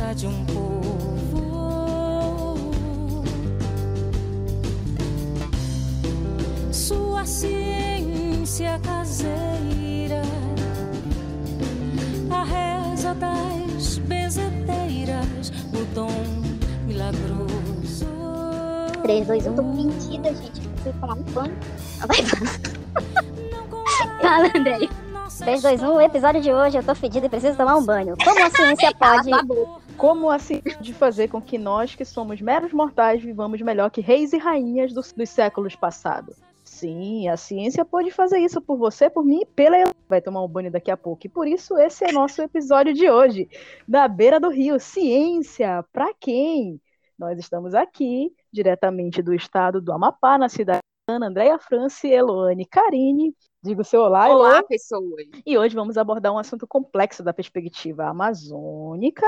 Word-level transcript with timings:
herança 0.00 0.14
de 0.14 0.26
um 0.26 0.44
povo. 0.46 0.90
Sua 6.72 7.24
ciência 7.24 8.80
caseira, 8.82 10.22
a 12.30 12.44
reza 12.44 13.14
das 13.14 13.98
benzedeiras, 13.98 15.52
o 15.72 15.84
dom 15.94 16.08
milagroso. 16.86 18.06
3, 19.02 19.26
2, 19.26 19.46
1. 19.48 19.54
Tô 19.54 19.62
mentida, 19.62 20.34
gente. 20.34 20.60
Fui 20.82 20.92
tomar 21.00 21.14
um 21.14 21.22
banho. 21.22 21.56
Ah, 22.00 22.06
Vai, 22.06 22.18
Fala, 24.20 24.50
André. 24.54 24.88
3, 25.38 25.62
2, 25.62 25.82
1. 25.82 26.00
Episódio 26.02 26.40
de 26.40 26.52
hoje. 26.52 26.76
Eu 26.78 26.82
tô 26.82 26.94
fedida 26.94 27.26
e 27.26 27.28
preciso 27.28 27.56
tomar 27.56 27.76
um 27.76 27.84
banho. 27.84 28.14
Como 28.22 28.44
a 28.44 28.50
ciência 28.50 28.92
pode. 28.94 29.30
Como 30.00 30.30
assim 30.30 30.62
de 30.80 30.94
fazer 30.94 31.28
com 31.28 31.42
que 31.42 31.58
nós, 31.58 31.94
que 31.94 32.06
somos 32.06 32.40
meros 32.40 32.72
mortais, 32.72 33.22
vivamos 33.22 33.60
melhor 33.60 33.90
que 33.90 34.00
reis 34.00 34.32
e 34.32 34.38
rainhas 34.38 34.94
dos, 34.94 35.12
séculos 35.26 35.76
passados? 35.76 36.38
Sim, 36.64 37.28
a 37.28 37.36
ciência 37.36 37.84
pode 37.84 38.10
fazer 38.10 38.38
isso 38.38 38.62
por 38.62 38.78
você, 38.78 39.10
por 39.10 39.22
mim 39.22 39.40
e 39.42 39.44
pela 39.44 39.76
Ela. 39.76 39.94
Vai 40.08 40.22
tomar 40.22 40.42
um 40.42 40.48
banho 40.48 40.70
daqui 40.70 40.90
a 40.90 40.96
pouco. 40.96 41.26
E 41.26 41.28
por 41.28 41.46
isso 41.46 41.76
esse 41.76 42.06
é 42.06 42.12
nosso 42.12 42.40
episódio 42.40 42.94
de 42.94 43.10
hoje. 43.10 43.46
Da 43.86 44.08
beira 44.08 44.40
do 44.40 44.48
rio. 44.48 44.80
Ciência, 44.80 45.84
pra 45.92 46.14
quem? 46.18 46.80
Nós 47.18 47.38
estamos 47.38 47.74
aqui, 47.74 48.32
diretamente 48.50 49.20
do 49.20 49.34
estado 49.34 49.82
do 49.82 49.92
Amapá, 49.92 50.38
na 50.38 50.48
cidade 50.48 50.80
de 50.80 51.14
Ana, 51.14 51.26
Andréia 51.26 51.58
France, 51.58 52.08
Eloane 52.08 52.64
Karine. 52.64 53.34
Digo 53.62 53.84
seu 53.84 54.00
olá, 54.00 54.26
Olá, 54.30 54.56
Elo. 54.56 54.66
pessoas. 54.66 55.26
E 55.44 55.58
hoje 55.58 55.74
vamos 55.74 55.98
abordar 55.98 56.32
um 56.32 56.38
assunto 56.38 56.66
complexo 56.66 57.22
da 57.22 57.30
perspectiva 57.30 58.06
amazônica, 58.06 59.26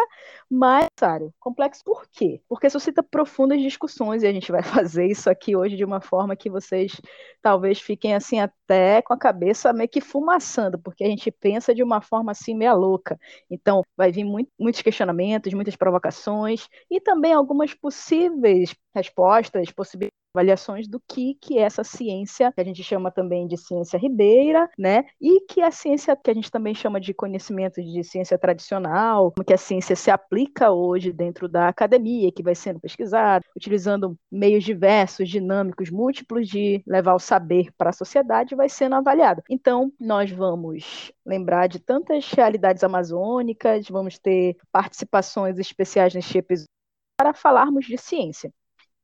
mas, 0.49 0.87
Sário, 0.99 1.35
complexo 1.39 1.85
por 1.85 2.07
quê? 2.11 2.41
Porque 2.49 2.71
suscita 2.71 3.03
profundas 3.03 3.61
discussões 3.61 4.23
e 4.23 4.27
a 4.27 4.33
gente 4.33 4.51
vai 4.51 4.63
fazer 4.89 5.07
isso 5.07 5.29
aqui 5.29 5.55
hoje 5.55 5.77
de 5.77 5.85
uma 5.85 6.01
forma 6.01 6.35
que 6.35 6.49
vocês 6.49 6.99
talvez 7.43 7.79
fiquem 7.79 8.15
assim 8.15 8.41
até 8.41 9.03
com 9.03 9.13
a 9.13 9.19
cabeça 9.19 9.71
meio 9.71 9.89
que 9.91 10.01
fumaçando, 10.01 10.79
porque 10.79 11.05
a 11.05 11.09
gente 11.09 11.31
pensa 11.31 11.75
de 11.75 11.83
uma 11.83 12.01
forma 12.01 12.33
assim 12.33 12.55
meia 12.55 12.73
louca. 12.73 13.21
Então, 13.51 13.83
vai 13.95 14.11
vir 14.11 14.25
muito, 14.25 14.51
muitos 14.59 14.81
questionamentos, 14.81 15.53
muitas 15.53 15.77
provocações 15.77 16.69
e 16.91 16.99
também 17.03 17.35
algumas 17.35 17.75
possíveis 17.75 18.75
respostas, 18.95 19.71
possibilidades 19.71 20.22
avaliações 20.35 20.89
do 20.89 21.01
que, 21.01 21.35
que 21.35 21.59
é 21.59 21.63
essa 21.63 21.85
ciência, 21.85 22.53
que 22.53 22.61
a 22.61 22.65
gente 22.65 22.83
chama 22.83 23.11
também 23.11 23.47
de 23.47 23.57
ciência 23.57 23.99
ribeira, 23.99 24.69
né? 24.79 25.05
E 25.21 25.43
que 25.47 25.61
a 25.61 25.71
ciência 25.71 26.17
que 26.17 26.31
a 26.31 26.35
gente 26.35 26.51
também 26.51 26.75
chama 26.75 27.01
de 27.01 27.13
conhecimento 27.13 27.83
de 27.83 28.03
ciência 28.03 28.39
tradicional, 28.39 29.31
como 29.33 29.45
que 29.45 29.53
a 29.53 29.59
ciência 29.59 29.95
se 29.95 30.11
aplica 30.11 30.71
hoje 30.71 31.13
dentro 31.13 31.49
da 31.49 31.69
academia, 31.69 32.33
que 32.33 32.43
vai 32.43 32.55
sendo 32.55 32.81
pesquisada, 32.81 33.45
utilizando 33.57 34.17
meios 34.31 34.65
diversos, 34.65 35.29
dinâmicos, 35.29 35.91
múltiplos 35.91 36.49
de 36.49 36.83
levar 36.87 37.15
o 37.15 37.19
saber 37.19 37.71
para 37.77 37.91
a 37.91 37.93
sociedade, 37.93 38.55
vai 38.55 38.69
sendo 38.69 38.95
avaliado. 38.95 39.43
Então, 39.51 39.93
nós 40.01 40.31
vamos 40.31 41.13
lembrar 41.25 41.67
de 41.67 41.79
tantas 41.79 42.31
realidades 42.33 42.83
amazônicas, 42.83 43.89
vamos 43.89 44.19
ter 44.19 44.57
participações 44.73 45.59
especiais 45.59 46.15
neste 46.15 46.39
episódio 46.39 46.73
para 47.17 47.35
falarmos 47.35 47.85
de 47.85 47.99
ciência. 47.99 48.53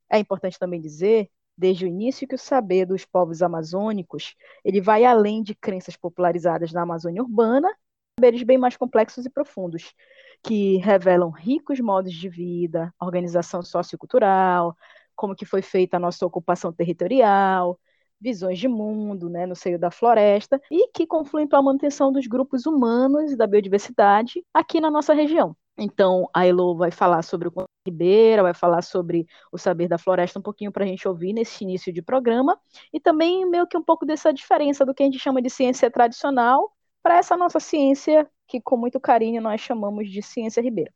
É 0.09 0.17
importante 0.19 0.57
também 0.57 0.81
dizer, 0.81 1.29
desde 1.57 1.85
o 1.85 1.87
início, 1.87 2.27
que 2.27 2.35
o 2.35 2.37
saber 2.37 2.85
dos 2.85 3.05
povos 3.05 3.41
amazônicos 3.41 4.35
ele 4.63 4.81
vai 4.81 5.05
além 5.05 5.43
de 5.43 5.53
crenças 5.53 5.95
popularizadas 5.95 6.71
na 6.71 6.81
Amazônia 6.81 7.21
urbana, 7.21 7.69
saberes 8.19 8.43
bem 8.43 8.57
mais 8.57 8.75
complexos 8.77 9.25
e 9.25 9.29
profundos, 9.29 9.93
que 10.43 10.77
revelam 10.77 11.29
ricos 11.29 11.79
modos 11.79 12.13
de 12.13 12.29
vida, 12.29 12.93
organização 12.99 13.61
sociocultural, 13.61 14.75
como 15.15 15.35
que 15.35 15.45
foi 15.45 15.61
feita 15.61 15.97
a 15.97 15.99
nossa 15.99 16.25
ocupação 16.25 16.71
territorial, 16.71 17.79
visões 18.21 18.59
de 18.59 18.67
mundo, 18.67 19.29
né, 19.29 19.45
no 19.45 19.55
seio 19.55 19.79
da 19.79 19.91
floresta, 19.91 20.61
e 20.71 20.89
que 20.89 21.07
confluem 21.07 21.47
para 21.47 21.59
a 21.59 21.61
manutenção 21.61 22.11
dos 22.11 22.27
grupos 22.27 22.65
humanos 22.65 23.31
e 23.31 23.37
da 23.37 23.47
biodiversidade 23.47 24.43
aqui 24.53 24.81
na 24.81 24.91
nossa 24.91 25.13
região. 25.13 25.55
Então, 25.79 26.29
a 26.33 26.45
Elo 26.45 26.75
vai 26.75 26.91
falar 26.91 27.21
sobre 27.21 27.47
o 27.47 27.53
Ribeira, 27.87 28.43
vai 28.43 28.53
falar 28.53 28.81
sobre 28.81 29.25
o 29.51 29.57
saber 29.57 29.87
da 29.87 29.97
floresta 29.97 30.37
um 30.37 30.41
pouquinho 30.41 30.71
para 30.71 30.83
a 30.83 30.87
gente 30.87 31.07
ouvir 31.07 31.31
nesse 31.31 31.63
início 31.63 31.93
de 31.93 32.01
programa, 32.01 32.59
e 32.93 32.99
também 32.99 33.49
meio 33.49 33.65
que 33.65 33.77
um 33.77 33.83
pouco 33.83 34.05
dessa 34.05 34.33
diferença 34.33 34.85
do 34.85 34.93
que 34.93 35.03
a 35.03 35.05
gente 35.05 35.17
chama 35.17 35.41
de 35.41 35.49
ciência 35.49 35.89
tradicional 35.89 36.71
para 37.01 37.17
essa 37.17 37.37
nossa 37.37 37.59
ciência 37.59 38.29
que 38.45 38.59
com 38.59 38.75
muito 38.75 38.99
carinho 38.99 39.41
nós 39.41 39.61
chamamos 39.61 40.09
de 40.09 40.21
ciência 40.21 40.61
ribeira. 40.61 40.91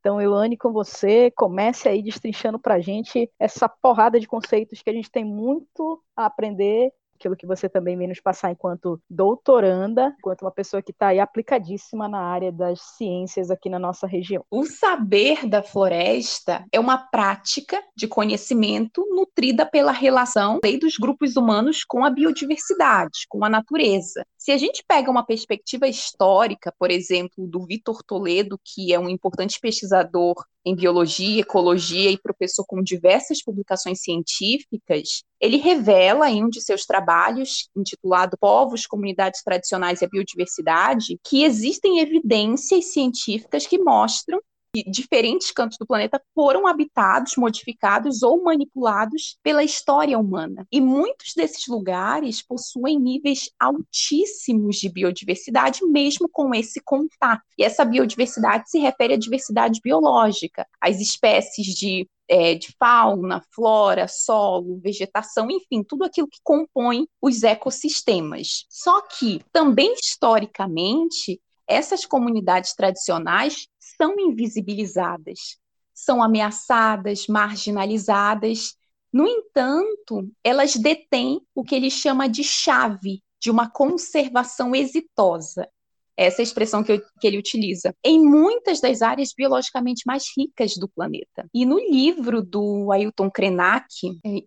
Então, 0.00 0.20
Elane, 0.20 0.56
com 0.56 0.72
você, 0.72 1.30
comece 1.32 1.88
aí 1.88 2.02
destrinchando 2.02 2.58
para 2.60 2.74
a 2.74 2.80
gente 2.80 3.30
essa 3.38 3.68
porrada 3.68 4.20
de 4.20 4.28
conceitos 4.28 4.82
que 4.82 4.90
a 4.90 4.92
gente 4.92 5.10
tem 5.10 5.24
muito 5.24 6.00
a 6.14 6.26
aprender 6.26 6.92
aquilo 7.16 7.36
que 7.36 7.46
você 7.46 7.68
também 7.68 7.96
vem 7.96 8.08
nos 8.08 8.20
passar 8.20 8.52
enquanto 8.52 9.00
doutoranda, 9.10 10.14
enquanto 10.18 10.42
uma 10.42 10.50
pessoa 10.50 10.82
que 10.82 10.92
está 10.92 11.08
aí 11.08 11.18
aplicadíssima 11.18 12.08
na 12.08 12.20
área 12.20 12.52
das 12.52 12.80
ciências 12.96 13.50
aqui 13.50 13.68
na 13.68 13.78
nossa 13.78 14.06
região. 14.06 14.44
O 14.50 14.64
saber 14.64 15.46
da 15.48 15.62
floresta 15.62 16.64
é 16.70 16.78
uma 16.78 16.98
prática 16.98 17.82
de 17.96 18.06
conhecimento 18.06 19.04
nutrida 19.10 19.66
pela 19.66 19.92
relação 19.92 20.60
dos 20.80 20.96
grupos 20.98 21.36
humanos 21.36 21.84
com 21.84 22.04
a 22.04 22.10
biodiversidade, 22.10 23.26
com 23.28 23.44
a 23.44 23.48
natureza. 23.48 24.24
Se 24.46 24.52
a 24.52 24.56
gente 24.56 24.84
pega 24.86 25.10
uma 25.10 25.26
perspectiva 25.26 25.88
histórica, 25.88 26.72
por 26.78 26.88
exemplo, 26.88 27.48
do 27.48 27.66
Vitor 27.66 28.00
Toledo, 28.04 28.56
que 28.64 28.92
é 28.92 28.98
um 28.98 29.08
importante 29.08 29.58
pesquisador 29.58 30.36
em 30.64 30.76
biologia, 30.76 31.40
ecologia 31.40 32.12
e 32.12 32.16
professor 32.16 32.64
com 32.64 32.80
diversas 32.80 33.42
publicações 33.42 34.02
científicas, 34.02 35.24
ele 35.40 35.56
revela 35.56 36.30
em 36.30 36.44
um 36.44 36.48
de 36.48 36.60
seus 36.60 36.86
trabalhos, 36.86 37.68
intitulado 37.76 38.38
Povos, 38.38 38.86
Comunidades 38.86 39.42
Tradicionais 39.42 40.00
e 40.00 40.04
a 40.04 40.08
Biodiversidade, 40.08 41.18
que 41.24 41.42
existem 41.42 41.98
evidências 41.98 42.92
científicas 42.92 43.66
que 43.66 43.80
mostram 43.80 44.40
diferentes 44.84 45.50
cantos 45.50 45.78
do 45.78 45.86
planeta 45.86 46.20
foram 46.34 46.66
habitados, 46.66 47.36
modificados 47.36 48.22
ou 48.22 48.42
manipulados 48.42 49.38
pela 49.42 49.62
história 49.62 50.18
humana. 50.18 50.66
E 50.70 50.80
muitos 50.80 51.32
desses 51.34 51.66
lugares 51.66 52.42
possuem 52.42 52.98
níveis 52.98 53.50
altíssimos 53.58 54.76
de 54.76 54.88
biodiversidade, 54.88 55.84
mesmo 55.86 56.28
com 56.30 56.54
esse 56.54 56.80
contato. 56.84 57.42
E 57.58 57.64
essa 57.64 57.84
biodiversidade 57.84 58.70
se 58.70 58.78
refere 58.78 59.14
à 59.14 59.16
diversidade 59.16 59.80
biológica, 59.82 60.66
às 60.80 61.00
espécies 61.00 61.66
de 61.66 62.08
é, 62.28 62.54
de 62.54 62.74
fauna, 62.78 63.40
flora, 63.54 64.08
solo, 64.08 64.80
vegetação, 64.82 65.48
enfim, 65.50 65.82
tudo 65.82 66.04
aquilo 66.04 66.28
que 66.28 66.40
compõe 66.42 67.06
os 67.22 67.42
ecossistemas. 67.42 68.66
Só 68.68 69.00
que, 69.02 69.40
também 69.52 69.94
historicamente, 69.94 71.40
essas 71.66 72.04
comunidades 72.04 72.74
tradicionais 72.74 73.66
são 73.96 74.18
invisibilizadas, 74.18 75.58
são 75.94 76.22
ameaçadas, 76.22 77.26
marginalizadas. 77.26 78.74
No 79.12 79.26
entanto, 79.26 80.30
elas 80.44 80.76
detêm 80.76 81.40
o 81.54 81.64
que 81.64 81.74
ele 81.74 81.90
chama 81.90 82.28
de 82.28 82.44
chave 82.44 83.22
de 83.40 83.50
uma 83.50 83.70
conservação 83.70 84.74
exitosa. 84.74 85.68
Essa 86.16 86.40
é 86.40 86.42
a 86.42 86.44
expressão 86.44 86.82
que, 86.82 86.92
eu, 86.92 87.02
que, 87.20 87.26
ele 87.26 87.38
utiliza. 87.38 87.94
Em 88.02 88.18
muitas 88.18 88.80
das 88.80 89.02
áreas 89.02 89.34
biologicamente 89.36 90.02
mais 90.06 90.24
ricas 90.36 90.74
do 90.76 90.88
planeta. 90.88 91.46
E 91.52 91.66
no 91.66 91.78
livro 91.78 92.42
do 92.42 92.90
Ailton 92.90 93.30
Krenak, 93.30 93.86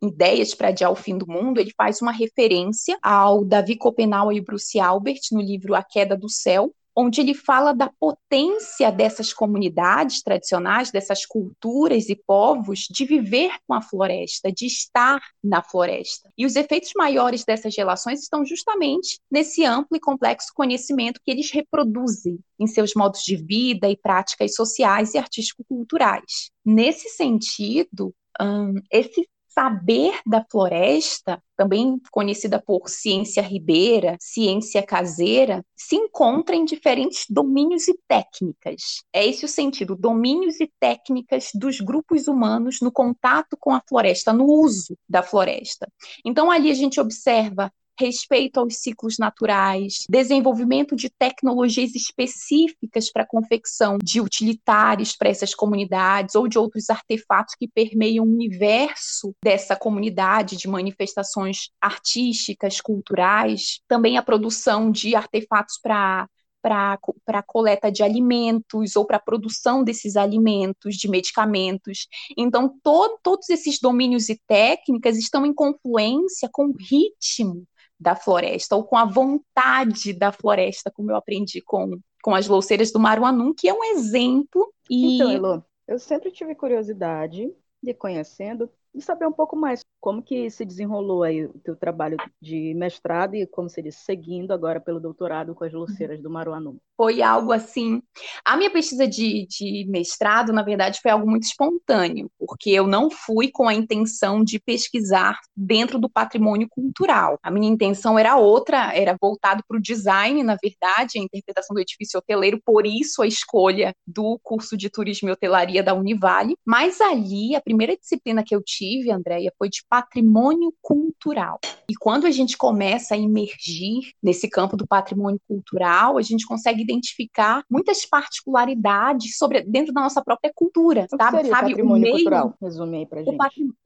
Ideias 0.01 0.55
para 0.55 0.69
Adiar 0.69 0.91
o 0.91 0.95
Fim 0.95 1.16
do 1.16 1.28
Mundo, 1.28 1.59
ele 1.59 1.72
faz 1.78 2.02
uma 2.02 2.11
referência 2.11 2.97
ao 3.03 3.45
Davi 3.45 3.78
Copenau 3.78 4.34
e 4.34 4.41
Bruce 4.41 4.79
Albert 4.79 5.22
no 5.31 5.41
livro 5.41 5.75
A 5.75 5.84
Queda 5.84 6.17
do 6.17 6.28
Céu, 6.28 6.73
onde 6.99 7.22
ele 7.22 7.34
fala 7.34 7.73
da 7.73 7.90
potência 7.97 8.91
dessas 8.91 9.31
comunidades 9.31 10.22
tradicionais, 10.22 10.91
dessas 10.91 11.25
culturas 11.25 12.09
e 12.09 12.16
povos, 12.28 12.87
de 12.90 13.05
viver 13.05 13.53
com 13.66 13.73
a 13.73 13.81
floresta, 13.81 14.51
de 14.51 14.66
estar 14.66 15.22
na 15.41 15.63
floresta. 15.63 16.29
E 16.37 16.46
os 16.46 16.57
efeitos 16.57 16.91
maiores 16.97 17.46
dessas 17.46 17.73
relações 17.78 18.22
estão 18.22 18.46
justamente 18.46 19.17
nesse 19.31 19.63
amplo 19.63 19.96
e 19.96 19.99
complexo 19.99 20.51
conhecimento 20.53 21.22
que 21.23 21.31
eles 21.31 21.49
reproduzem 21.51 22.37
em 22.59 22.67
seus 22.67 22.93
modos 22.93 23.23
de 23.23 23.37
vida 23.37 23.90
e 23.90 23.95
práticas 23.95 24.53
sociais 24.53 25.13
e 25.13 25.17
artístico-culturais. 25.17 26.52
Nesse 26.66 27.07
sentido, 27.07 28.13
um, 28.41 28.75
esse 28.91 29.25
saber 29.49 30.19
da 30.25 30.46
floresta, 30.49 31.41
também 31.57 31.99
conhecida 32.11 32.61
por 32.61 32.87
ciência 32.87 33.41
ribeira, 33.41 34.16
ciência 34.19 34.81
caseira, 34.81 35.66
se 35.75 35.96
encontra 35.96 36.55
em 36.55 36.63
diferentes 36.63 37.25
domínios 37.29 37.87
e 37.87 37.99
técnicas. 38.07 39.03
É 39.11 39.25
esse 39.25 39.43
o 39.43 39.47
sentido, 39.47 39.96
domínios 39.96 40.59
e 40.59 40.72
técnicas 40.79 41.49
dos 41.53 41.81
grupos 41.81 42.28
humanos 42.28 42.79
no 42.81 42.91
contato 42.91 43.57
com 43.59 43.72
a 43.73 43.81
floresta, 43.87 44.31
no 44.31 44.46
uso 44.46 44.97
da 45.07 45.22
floresta. 45.22 45.91
Então 46.23 46.49
ali 46.49 46.72
a 46.72 46.75
gente 46.75 46.99
observa 46.99 47.72
respeito 47.99 48.59
aos 48.59 48.78
ciclos 48.78 49.17
naturais, 49.17 50.05
desenvolvimento 50.09 50.96
de 50.96 51.09
tecnologias 51.09 51.93
específicas 51.93 53.11
para 53.11 53.23
a 53.23 53.28
confecção 53.28 53.97
de 54.01 54.22
utilitários 54.22 55.16
para 55.16 55.29
essas 55.29 55.53
comunidades 55.53 56.35
ou 56.35 56.47
de 56.47 56.57
outros 56.57 56.90
artefatos 56.90 57.55
que 57.55 57.67
permeiam 57.67 58.25
o 58.25 58.31
universo 58.31 59.35
dessa 59.43 59.75
comunidade 59.75 60.55
de 60.55 60.67
manifestações 60.67 61.69
artísticas, 61.81 62.79
culturais, 62.79 63.81
também 63.87 64.17
a 64.17 64.23
produção 64.23 64.91
de 64.91 65.16
artefatos 65.16 65.78
para 65.81 66.28
para 66.61 66.99
a 67.28 67.43
coleta 67.43 67.90
de 67.90 68.03
alimentos 68.03 68.97
ou 68.97 69.05
para 69.05 69.17
a 69.17 69.22
produção 69.22 69.81
desses 69.81 70.17
alimentos, 70.17 70.95
de 70.95 71.07
medicamentos. 71.07 72.07
Então, 72.37 72.67
to, 72.84 73.17
todos 73.23 73.49
esses 73.49 73.79
domínios 73.79 74.28
e 74.28 74.40
técnicas 74.45 75.17
estão 75.17 75.45
em 75.45 75.53
confluência 75.53 76.49
com 76.52 76.66
o 76.66 76.75
ritmo 76.78 77.66
da 77.99 78.16
floresta, 78.16 78.75
ou 78.75 78.84
com 78.84 78.97
a 78.97 79.05
vontade 79.05 80.13
da 80.13 80.31
floresta, 80.31 80.90
como 80.90 81.11
eu 81.11 81.16
aprendi 81.16 81.61
com, 81.61 81.99
com 82.23 82.34
as 82.34 82.47
louceiras 82.47 82.91
do 82.91 82.99
Maruanum, 82.99 83.53
que 83.53 83.67
é 83.67 83.73
um 83.73 83.84
exemplo. 83.84 84.72
E... 84.90 85.16
Então, 85.16 85.31
Elo, 85.31 85.66
eu 85.87 85.99
sempre 85.99 86.31
tive 86.31 86.55
curiosidade 86.55 87.53
de 87.81 87.93
conhecendo 87.93 88.69
e 88.93 89.01
saber 89.01 89.28
um 89.28 89.31
pouco 89.31 89.55
mais 89.55 89.81
como 89.99 90.22
que 90.22 90.49
se 90.49 90.66
desenrolou 90.66 91.23
aí 91.23 91.46
o 91.46 91.59
teu 91.63 91.75
trabalho 91.75 92.17
de 92.41 92.73
mestrado 92.73 93.35
e, 93.35 93.46
como 93.46 93.69
se 93.69 93.81
diz, 93.81 93.96
seguindo 93.96 94.51
agora 94.51 94.79
pelo 94.79 94.99
doutorado 94.99 95.55
com 95.55 95.63
as 95.63 95.73
luceiras 95.73 96.22
do 96.22 96.29
Maruanu. 96.29 96.78
Foi 96.97 97.22
algo 97.22 97.51
assim. 97.51 98.01
A 98.43 98.57
minha 98.57 98.69
pesquisa 98.69 99.07
de, 99.07 99.46
de 99.47 99.85
mestrado, 99.87 100.51
na 100.51 100.63
verdade, 100.63 100.99
foi 101.01 101.11
algo 101.11 101.29
muito 101.29 101.43
espontâneo, 101.43 102.29
porque 102.37 102.72
eu 102.72 102.85
não 102.85 103.09
fui 103.09 103.49
com 103.49 103.67
a 103.67 103.73
intenção 103.73 104.43
de 104.43 104.59
pesquisar 104.59 105.37
dentro 105.55 105.97
do 105.97 106.09
patrimônio 106.09 106.67
cultural. 106.69 107.37
A 107.41 107.49
minha 107.49 107.72
intenção 107.72 108.19
era 108.19 108.35
outra, 108.35 108.93
era 108.93 109.17
voltado 109.19 109.63
para 109.67 109.78
o 109.78 109.81
design, 109.81 110.43
na 110.43 110.57
verdade, 110.61 111.17
a 111.17 111.22
interpretação 111.22 111.73
do 111.73 111.79
edifício 111.79 112.17
hoteleiro, 112.17 112.61
por 112.66 112.85
isso 112.85 113.22
a 113.22 113.28
escolha 113.28 113.93
do 114.05 114.40
curso 114.43 114.75
de 114.75 114.90
turismo 114.90 115.29
e 115.29 115.31
hotelaria 115.31 115.81
da 115.81 115.93
Univale. 115.93 116.55
Mas 116.66 116.99
ali, 116.99 117.55
a 117.55 117.61
primeira 117.61 117.95
disciplina 117.95 118.43
que 118.43 118.55
eu 118.55 118.61
tive 118.61 118.79
tive, 118.79 119.11
Andréia, 119.11 119.52
foi 119.57 119.69
de 119.69 119.84
patrimônio 119.90 120.74
cultural. 120.82 121.59
E 121.90 121.96
quando 121.96 122.28
a 122.28 122.32
gente 122.32 122.56
começa 122.56 123.16
a 123.16 123.18
emergir 123.18 124.14
nesse 124.22 124.47
campo 124.47 124.78
do 124.78 124.86
patrimônio 124.86 125.40
cultural, 125.47 126.18
a 126.18 126.22
gente 126.22 126.46
consegue 126.46 126.82
identificar 126.82 127.64
muitas 127.70 128.06
particularidades 128.06 129.38
sobre 129.38 129.62
dentro 129.64 129.94
da 129.94 130.02
nossa 130.02 130.24
própria 130.24 130.52
cultura, 130.53 131.08
o 131.12 131.18
sabe? 131.18 131.47
Sabe 131.47 131.50
patrimônio 131.50 131.96
o 131.96 132.00
meio, 132.00 132.16
cultural? 132.16 132.53
Resume 132.62 132.97
aí 132.97 133.06
pra 133.06 133.24
gente. 133.24 133.36
O 133.36 133.38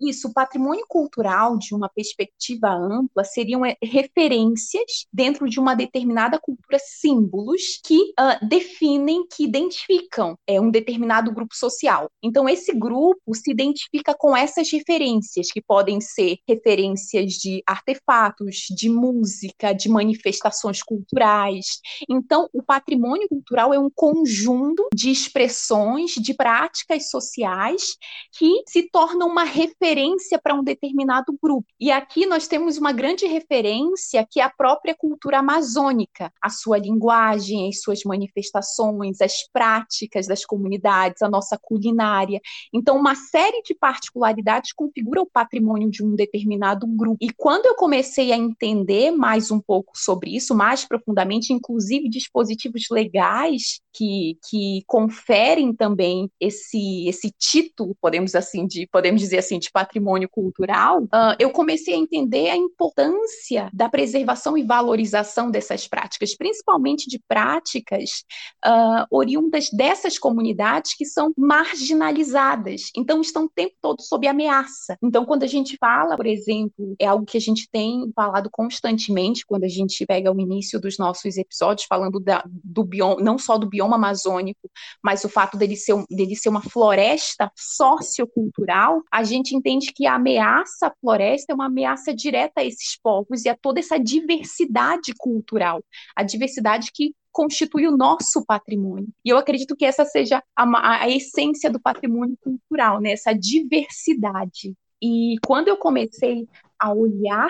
isso, 0.09 0.27
o 0.27 0.33
patrimônio 0.33 0.85
cultural 0.87 1.57
de 1.57 1.73
uma 1.73 1.89
perspectiva 1.89 2.69
ampla 2.69 3.23
seriam 3.23 3.65
é, 3.65 3.77
referências 3.81 5.05
dentro 5.11 5.47
de 5.47 5.59
uma 5.59 5.75
determinada 5.75 6.39
cultura, 6.39 6.77
símbolos 6.79 7.79
que 7.83 8.13
uh, 8.19 8.45
definem, 8.47 9.25
que 9.27 9.43
identificam 9.43 10.37
é, 10.47 10.59
um 10.59 10.69
determinado 10.69 11.31
grupo 11.31 11.55
social. 11.55 12.09
Então, 12.21 12.49
esse 12.49 12.73
grupo 12.73 13.33
se 13.33 13.51
identifica 13.51 14.13
com 14.17 14.35
essas 14.35 14.69
referências, 14.71 15.51
que 15.51 15.61
podem 15.61 15.92
ser 15.99 16.37
referências 16.47 17.33
de 17.33 17.63
artefatos, 17.67 18.65
de 18.75 18.89
música, 18.89 19.73
de 19.73 19.89
manifestações 19.89 20.81
culturais. 20.81 21.79
Então, 22.09 22.49
o 22.53 22.61
patrimônio 22.61 23.27
cultural 23.27 23.73
é 23.73 23.79
um 23.79 23.89
conjunto 23.93 24.87
de 24.93 25.11
expressões, 25.11 26.11
de 26.11 26.33
práticas 26.33 27.09
sociais 27.09 27.95
que 28.37 28.63
se 28.67 28.89
tornam 28.89 29.27
uma 29.27 29.43
referência 29.43 30.39
para 30.41 30.53
um 30.53 30.63
determinado 30.63 31.37
grupo. 31.41 31.67
E 31.79 31.91
aqui 31.91 32.25
nós 32.25 32.47
temos 32.47 32.77
uma 32.77 32.91
grande 32.91 33.25
referência 33.25 34.25
que 34.29 34.39
é 34.39 34.43
a 34.43 34.49
própria 34.49 34.95
cultura 34.95 35.39
amazônica, 35.39 36.31
a 36.41 36.49
sua 36.49 36.77
linguagem, 36.77 37.67
as 37.67 37.81
suas 37.81 38.03
manifestações, 38.03 39.21
as 39.21 39.47
práticas 39.51 40.27
das 40.27 40.45
comunidades, 40.45 41.21
a 41.21 41.29
nossa 41.29 41.57
culinária. 41.61 42.39
Então, 42.73 42.97
uma 42.97 43.15
série 43.15 43.61
de 43.63 43.75
particularidades 43.75 44.73
configura 44.73 45.21
o 45.21 45.29
patrimônio 45.29 45.82
de 45.89 46.03
um 46.03 46.15
determinado 46.15 46.85
grupo. 46.87 47.17
E 47.21 47.29
quando 47.31 47.65
eu 47.65 47.75
comecei 47.75 48.31
a 48.31 48.37
entender 48.37 49.11
mais 49.11 49.51
um 49.51 49.59
pouco 49.59 49.93
sobre 49.95 50.35
isso, 50.35 50.55
mais 50.55 50.85
profundamente, 50.85 51.53
inclusive 51.53 52.09
dispositivos 52.09 52.83
legais 52.91 53.79
que, 53.93 54.37
que 54.49 54.83
conferem 54.87 55.73
também 55.73 56.29
esse, 56.39 57.07
esse 57.07 57.31
título, 57.37 57.95
podemos 58.01 58.35
assim 58.35 58.65
de 58.65 58.87
podemos 58.91 59.21
dizer 59.21 59.39
assim, 59.39 59.59
de 59.59 59.71
patrimônio 59.71 60.29
cultural, 60.29 61.03
uh, 61.03 61.35
eu 61.39 61.51
comecei 61.51 61.93
a 61.93 61.97
entender 61.97 62.49
a 62.49 62.55
importância 62.55 63.69
da 63.73 63.89
preservação 63.89 64.57
e 64.57 64.63
valorização 64.63 65.49
dessas 65.49 65.87
práticas, 65.87 66.35
principalmente 66.35 67.09
de 67.09 67.19
práticas 67.27 68.23
uh, 68.65 69.05
oriundas 69.11 69.69
dessas 69.71 70.17
comunidades 70.17 70.95
que 70.95 71.05
são 71.05 71.31
marginalizadas, 71.37 72.89
então 72.95 73.21
estão 73.21 73.45
o 73.45 73.49
tempo 73.49 73.75
todo 73.81 74.01
sob 74.01 74.27
ameaça. 74.27 74.97
Então, 75.01 75.25
quando 75.25 75.43
a 75.43 75.47
gente 75.47 75.72
fala, 75.77 76.15
por 76.15 76.25
exemplo, 76.25 76.95
é 76.99 77.05
algo 77.05 77.25
que 77.25 77.37
a 77.37 77.41
gente 77.41 77.69
tem 77.71 78.11
falado 78.15 78.49
constantemente 78.51 79.45
quando 79.45 79.65
a 79.65 79.69
gente 79.69 80.05
pega 80.05 80.31
o 80.31 80.39
início 80.39 80.79
dos 80.79 80.97
nossos 80.97 81.37
episódios 81.37 81.87
falando 81.87 82.19
da, 82.19 82.43
do 82.47 82.83
bioma, 82.83 83.21
não 83.21 83.37
só 83.37 83.57
do 83.57 83.67
bioma 83.67 83.83
bioma 83.83 83.95
amazônico, 83.95 84.69
mas 85.01 85.23
o 85.23 85.29
fato 85.29 85.57
dele 85.57 85.75
ser, 85.75 85.95
dele 86.09 86.35
ser 86.35 86.49
uma 86.49 86.61
floresta 86.61 87.51
sociocultural, 87.55 89.01
a 89.11 89.23
gente 89.23 89.55
entende 89.55 89.91
que 89.93 90.05
a 90.05 90.15
ameaça 90.15 90.87
à 90.87 90.93
floresta 90.99 91.51
é 91.51 91.55
uma 91.55 91.65
ameaça 91.65 92.13
direta 92.13 92.61
a 92.61 92.63
esses 92.63 92.97
povos 93.01 93.45
e 93.45 93.49
a 93.49 93.55
toda 93.55 93.79
essa 93.79 93.97
diversidade 93.97 95.13
cultural, 95.17 95.83
a 96.15 96.23
diversidade 96.23 96.91
que 96.93 97.13
constitui 97.31 97.87
o 97.87 97.97
nosso 97.97 98.45
patrimônio. 98.45 99.07
E 99.25 99.29
eu 99.29 99.37
acredito 99.37 99.75
que 99.75 99.85
essa 99.85 100.05
seja 100.05 100.41
a, 100.55 101.03
a 101.03 101.09
essência 101.09 101.69
do 101.69 101.81
patrimônio 101.81 102.37
cultural, 102.39 103.01
né? 103.01 103.11
essa 103.11 103.33
diversidade. 103.33 104.75
E 105.03 105.35
quando 105.45 105.67
eu 105.67 105.75
comecei 105.75 106.47
a 106.79 106.93
olhar 106.93 107.49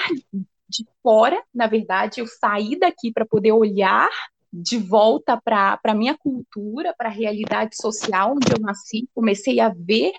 de 0.68 0.88
fora, 1.04 1.40
na 1.54 1.68
verdade, 1.68 2.20
eu 2.20 2.26
saí 2.26 2.80
daqui 2.80 3.12
para 3.12 3.28
poder 3.28 3.52
olhar 3.52 4.10
de 4.52 4.80
volta 4.80 5.40
para 5.40 5.80
a 5.84 5.94
minha 5.94 6.18
cultura, 6.18 6.96
para 6.98 7.10
a 7.10 7.12
realidade 7.12 7.76
social 7.76 8.32
onde 8.32 8.52
eu 8.52 8.60
nasci, 8.60 9.08
comecei 9.14 9.60
a 9.60 9.70
ver 9.70 10.14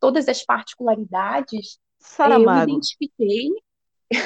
todas 0.00 0.28
as 0.28 0.42
particularidades. 0.42 1.78
Saramago. 1.98 2.70
Eu 2.70 2.76
identifiquei. 2.76 3.50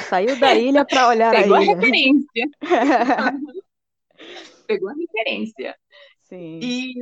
Saiu 0.07 0.39
da 0.39 0.55
ilha 0.55 0.85
para 0.85 1.09
olhar 1.09 1.31
Pegou 1.31 1.57
a 1.57 1.63
ilha. 1.63 1.73
a 1.73 1.75
referência. 1.75 2.49
Pegou 4.67 4.89
a 4.89 4.93
referência. 4.93 5.75
Sim. 6.21 6.59
E, 6.61 6.93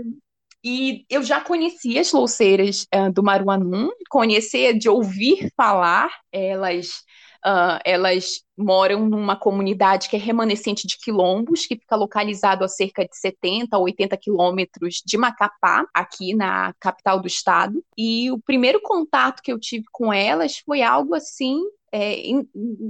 e 0.63 1.05
eu 1.09 1.23
já 1.23 1.41
conhecia 1.41 2.01
as 2.01 2.11
louceiras 2.11 2.85
uh, 2.93 3.11
do 3.11 3.23
Maruanum, 3.23 3.89
conhecia 4.09 4.77
de 4.77 4.87
ouvir 4.87 5.51
falar, 5.55 6.09
elas 6.31 7.03
Uh, 7.45 7.79
elas 7.83 8.43
moram 8.55 9.07
numa 9.09 9.35
comunidade 9.35 10.07
que 10.07 10.15
é 10.15 10.19
remanescente 10.19 10.85
de 10.85 10.97
quilombos, 10.97 11.65
que 11.65 11.75
fica 11.75 11.95
localizado 11.95 12.63
a 12.63 12.67
cerca 12.67 13.03
de 13.03 13.17
70 13.17 13.77
ou 13.77 13.85
80 13.85 14.15
quilômetros 14.17 15.01
de 15.05 15.17
Macapá, 15.17 15.85
aqui 15.93 16.35
na 16.35 16.73
capital 16.79 17.19
do 17.19 17.27
estado. 17.27 17.83
E 17.97 18.29
o 18.31 18.39
primeiro 18.39 18.79
contato 18.81 19.41
que 19.41 19.51
eu 19.51 19.59
tive 19.59 19.85
com 19.91 20.13
elas 20.13 20.57
foi 20.59 20.81
algo 20.81 21.15
assim 21.15 21.59
é, 21.93 22.21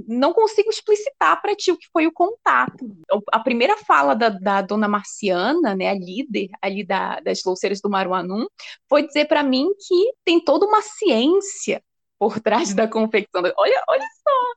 não 0.06 0.32
consigo 0.32 0.70
explicitar 0.70 1.40
para 1.42 1.56
ti 1.56 1.72
o 1.72 1.76
que 1.76 1.88
foi 1.92 2.06
o 2.06 2.12
contato. 2.12 2.88
A 3.32 3.40
primeira 3.40 3.76
fala 3.78 4.14
da, 4.14 4.28
da 4.28 4.62
dona 4.62 4.86
Marciana, 4.86 5.74
né, 5.74 5.88
a 5.88 5.94
líder 5.94 6.48
ali 6.60 6.84
da, 6.84 7.18
das 7.20 7.42
louceiras 7.44 7.80
do 7.80 7.90
Maruanum, 7.90 8.46
foi 8.88 9.04
dizer 9.04 9.26
para 9.26 9.42
mim 9.42 9.68
que 9.86 10.12
tem 10.24 10.42
toda 10.42 10.66
uma 10.66 10.80
ciência 10.82 11.82
por 12.22 12.38
trás 12.38 12.72
da 12.72 12.86
confecção. 12.86 13.42
Olha, 13.42 13.82
olha 13.88 14.06
só 14.22 14.52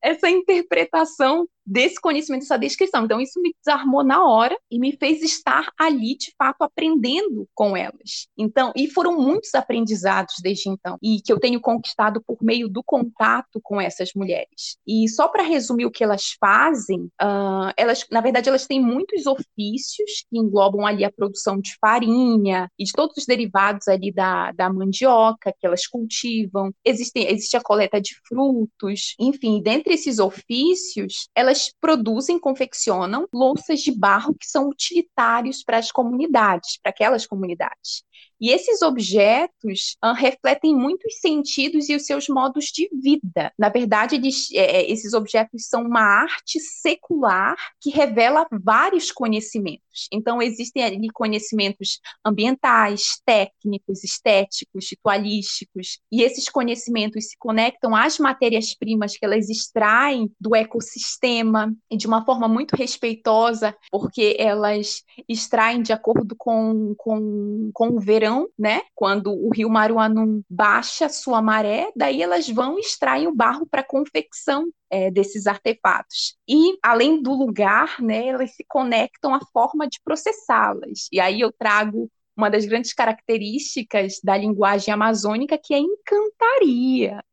essa 0.00 0.30
interpretação 0.30 1.48
desse 1.68 2.00
conhecimento, 2.00 2.42
dessa 2.42 2.56
descrição. 2.56 3.04
Então, 3.04 3.20
isso 3.20 3.40
me 3.42 3.54
desarmou 3.62 4.02
na 4.02 4.24
hora 4.24 4.56
e 4.70 4.78
me 4.78 4.96
fez 4.96 5.22
estar 5.22 5.70
ali, 5.78 6.16
de 6.16 6.32
fato, 6.38 6.62
aprendendo 6.62 7.46
com 7.54 7.76
elas. 7.76 8.26
Então, 8.38 8.72
e 8.74 8.88
foram 8.88 9.20
muitos 9.20 9.54
aprendizados 9.54 10.36
desde 10.42 10.70
então, 10.70 10.96
e 11.02 11.20
que 11.20 11.30
eu 11.30 11.38
tenho 11.38 11.60
conquistado 11.60 12.22
por 12.26 12.38
meio 12.40 12.68
do 12.68 12.82
contato 12.82 13.60
com 13.62 13.78
essas 13.78 14.12
mulheres. 14.14 14.78
E 14.86 15.06
só 15.08 15.28
para 15.28 15.42
resumir 15.42 15.84
o 15.84 15.90
que 15.90 16.02
elas 16.02 16.36
fazem, 16.40 17.00
uh, 17.20 17.72
elas, 17.76 18.06
na 18.10 18.22
verdade, 18.22 18.48
elas 18.48 18.66
têm 18.66 18.80
muitos 18.80 19.26
ofícios 19.26 20.24
que 20.30 20.38
englobam 20.38 20.86
ali 20.86 21.04
a 21.04 21.12
produção 21.12 21.60
de 21.60 21.76
farinha 21.78 22.70
e 22.78 22.84
de 22.84 22.92
todos 22.92 23.16
os 23.18 23.26
derivados 23.26 23.88
ali 23.88 24.10
da, 24.10 24.52
da 24.52 24.72
mandioca 24.72 25.52
que 25.58 25.66
elas 25.66 25.86
cultivam. 25.86 26.72
Existe, 27.14 27.32
existe 27.32 27.56
a 27.56 27.62
coleta 27.62 28.00
de 28.00 28.14
frutos, 28.26 29.14
enfim, 29.18 29.62
dentre 29.62 29.94
esses 29.94 30.18
ofícios, 30.18 31.28
elas 31.34 31.72
produzem, 31.80 32.38
confeccionam 32.38 33.26
louças 33.32 33.80
de 33.80 33.92
barro 33.92 34.34
que 34.34 34.46
são 34.46 34.68
utilitários 34.68 35.62
para 35.62 35.78
as 35.78 35.90
comunidades, 35.90 36.78
para 36.82 36.90
aquelas 36.90 37.26
comunidades. 37.26 38.04
E 38.40 38.50
esses 38.50 38.82
objetos 38.82 39.96
uh, 40.04 40.12
refletem 40.12 40.74
muitos 40.74 41.20
sentidos 41.20 41.88
e 41.88 41.96
os 41.96 42.06
seus 42.06 42.28
modos 42.28 42.66
de 42.66 42.88
vida. 42.92 43.52
Na 43.58 43.68
verdade, 43.68 44.14
eles, 44.14 44.52
é, 44.52 44.78
é, 44.78 44.90
esses 44.90 45.12
objetos 45.12 45.66
são 45.66 45.82
uma 45.82 46.00
arte 46.00 46.60
secular 46.60 47.56
que 47.80 47.90
revela 47.90 48.46
vários 48.62 49.10
conhecimentos. 49.10 50.08
Então, 50.12 50.40
existem 50.40 50.84
ali 50.84 51.08
conhecimentos 51.10 52.00
ambientais, 52.24 53.20
técnicos, 53.24 54.04
estéticos, 54.04 54.88
ritualísticos, 54.90 55.98
e 56.12 56.22
esses 56.22 56.48
conhecimentos 56.48 57.30
se 57.30 57.36
conectam 57.38 57.96
às 57.96 58.18
matérias-primas 58.18 59.16
que 59.16 59.24
elas 59.24 59.48
extraem 59.48 60.30
do 60.40 60.54
ecossistema 60.54 61.74
e 61.90 61.96
de 61.96 62.06
uma 62.06 62.24
forma 62.24 62.46
muito 62.46 62.76
respeitosa, 62.76 63.74
porque 63.90 64.36
elas 64.38 65.02
extraem 65.28 65.82
de 65.82 65.92
acordo 65.92 66.36
com, 66.36 66.94
com, 66.96 67.70
com 67.72 67.88
o 67.88 68.00
verão 68.00 68.27
verão, 68.28 68.48
né? 68.58 68.82
Quando 68.94 69.32
o 69.32 69.50
rio 69.50 69.70
Maruanum 69.70 70.42
baixa 70.48 71.08
sua 71.08 71.40
maré, 71.40 71.90
daí 71.96 72.22
elas 72.22 72.48
vão 72.48 72.76
e 72.78 72.80
extraem 72.80 73.26
o 73.26 73.34
barro 73.34 73.66
para 73.66 73.82
confecção 73.82 74.70
é, 74.90 75.10
desses 75.10 75.46
artefatos. 75.46 76.36
E, 76.48 76.78
além 76.82 77.22
do 77.22 77.32
lugar, 77.32 78.00
né, 78.00 78.28
elas 78.28 78.54
se 78.54 78.64
conectam 78.68 79.34
à 79.34 79.40
forma 79.52 79.88
de 79.88 79.98
processá-las. 80.04 81.08
E 81.10 81.20
aí 81.20 81.40
eu 81.40 81.52
trago 81.52 82.10
uma 82.36 82.50
das 82.50 82.64
grandes 82.64 82.92
características 82.92 84.20
da 84.22 84.36
linguagem 84.36 84.92
amazônica, 84.94 85.58
que 85.58 85.74
é 85.74 85.78
a 85.78 85.80
encantaria. 85.80 87.24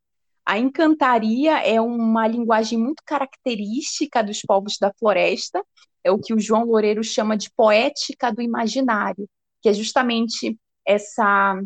A 0.44 0.58
encantaria 0.58 1.58
é 1.58 1.80
uma 1.80 2.26
linguagem 2.26 2.78
muito 2.78 3.02
característica 3.04 4.22
dos 4.22 4.40
povos 4.42 4.76
da 4.80 4.92
floresta, 4.98 5.62
é 6.04 6.10
o 6.10 6.18
que 6.18 6.32
o 6.32 6.38
João 6.38 6.64
Loureiro 6.64 7.02
chama 7.02 7.36
de 7.36 7.50
poética 7.50 8.32
do 8.32 8.40
imaginário, 8.40 9.28
que 9.60 9.68
é 9.68 9.72
justamente 9.72 10.56
essa 10.86 11.60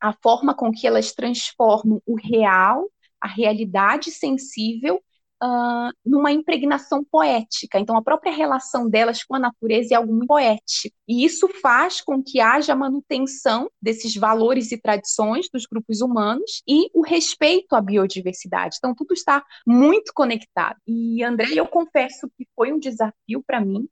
a 0.00 0.12
forma 0.20 0.52
com 0.52 0.72
que 0.72 0.86
elas 0.86 1.12
transformam 1.12 2.02
o 2.04 2.16
real, 2.16 2.90
a 3.20 3.28
realidade 3.28 4.10
sensível, 4.10 5.00
uh, 5.42 5.92
numa 6.04 6.32
impregnação 6.32 7.04
poética. 7.04 7.78
Então, 7.78 7.96
a 7.96 8.02
própria 8.02 8.32
relação 8.32 8.88
delas 8.88 9.22
com 9.22 9.34
a 9.36 9.38
natureza 9.38 9.94
é 9.94 9.96
algo 9.96 10.12
muito 10.12 10.26
poético. 10.26 10.94
E 11.06 11.24
isso 11.24 11.48
faz 11.60 12.00
com 12.00 12.22
que 12.22 12.40
haja 12.40 12.74
manutenção 12.74 13.70
desses 13.80 14.14
valores 14.16 14.72
e 14.72 14.80
tradições 14.80 15.48
dos 15.52 15.66
grupos 15.66 16.00
humanos 16.00 16.62
e 16.66 16.88
o 16.94 17.02
respeito 17.02 17.74
à 17.74 17.80
biodiversidade. 17.80 18.76
Então, 18.78 18.94
tudo 18.94 19.12
está 19.14 19.44
muito 19.66 20.12
conectado. 20.14 20.78
E, 20.86 21.22
André, 21.22 21.48
eu 21.54 21.66
confesso 21.66 22.28
que 22.36 22.46
foi 22.56 22.72
um 22.72 22.78
desafio 22.78 23.42
para 23.46 23.60
mim 23.60 23.88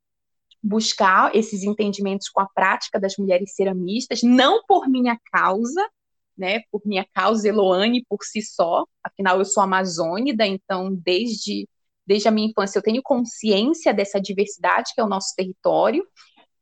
buscar 0.63 1.35
esses 1.35 1.63
entendimentos 1.63 2.29
com 2.29 2.41
a 2.41 2.47
prática 2.47 2.99
das 2.99 3.17
mulheres 3.17 3.55
ceramistas, 3.55 4.21
não 4.21 4.63
por 4.65 4.87
minha 4.87 5.17
causa, 5.31 5.87
né, 6.37 6.61
por 6.71 6.81
minha 6.85 7.05
causa 7.13 7.47
Eloane 7.47 8.05
por 8.07 8.23
si 8.23 8.41
só, 8.41 8.85
afinal 9.03 9.39
eu 9.39 9.45
sou 9.45 9.63
amazônida, 9.63 10.45
então 10.45 10.93
desde, 10.93 11.67
desde 12.05 12.27
a 12.27 12.31
minha 12.31 12.49
infância 12.49 12.79
eu 12.79 12.83
tenho 12.83 13.01
consciência 13.01 13.93
dessa 13.93 14.19
diversidade 14.19 14.91
que 14.93 15.01
é 15.01 15.03
o 15.03 15.09
nosso 15.09 15.33
território, 15.35 16.05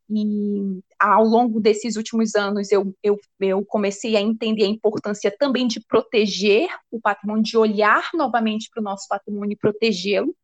e 0.09 0.81
ao 0.99 1.23
longo 1.23 1.59
desses 1.59 1.95
últimos 1.95 2.33
anos 2.33 2.71
eu, 2.71 2.95
eu, 3.03 3.17
eu 3.39 3.63
comecei 3.63 4.15
a 4.17 4.21
entender 4.21 4.63
a 4.63 4.67
importância 4.67 5.33
também 5.37 5.67
de 5.67 5.79
proteger 5.85 6.67
o 6.89 6.99
patrimônio, 6.99 7.43
de 7.43 7.55
olhar 7.55 8.09
novamente 8.15 8.69
para 8.73 8.81
o 8.81 8.83
nosso 8.83 9.07
patrimônio 9.07 9.53
e 9.53 9.57
protegê-lo, 9.57 10.35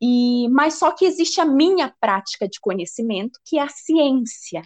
e, 0.00 0.48
mas 0.48 0.74
só 0.74 0.92
que 0.92 1.04
existe 1.04 1.40
a 1.40 1.44
minha 1.44 1.94
prática 2.00 2.48
de 2.48 2.58
conhecimento, 2.60 3.38
que 3.44 3.58
é 3.58 3.62
a 3.62 3.68
ciência. 3.68 4.62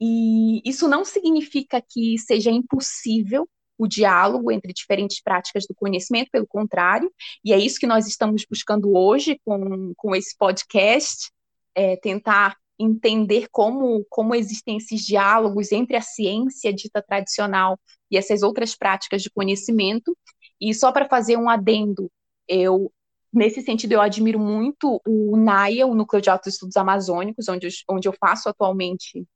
E 0.00 0.60
isso 0.68 0.88
não 0.88 1.04
significa 1.04 1.80
que 1.80 2.18
seja 2.18 2.50
impossível 2.50 3.48
o 3.78 3.86
diálogo 3.86 4.50
entre 4.50 4.72
diferentes 4.72 5.22
práticas 5.22 5.66
do 5.66 5.74
conhecimento, 5.74 6.30
pelo 6.30 6.46
contrário, 6.46 7.10
e 7.44 7.52
é 7.52 7.58
isso 7.58 7.78
que 7.78 7.86
nós 7.86 8.06
estamos 8.06 8.44
buscando 8.48 8.96
hoje 8.96 9.40
com, 9.44 9.92
com 9.96 10.14
esse 10.14 10.36
podcast, 10.36 11.30
é, 11.74 11.96
tentar 11.96 12.56
entender 12.78 13.48
como, 13.50 14.04
como 14.08 14.34
existem 14.34 14.76
esses 14.76 15.02
diálogos 15.02 15.72
entre 15.72 15.96
a 15.96 16.02
ciência 16.02 16.72
dita 16.72 17.02
tradicional 17.02 17.78
e 18.10 18.16
essas 18.16 18.42
outras 18.42 18.74
práticas 18.74 19.22
de 19.22 19.30
conhecimento. 19.30 20.16
E 20.60 20.74
só 20.74 20.92
para 20.92 21.08
fazer 21.08 21.36
um 21.36 21.48
adendo, 21.48 22.10
eu 22.48 22.92
Nesse 23.32 23.62
sentido, 23.62 23.92
eu 23.92 24.00
admiro 24.00 24.38
muito 24.38 25.00
o 25.06 25.36
NAIA, 25.36 25.86
o 25.86 25.94
Núcleo 25.94 26.20
de 26.20 26.28
Altos 26.28 26.52
Estudos 26.54 26.76
Amazônicos, 26.76 27.48
onde, 27.48 27.68
onde 27.88 28.06
eu 28.06 28.12
faço 28.12 28.48
atualmente 28.48 29.26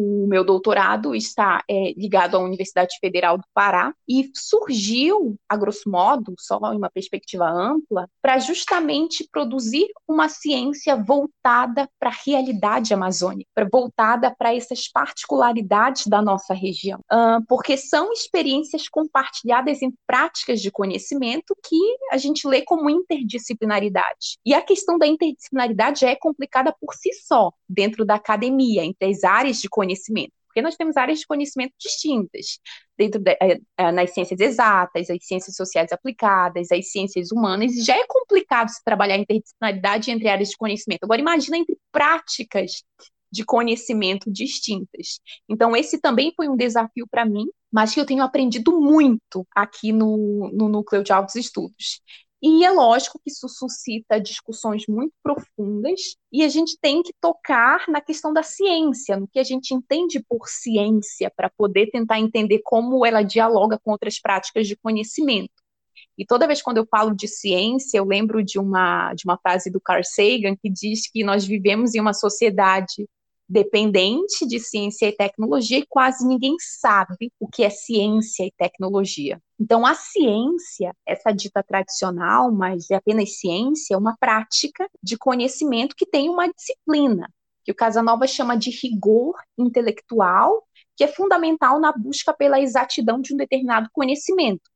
o 0.00 0.28
meu 0.28 0.44
doutorado 0.44 1.12
está 1.12 1.64
é, 1.68 1.92
ligado 1.96 2.36
à 2.36 2.40
Universidade 2.40 2.96
Federal 3.00 3.36
do 3.36 3.44
Pará 3.52 3.92
e 4.08 4.30
surgiu, 4.32 5.36
a 5.48 5.56
grosso 5.56 5.90
modo, 5.90 6.34
só 6.38 6.58
em 6.72 6.76
uma 6.76 6.88
perspectiva 6.88 7.50
ampla, 7.50 8.08
para 8.22 8.38
justamente 8.38 9.28
produzir 9.32 9.88
uma 10.06 10.28
ciência 10.28 10.94
voltada 10.94 11.88
para 11.98 12.10
a 12.10 12.16
realidade 12.24 12.94
amazônica, 12.94 13.48
voltada 13.72 14.32
para 14.38 14.54
essas 14.54 14.88
particularidades 14.88 16.06
da 16.06 16.22
nossa 16.22 16.54
região, 16.54 17.00
porque 17.48 17.76
são 17.76 18.12
experiências 18.12 18.88
compartilhadas 18.88 19.82
em 19.82 19.92
práticas 20.06 20.60
de 20.60 20.70
conhecimento 20.70 21.56
que 21.68 21.78
a 22.12 22.16
gente 22.16 22.46
lê 22.46 22.62
como 22.62 22.88
interdisciplinaridade. 22.88 24.38
E 24.46 24.54
a 24.54 24.62
questão 24.62 24.96
da 24.96 25.06
interdisciplinaridade 25.06 26.04
é 26.04 26.14
complicada 26.14 26.72
por 26.80 26.94
si 26.94 27.12
só, 27.26 27.52
dentro 27.68 28.04
da 28.04 28.14
academia, 28.14 28.84
entre 28.84 29.08
as 29.10 29.24
áreas 29.24 29.56
de 29.58 29.68
conhecimento, 29.68 29.87
porque 30.48 30.62
nós 30.62 30.76
temos 30.76 30.96
áreas 30.96 31.20
de 31.20 31.26
conhecimento 31.26 31.72
distintas, 31.78 32.58
dentro 32.96 33.20
de, 33.20 33.30
é, 33.40 33.60
é, 33.76 33.92
nas 33.92 34.12
ciências 34.12 34.40
exatas, 34.40 35.08
as 35.08 35.24
ciências 35.24 35.54
sociais 35.54 35.92
aplicadas, 35.92 36.72
as 36.72 36.90
ciências 36.90 37.30
humanas, 37.30 37.72
e 37.74 37.82
já 37.82 37.94
é 37.94 38.04
complicado 38.08 38.68
se 38.68 38.82
trabalhar 38.82 39.18
interdisciplinaridade 39.18 40.10
entre 40.10 40.28
áreas 40.28 40.48
de 40.48 40.56
conhecimento. 40.56 41.04
Agora, 41.04 41.20
imagina 41.20 41.58
entre 41.58 41.76
práticas 41.92 42.82
de 43.30 43.44
conhecimento 43.44 44.32
distintas. 44.32 45.20
Então, 45.48 45.76
esse 45.76 46.00
também 46.00 46.32
foi 46.34 46.48
um 46.48 46.56
desafio 46.56 47.06
para 47.08 47.24
mim, 47.24 47.46
mas 47.70 47.94
que 47.94 48.00
eu 48.00 48.06
tenho 48.06 48.22
aprendido 48.22 48.80
muito 48.80 49.46
aqui 49.54 49.92
no, 49.92 50.50
no 50.52 50.68
Núcleo 50.68 51.04
de 51.04 51.12
Altos 51.12 51.36
Estudos. 51.36 52.00
E 52.40 52.64
é 52.64 52.70
lógico 52.70 53.18
que 53.18 53.30
isso 53.30 53.48
suscita 53.48 54.20
discussões 54.20 54.84
muito 54.88 55.12
profundas, 55.22 56.16
e 56.32 56.44
a 56.44 56.48
gente 56.48 56.78
tem 56.80 57.02
que 57.02 57.12
tocar 57.20 57.84
na 57.88 58.00
questão 58.00 58.32
da 58.32 58.44
ciência, 58.44 59.16
no 59.16 59.26
que 59.26 59.40
a 59.40 59.44
gente 59.44 59.74
entende 59.74 60.24
por 60.28 60.48
ciência, 60.48 61.32
para 61.34 61.50
poder 61.50 61.90
tentar 61.90 62.20
entender 62.20 62.60
como 62.62 63.04
ela 63.04 63.22
dialoga 63.22 63.78
com 63.82 63.90
outras 63.90 64.20
práticas 64.20 64.68
de 64.68 64.76
conhecimento. 64.76 65.52
E 66.16 66.24
toda 66.24 66.46
vez 66.46 66.62
quando 66.62 66.78
eu 66.78 66.86
falo 66.86 67.14
de 67.14 67.26
ciência, 67.26 67.98
eu 67.98 68.04
lembro 68.04 68.42
de 68.44 68.58
uma, 68.58 69.14
de 69.14 69.24
uma 69.24 69.38
frase 69.38 69.70
do 69.70 69.80
Carl 69.80 70.02
Sagan 70.04 70.56
que 70.56 70.70
diz 70.70 71.10
que 71.10 71.24
nós 71.24 71.44
vivemos 71.44 71.94
em 71.94 72.00
uma 72.00 72.12
sociedade 72.12 73.08
dependente 73.48 74.46
de 74.46 74.60
ciência 74.60 75.06
e 75.06 75.16
tecnologia 75.16 75.78
e 75.78 75.86
quase 75.86 76.26
ninguém 76.26 76.56
sabe 76.58 77.32
o 77.40 77.48
que 77.48 77.62
é 77.62 77.70
ciência 77.70 78.44
e 78.44 78.52
tecnologia. 78.56 79.40
Então, 79.58 79.86
a 79.86 79.94
ciência, 79.94 80.94
essa 81.06 81.32
dita 81.32 81.62
tradicional, 81.62 82.52
mas 82.52 82.90
é 82.90 82.94
apenas 82.94 83.38
ciência, 83.38 83.94
é 83.94 83.96
uma 83.96 84.16
prática 84.18 84.88
de 85.02 85.16
conhecimento 85.16 85.96
que 85.96 86.06
tem 86.06 86.28
uma 86.28 86.48
disciplina, 86.48 87.28
que 87.64 87.72
o 87.72 87.74
Casanova 87.74 88.26
chama 88.26 88.56
de 88.56 88.70
rigor 88.70 89.34
intelectual, 89.58 90.62
que 90.96 91.04
é 91.04 91.08
fundamental 91.08 91.80
na 91.80 91.92
busca 91.92 92.32
pela 92.32 92.60
exatidão 92.60 93.20
de 93.20 93.32
um 93.32 93.36
determinado 93.36 93.88
conhecimento. 93.92 94.70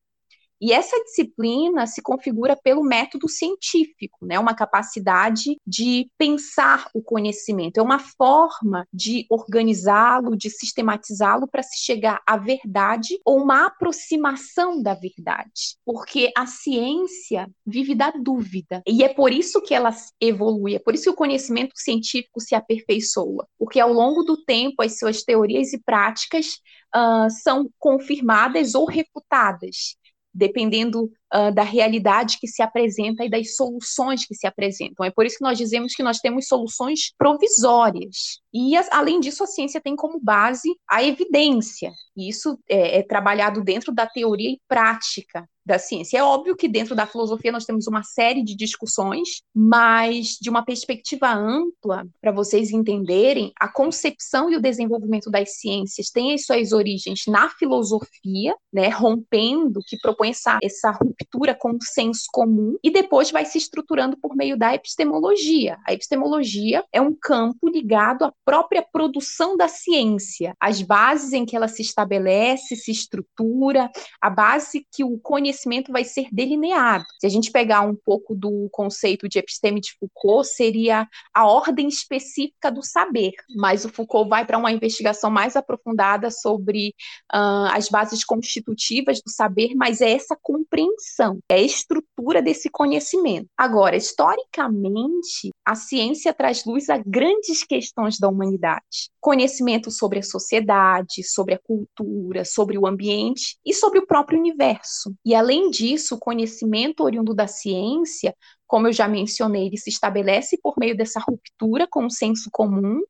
E 0.62 0.72
essa 0.72 0.96
disciplina 1.02 1.88
se 1.88 2.00
configura 2.00 2.54
pelo 2.54 2.84
método 2.84 3.28
científico, 3.28 4.24
né? 4.24 4.38
Uma 4.38 4.54
capacidade 4.54 5.56
de 5.66 6.08
pensar 6.16 6.88
o 6.94 7.02
conhecimento, 7.02 7.78
é 7.78 7.82
uma 7.82 7.98
forma 7.98 8.86
de 8.92 9.26
organizá-lo, 9.28 10.36
de 10.36 10.48
sistematizá-lo 10.48 11.48
para 11.48 11.64
se 11.64 11.84
chegar 11.84 12.22
à 12.24 12.36
verdade 12.36 13.18
ou 13.24 13.42
uma 13.42 13.66
aproximação 13.66 14.80
da 14.80 14.94
verdade. 14.94 15.76
Porque 15.84 16.30
a 16.36 16.46
ciência 16.46 17.50
vive 17.66 17.96
da 17.96 18.12
dúvida. 18.12 18.84
E 18.86 19.02
é 19.02 19.08
por 19.08 19.32
isso 19.32 19.60
que 19.60 19.74
ela 19.74 19.90
evolui, 20.20 20.76
é 20.76 20.78
por 20.78 20.94
isso 20.94 21.04
que 21.04 21.10
o 21.10 21.14
conhecimento 21.14 21.72
científico 21.74 22.40
se 22.40 22.54
aperfeiçoa. 22.54 23.48
Porque 23.58 23.80
ao 23.80 23.92
longo 23.92 24.22
do 24.22 24.36
tempo, 24.44 24.80
as 24.80 24.96
suas 24.96 25.24
teorias 25.24 25.72
e 25.72 25.82
práticas 25.82 26.60
uh, 26.94 27.28
são 27.42 27.68
confirmadas 27.80 28.76
ou 28.76 28.86
refutadas 28.86 30.00
dependendo 30.34 31.04
uh, 31.34 31.52
da 31.54 31.62
realidade 31.62 32.38
que 32.40 32.46
se 32.46 32.62
apresenta 32.62 33.24
e 33.24 33.30
das 33.30 33.54
soluções 33.54 34.26
que 34.26 34.34
se 34.34 34.46
apresentam. 34.46 35.04
É 35.04 35.10
por 35.10 35.26
isso 35.26 35.38
que 35.38 35.44
nós 35.44 35.58
dizemos 35.58 35.94
que 35.94 36.02
nós 36.02 36.18
temos 36.18 36.46
soluções 36.46 37.12
provisórias. 37.16 38.40
E, 38.52 38.76
além 38.90 39.20
disso, 39.20 39.44
a 39.44 39.46
ciência 39.46 39.80
tem 39.80 39.96
como 39.96 40.20
base 40.20 40.68
a 40.88 41.02
evidência. 41.02 41.92
E 42.16 42.28
isso 42.28 42.58
é, 42.68 42.98
é 42.98 43.02
trabalhado 43.02 43.62
dentro 43.62 43.92
da 43.92 44.06
teoria 44.06 44.50
e 44.50 44.60
prática 44.68 45.48
da 45.64 45.78
ciência. 45.78 46.18
É 46.18 46.22
óbvio 46.22 46.56
que 46.56 46.68
dentro 46.68 46.94
da 46.94 47.06
filosofia 47.06 47.52
nós 47.52 47.64
temos 47.64 47.86
uma 47.86 48.02
série 48.02 48.42
de 48.42 48.56
discussões, 48.56 49.42
mas 49.54 50.36
de 50.40 50.50
uma 50.50 50.64
perspectiva 50.64 51.32
ampla, 51.32 52.06
para 52.20 52.32
vocês 52.32 52.70
entenderem, 52.70 53.52
a 53.58 53.68
concepção 53.68 54.50
e 54.50 54.56
o 54.56 54.60
desenvolvimento 54.60 55.30
das 55.30 55.60
ciências 55.60 56.10
têm 56.10 56.34
as 56.34 56.44
suas 56.44 56.72
origens 56.72 57.22
na 57.28 57.48
filosofia, 57.50 58.54
né, 58.72 58.88
rompendo, 58.88 59.80
que 59.86 59.96
propõe 59.98 60.30
essa, 60.30 60.58
essa 60.62 60.90
ruptura 60.90 61.54
com 61.54 61.70
o 61.70 61.82
senso 61.82 62.24
comum, 62.32 62.76
e 62.82 62.90
depois 62.90 63.30
vai 63.30 63.44
se 63.44 63.58
estruturando 63.58 64.16
por 64.16 64.34
meio 64.34 64.56
da 64.56 64.74
epistemologia. 64.74 65.78
A 65.86 65.92
epistemologia 65.92 66.84
é 66.92 67.00
um 67.00 67.14
campo 67.14 67.68
ligado 67.68 68.24
à 68.24 68.32
própria 68.44 68.84
produção 68.92 69.56
da 69.56 69.68
ciência, 69.68 70.54
as 70.60 70.82
bases 70.82 71.32
em 71.32 71.44
que 71.44 71.56
ela 71.56 71.68
se 71.68 71.82
estabelece, 71.82 72.74
se 72.74 72.90
estrutura, 72.90 73.90
a 74.20 74.30
base 74.30 74.86
que 74.92 75.04
o 75.04 75.18
conhecimento 75.18 75.51
vai 75.92 76.04
ser 76.04 76.26
delineado. 76.32 77.04
Se 77.20 77.26
a 77.26 77.30
gente 77.30 77.50
pegar 77.50 77.82
um 77.82 77.94
pouco 77.94 78.34
do 78.34 78.68
conceito 78.70 79.28
de 79.28 79.38
episteme 79.38 79.80
de 79.80 79.92
Foucault, 79.98 80.48
seria 80.48 81.08
a 81.34 81.46
ordem 81.46 81.88
específica 81.88 82.70
do 82.70 82.82
saber, 82.82 83.32
mas 83.56 83.84
o 83.84 83.88
Foucault 83.88 84.28
vai 84.28 84.44
para 84.44 84.58
uma 84.58 84.72
investigação 84.72 85.30
mais 85.30 85.56
aprofundada 85.56 86.30
sobre 86.30 86.94
uh, 87.32 87.68
as 87.72 87.88
bases 87.88 88.24
constitutivas 88.24 89.20
do 89.22 89.30
saber, 89.30 89.74
mas 89.74 90.00
é 90.00 90.12
essa 90.12 90.36
compreensão, 90.40 91.38
é 91.48 91.54
a 91.54 91.62
estrutura 91.62 92.42
desse 92.42 92.70
conhecimento. 92.70 93.48
Agora, 93.56 93.96
historicamente, 93.96 95.50
a 95.64 95.74
ciência 95.74 96.32
traz 96.32 96.64
luz 96.64 96.88
a 96.88 96.98
grandes 96.98 97.64
questões 97.64 98.18
da 98.18 98.28
humanidade. 98.28 99.11
Conhecimento 99.22 99.88
sobre 99.88 100.18
a 100.18 100.22
sociedade, 100.22 101.22
sobre 101.22 101.54
a 101.54 101.58
cultura, 101.58 102.44
sobre 102.44 102.76
o 102.76 102.88
ambiente 102.88 103.56
e 103.64 103.72
sobre 103.72 104.00
o 104.00 104.06
próprio 104.06 104.36
universo. 104.36 105.14
E 105.24 105.32
além 105.32 105.70
disso, 105.70 106.16
o 106.16 106.18
conhecimento 106.18 107.04
oriundo 107.04 107.32
da 107.32 107.46
ciência, 107.46 108.34
como 108.66 108.88
eu 108.88 108.92
já 108.92 109.06
mencionei, 109.06 109.68
ele 109.68 109.78
se 109.78 109.90
estabelece 109.90 110.58
por 110.60 110.74
meio 110.76 110.96
dessa 110.96 111.20
ruptura 111.20 111.86
com 111.88 112.06
o 112.06 112.10
senso 112.10 112.50
comum 112.52 113.00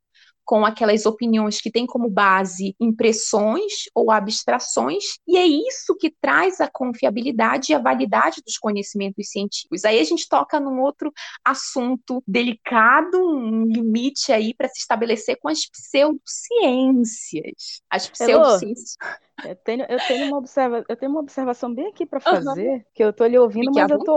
com 0.45 0.65
aquelas 0.65 1.07
opiniões 1.07 1.61
que 1.61 1.71
têm 1.71 1.87
como 1.87 2.11
base 2.11 2.75
impressões 2.81 3.85
ou 3.95 4.11
abstrações, 4.11 5.05
e 5.27 5.37
é 5.37 5.47
isso 5.47 5.97
que 5.99 6.15
traz 6.21 6.61
a 6.61 6.69
confiabilidade 6.69 7.73
e 7.73 7.75
a 7.75 7.79
validade 7.79 8.43
dos 8.45 8.59
conhecimentos 8.59 9.31
científicos. 9.31 9.85
Aí 9.85 10.01
a 10.01 10.05
gente 10.05 10.29
toca 10.29 10.61
num 10.61 10.81
outro 10.81 11.13
assunto 11.45 12.23
delicado, 12.27 13.19
um 13.19 13.65
limite 13.65 14.33
aí 14.33 14.55
para 14.55 14.69
se 14.69 14.81
estabelecer 14.81 15.39
com 15.41 15.49
as 15.49 15.67
pseudociências. 15.67 17.83
As 17.89 18.09
pseudociências. 18.09 18.97
Eu 19.45 19.57
tenho, 19.57 19.85
eu, 19.89 19.99
tenho 20.07 20.27
uma 20.27 20.39
observa, 20.39 20.85
eu 20.89 20.97
tenho 20.97 21.11
uma 21.11 21.21
observação 21.21 21.75
bem 21.75 21.89
aqui 21.89 22.07
para 22.07 22.21
fazer, 22.21 22.69
uhum. 22.69 22.83
que 22.95 23.03
eu 23.03 23.11
estou 23.11 23.27
lhe 23.27 23.37
ouvindo, 23.39 23.73
mas 23.75 23.91
eu, 23.91 23.99
tô, 23.99 24.17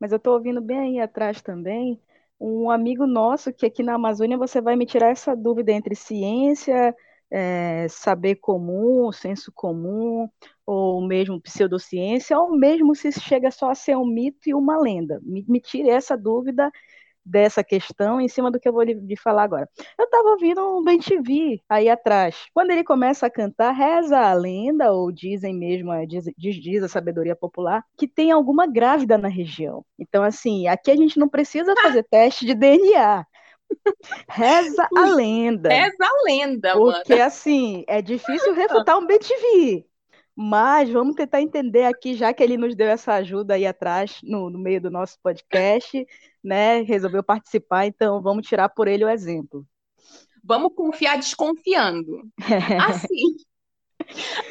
mas 0.00 0.12
eu 0.12 0.16
estou 0.16 0.34
ouvindo 0.34 0.60
bem 0.60 0.78
aí 0.78 1.00
atrás 1.00 1.40
também 1.40 1.98
um 2.40 2.70
amigo 2.70 3.06
nosso 3.06 3.52
que 3.52 3.66
aqui 3.66 3.82
na 3.82 3.94
Amazônia 3.94 4.38
você 4.38 4.60
vai 4.60 4.76
me 4.76 4.86
tirar 4.86 5.10
essa 5.10 5.36
dúvida 5.36 5.72
entre 5.72 5.94
ciência, 5.94 6.94
é, 7.30 7.86
saber 7.88 8.36
comum, 8.36 9.12
senso 9.12 9.52
comum, 9.54 10.28
ou 10.66 11.06
mesmo 11.06 11.40
pseudociência, 11.40 12.38
ou 12.38 12.56
mesmo 12.56 12.94
se 12.94 13.12
chega 13.12 13.50
só 13.50 13.70
a 13.70 13.74
ser 13.74 13.96
um 13.96 14.06
mito 14.06 14.48
e 14.48 14.54
uma 14.54 14.78
lenda. 14.78 15.20
Me, 15.22 15.44
me 15.48 15.60
tire 15.60 15.90
essa 15.90 16.16
dúvida 16.16 16.70
dessa 17.24 17.62
questão 17.62 18.20
em 18.20 18.28
cima 18.28 18.50
do 18.50 18.58
que 18.58 18.68
eu 18.68 18.72
vou 18.72 18.82
lhe 18.82 19.16
falar 19.16 19.44
agora. 19.44 19.68
Eu 19.98 20.04
estava 20.04 20.30
ouvindo 20.30 20.60
um 20.78 20.82
Ben 20.82 20.98
TV 20.98 21.60
aí 21.68 21.88
atrás. 21.88 22.36
Quando 22.52 22.70
ele 22.70 22.84
começa 22.84 23.26
a 23.26 23.30
cantar, 23.30 23.72
reza 23.72 24.18
a 24.18 24.32
lenda, 24.32 24.92
ou 24.92 25.12
dizem 25.12 25.54
mesmo, 25.54 25.90
diz, 26.06 26.24
diz 26.36 26.82
a 26.82 26.88
sabedoria 26.88 27.36
popular, 27.36 27.84
que 27.96 28.08
tem 28.08 28.30
alguma 28.30 28.66
grávida 28.66 29.16
na 29.18 29.28
região. 29.28 29.84
Então, 29.98 30.22
assim, 30.22 30.66
aqui 30.66 30.90
a 30.90 30.96
gente 30.96 31.18
não 31.18 31.28
precisa 31.28 31.74
fazer 31.82 32.02
teste 32.04 32.44
de 32.46 32.54
DNA. 32.54 33.24
Reza 34.28 34.88
a 34.96 35.06
lenda. 35.06 35.68
Reza 35.68 35.96
a 36.02 36.22
lenda, 36.24 36.72
Porque, 36.74 37.14
mano. 37.14 37.24
assim, 37.24 37.84
é 37.86 38.02
difícil 38.02 38.54
refutar 38.54 38.98
um 38.98 39.06
BTV. 39.06 39.86
Mas 40.34 40.88
vamos 40.88 41.16
tentar 41.16 41.42
entender 41.42 41.84
aqui, 41.84 42.14
já 42.14 42.32
que 42.32 42.42
ele 42.42 42.56
nos 42.56 42.74
deu 42.74 42.88
essa 42.88 43.14
ajuda 43.14 43.54
aí 43.54 43.66
atrás, 43.66 44.20
no, 44.22 44.48
no 44.48 44.58
meio 44.58 44.80
do 44.80 44.90
nosso 44.90 45.18
podcast, 45.22 46.06
né? 46.42 46.82
Resolveu 46.82 47.22
participar, 47.22 47.86
então 47.86 48.20
vamos 48.22 48.46
tirar 48.46 48.68
por 48.68 48.88
ele 48.88 49.04
o 49.04 49.08
exemplo. 49.08 49.66
Vamos 50.42 50.74
confiar 50.74 51.16
desconfiando. 51.16 52.22
Assim, 52.88 53.36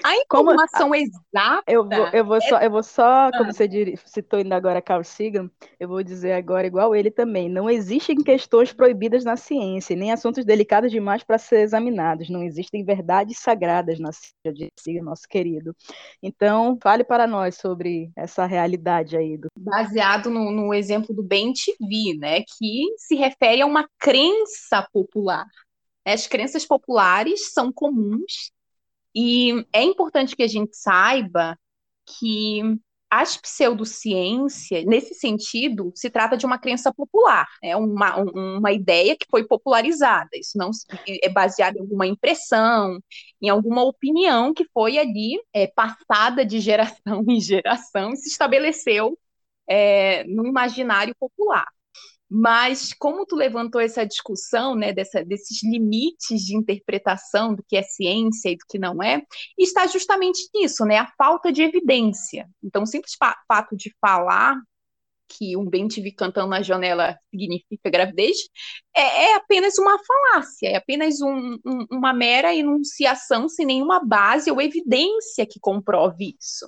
a 0.04 0.15
informação 0.15 0.89
como, 0.89 0.95
exata. 0.95 1.63
Eu 1.67 1.88
vou, 1.88 2.08
eu 2.08 2.26
vou 2.26 2.41
só, 2.41 2.60
eu 2.60 2.72
vou 2.72 2.84
só, 2.84 3.32
como 3.32 3.50
ah. 3.50 3.54
você 3.54 3.95
citou 4.06 4.38
ainda 4.39 4.56
agora 4.56 4.82
Carl 4.82 5.04
Sagan, 5.04 5.50
eu 5.80 5.88
vou 5.88 6.04
dizer 6.04 6.34
agora 6.34 6.67
igual 6.67 6.95
ele 6.95 7.12
também. 7.12 7.50
Não 7.50 7.69
existem 7.69 8.17
questões 8.17 8.72
proibidas 8.72 9.24
na 9.24 9.36
ciência, 9.36 9.95
nem 9.95 10.12
assuntos 10.12 10.45
delicados 10.45 10.91
demais 10.91 11.24
para 11.24 11.38
ser 11.38 11.62
examinados. 11.62 12.30
Não 12.30 12.43
existem 12.43 12.84
verdades 12.84 13.39
sagradas 13.39 14.00
na 14.00 14.12
ciência, 14.12 14.54
disse 14.54 15.00
nosso 15.02 15.28
querido. 15.28 15.76
Então, 16.22 16.78
fale 16.82 17.04
para 17.04 17.28
nós 17.28 17.56
sobre 17.56 18.12
essa 18.15 18.45
realidade 18.45 19.17
aí. 19.17 19.38
Do... 19.38 19.48
Baseado 19.58 20.30
no, 20.30 20.52
no 20.52 20.74
exemplo 20.74 21.13
do 21.13 21.24
Ben 21.24 21.52
TV, 21.54 22.17
né, 22.17 22.41
que 22.41 22.86
se 22.98 23.15
refere 23.15 23.62
a 23.62 23.65
uma 23.65 23.88
crença 23.98 24.88
popular. 24.91 25.45
As 26.06 26.28
crenças 26.28 26.65
populares 26.65 27.52
são 27.54 27.72
comuns 27.72 28.52
e 29.15 29.65
é 29.74 29.84
importante 29.84 30.36
que 30.36 30.43
a 30.43 30.48
gente 30.48 30.76
saiba 30.76 31.58
que 32.06 32.62
as 33.10 33.36
pseudociências, 33.38 34.86
nesse 34.86 35.15
sentido, 35.15 35.91
se 35.95 36.12
trata 36.12 36.38
de 36.38 36.45
uma 36.45 36.60
crença 36.60 36.93
popular, 36.93 37.48
é 37.63 37.76
uma, 37.76 38.17
uma 38.17 38.72
ideia 38.72 39.17
que 39.17 39.26
foi 39.30 39.43
popularizada. 39.48 40.30
Isso 40.36 40.58
não 40.58 40.69
é 41.08 41.28
baseado 41.28 41.78
em 41.78 41.80
alguma 41.80 42.06
impressão, 42.06 43.00
em 43.41 43.50
alguma 43.50 43.84
opinião 43.84 44.54
que 44.54 44.63
foi 44.72 45.00
ali 45.00 45.41
é, 45.52 45.65
passada 45.65 46.45
de 46.45 46.60
geração 46.60 47.24
em 47.28 47.41
geração 47.41 48.12
e 48.12 48.17
se 48.17 48.30
estabeleceu 48.30 49.17
é, 49.67 50.24
no 50.26 50.45
imaginário 50.45 51.15
popular. 51.19 51.67
Mas 52.30 52.94
como 52.94 53.26
tu 53.26 53.36
levantou 53.36 53.82
essa 53.82 54.06
discussão, 54.06 54.76
né, 54.76 54.94
dessa, 54.94 55.24
desses 55.26 55.63
limites 55.63 56.42
de 56.42 56.56
interpretação 56.56 57.56
do 57.56 57.63
que 57.68 57.76
é 57.76 57.82
ciência 57.82 58.50
e 58.50 58.56
do 58.56 58.65
que 58.70 58.78
não 58.78 59.02
é, 59.02 59.24
está 59.58 59.88
justamente 59.88 60.48
nisso, 60.54 60.86
né, 60.86 60.98
a 60.98 61.12
falta 61.18 61.52
de 61.52 61.63
evidência. 61.63 62.48
Então, 62.63 62.84
o 62.84 62.86
simples 62.86 63.15
fato 63.48 63.76
de 63.76 63.92
falar 64.00 64.56
que 65.30 65.56
um 65.56 65.70
bem 65.70 65.88
te 65.88 66.02
vi 66.02 66.12
cantando 66.12 66.50
na 66.50 66.62
janela 66.62 67.18
significa 67.30 67.89
gravidez, 67.89 68.38
é, 68.96 69.32
é 69.32 69.36
apenas 69.36 69.78
uma 69.78 69.98
falácia, 70.00 70.70
é 70.70 70.76
apenas 70.76 71.22
um, 71.22 71.58
um, 71.65 71.86
uma 71.92 72.12
mera 72.13 72.54
enunciação 72.54 73.48
sem 73.48 73.65
nenhuma 73.65 74.04
base 74.04 74.52
ou 74.52 74.60
evidência 74.60 75.46
que 75.46 75.60
comprove 75.60 76.36
isso. 76.39 76.68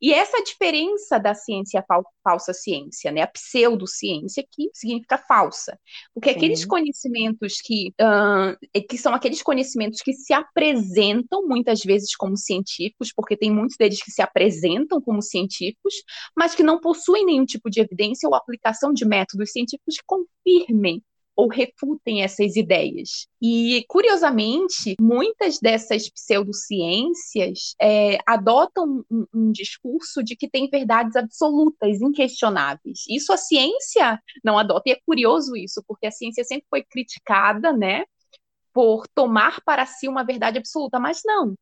E 0.00 0.12
essa 0.12 0.42
diferença 0.42 1.18
da 1.18 1.34
ciência 1.34 1.80
a 1.80 2.02
falsa 2.22 2.52
ciência, 2.52 3.12
né? 3.12 3.22
A 3.22 3.26
pseudociência, 3.26 4.44
que 4.50 4.70
significa 4.72 5.18
falsa. 5.18 5.78
Porque 6.12 6.30
Sim. 6.30 6.36
aqueles 6.36 6.64
conhecimentos 6.64 7.60
que, 7.60 7.92
uh, 8.00 8.82
que 8.88 8.98
são 8.98 9.14
aqueles 9.14 9.42
conhecimentos 9.42 10.00
que 10.00 10.12
se 10.12 10.32
apresentam 10.32 11.46
muitas 11.46 11.80
vezes 11.80 12.16
como 12.16 12.36
científicos, 12.36 13.12
porque 13.14 13.36
tem 13.36 13.50
muitos 13.50 13.76
deles 13.76 14.02
que 14.02 14.10
se 14.10 14.22
apresentam 14.22 15.00
como 15.00 15.22
científicos, 15.22 15.94
mas 16.36 16.54
que 16.54 16.62
não 16.62 16.80
possuem 16.80 17.24
nenhum 17.26 17.44
tipo 17.44 17.70
de 17.70 17.80
evidência 17.80 18.28
ou 18.28 18.34
aplicação 18.34 18.92
de 18.92 19.04
métodos 19.04 19.52
científicos 19.52 19.96
que 19.96 20.04
confirmem 20.06 21.02
ou 21.36 21.48
refutem 21.48 22.22
essas 22.22 22.56
ideias. 22.56 23.26
E, 23.42 23.84
curiosamente, 23.88 24.94
muitas 25.00 25.58
dessas 25.58 26.08
pseudociências 26.08 27.74
é, 27.80 28.18
adotam 28.26 29.04
um, 29.10 29.26
um, 29.34 29.52
discurso 29.52 30.22
de 30.22 30.36
que 30.36 30.48
tem 30.48 30.68
verdades 30.68 31.16
absolutas, 31.16 32.00
inquestionáveis. 32.00 33.00
Isso 33.08 33.32
a 33.32 33.36
ciência 33.36 34.20
não 34.44 34.58
adota, 34.58 34.84
e 34.86 34.92
é 34.92 34.98
curioso 35.04 35.56
isso, 35.56 35.82
porque 35.86 36.06
a 36.06 36.12
ciência 36.12 36.44
sempre 36.44 36.66
foi 36.70 36.82
criticada, 36.84 37.72
né, 37.72 38.04
por 38.72 39.06
tomar 39.08 39.60
para 39.62 39.86
si 39.86 40.08
uma 40.08 40.24
verdade 40.24 40.58
absoluta, 40.58 40.98
mas 40.98 41.20
não 41.24 41.54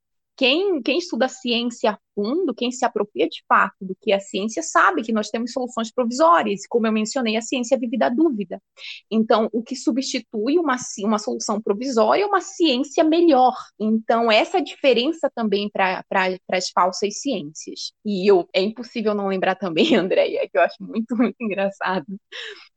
quem, 0.43 0.83
quem 0.83 0.99
estuda 0.99 1.27
a 1.27 1.29
ciência 1.29 1.93
a 1.93 1.99
fundo, 2.17 2.53
quem 2.53 2.73
se 2.73 2.85
apropria 2.85 3.29
de 3.29 3.45
fato 3.47 3.77
do 3.81 3.97
que 4.01 4.11
é 4.11 4.17
a 4.17 4.21
ciência, 4.21 4.61
sabe 4.61 5.05
que 5.05 5.13
nós 5.13 5.31
temos 5.31 5.53
soluções 5.53 5.93
provisórias. 5.93 6.67
Como 6.69 6.85
eu 6.85 6.93
mencionei, 6.93 7.37
a 7.37 7.41
ciência 7.41 7.79
vive 7.79 7.97
da 7.97 8.09
dúvida. 8.09 8.61
Então, 9.09 9.49
o 9.53 9.63
que 9.63 9.77
substitui 9.77 10.59
uma, 10.59 10.75
uma 11.05 11.19
solução 11.21 11.63
provisória 11.63 12.25
é 12.25 12.27
uma 12.27 12.41
ciência 12.41 13.05
melhor. 13.05 13.55
Então, 13.79 14.33
essa 14.33 14.61
diferença 14.61 15.31
também 15.33 15.71
para 15.71 16.05
pra, 16.09 16.27
as 16.51 16.71
falsas 16.71 17.21
ciências. 17.21 17.93
E 18.05 18.29
eu, 18.29 18.45
é 18.53 18.63
impossível 18.63 19.15
não 19.15 19.29
lembrar 19.29 19.55
também, 19.55 19.95
Andréia, 19.95 20.49
que 20.51 20.59
eu 20.59 20.63
acho 20.63 20.83
muito, 20.83 21.15
muito 21.17 21.37
engraçado 21.41 22.05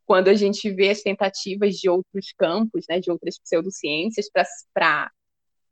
quando 0.05 0.27
a 0.27 0.35
gente 0.35 0.71
vê 0.71 0.91
as 0.91 1.01
tentativas 1.01 1.77
de 1.77 1.89
outros 1.89 2.31
campos, 2.37 2.85
né, 2.87 2.99
de 2.99 3.09
outras 3.09 3.39
pseudociências, 3.39 4.27
para 4.71 5.09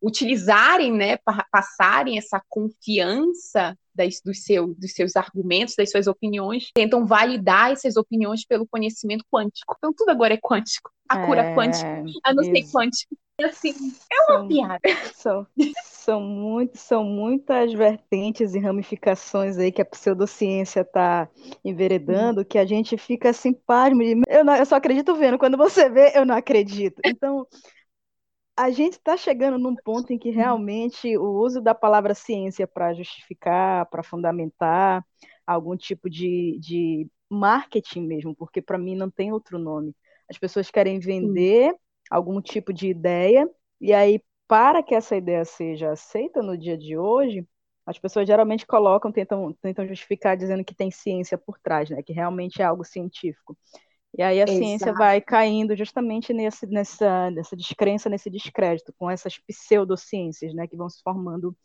utilizarem, 0.04 0.92
né, 0.92 1.18
passarem 1.50 2.18
essa 2.18 2.42
confiança 2.50 3.78
das, 3.96 4.20
dos, 4.24 4.44
seu, 4.44 4.74
dos 4.76 4.94
seus 4.94 5.16
argumentos, 5.16 5.76
das 5.78 5.90
suas 5.90 6.08
opiniões, 6.08 6.70
tentam 6.74 7.06
validar 7.06 7.72
essas 7.72 7.96
opiniões 7.96 8.46
pelo 8.46 8.68
conhecimento 8.68 9.24
quântico. 9.32 9.74
Então 9.78 9.94
tudo 9.96 10.10
agora 10.10 10.34
é 10.34 10.38
quântico. 10.38 10.92
A 11.08 11.22
é, 11.22 11.26
cura 11.26 11.56
quântica, 11.56 12.04
a 12.24 12.34
não 12.34 12.44
ser 12.44 12.64
quântico. 12.72 13.16
E 13.40 13.46
assim, 13.46 13.74
é 14.12 14.32
uma 14.32 14.40
são, 14.40 14.48
piada. 14.48 14.80
São, 15.14 15.48
são, 15.84 16.22
muito, 16.22 16.78
são 16.78 17.04
muitas 17.04 17.74
vertentes 17.74 18.54
e 18.54 18.60
ramificações 18.60 19.58
aí 19.58 19.72
que 19.72 19.82
a 19.82 19.86
pseudociência 19.86 20.82
está 20.82 21.28
enveredando, 21.64 22.42
hum. 22.42 22.46
que 22.46 22.58
a 22.60 22.66
gente 22.66 22.96
fica 22.98 23.30
assim, 23.30 23.54
pasmo. 23.54 24.04
Eu, 24.28 24.46
não, 24.46 24.56
eu 24.56 24.66
só 24.66 24.76
acredito 24.76 25.16
vendo. 25.16 25.40
Quando 25.40 25.58
você 25.58 25.90
vê, 25.90 26.12
eu 26.16 26.26
não 26.26 26.36
acredito. 26.36 27.02
Então, 27.04 27.48
a 28.56 28.70
gente 28.72 28.94
está 28.94 29.18
chegando 29.18 29.58
num 29.58 29.76
ponto 29.76 30.14
em 30.14 30.20
que 30.20 30.30
realmente 30.30 31.18
o 31.18 31.24
uso 31.42 31.62
da 31.62 31.74
palavra 31.74 32.14
ciência 32.14 32.68
para 32.68 32.94
justificar, 32.94 33.86
para 33.88 34.04
fundamentar 34.04 35.04
algum 35.46 35.76
tipo 35.76 36.10
de, 36.10 36.58
de 36.60 37.08
marketing 37.30 38.02
mesmo, 38.06 38.36
porque 38.36 38.62
para 38.62 38.78
mim 38.78 38.96
não 38.96 39.10
tem 39.10 39.32
outro 39.34 39.58
nome. 39.58 39.96
As 40.30 40.38
pessoas 40.38 40.70
querem 40.72 41.00
vender 41.00 41.76
algum 42.10 42.42
tipo 42.42 42.72
de 42.72 42.88
ideia, 42.90 43.50
e 43.82 43.92
aí, 43.94 44.22
para 44.48 44.84
que 44.84 44.94
essa 44.96 45.16
ideia 45.16 45.44
seja 45.46 45.92
aceita 45.92 46.42
no 46.42 46.58
dia 46.58 46.78
de 46.78 46.98
hoje, 46.98 47.48
as 47.86 47.98
pessoas 48.00 48.28
geralmente 48.28 48.66
colocam, 48.68 49.12
tentam, 49.12 49.52
tentam 49.62 49.86
justificar 49.88 50.38
dizendo 50.38 50.64
que 50.64 50.76
tem 50.76 50.90
ciência 50.92 51.38
por 51.38 51.60
trás, 51.60 51.90
né? 51.90 52.02
Que 52.04 52.14
realmente 52.14 52.62
é 52.62 52.66
algo 52.66 52.84
científico. 52.86 53.58
E 54.18 54.22
aí 54.22 54.40
a 54.40 54.44
Exato. 54.44 54.58
ciência 54.58 54.94
vai 54.94 55.20
caindo 55.20 55.76
justamente 55.76 56.34
nesse, 56.34 56.68
nessa, 56.68 57.32
nessa 57.32 57.56
descrença, 57.56 58.10
nesse 58.10 58.30
descrédito, 58.30 58.94
com 58.98 59.10
essas 59.10 59.38
pseudociências, 59.40 60.54
né, 60.54 60.68
que 60.68 60.78
vão 60.78 60.90
se 60.90 61.02
formando 61.02 61.56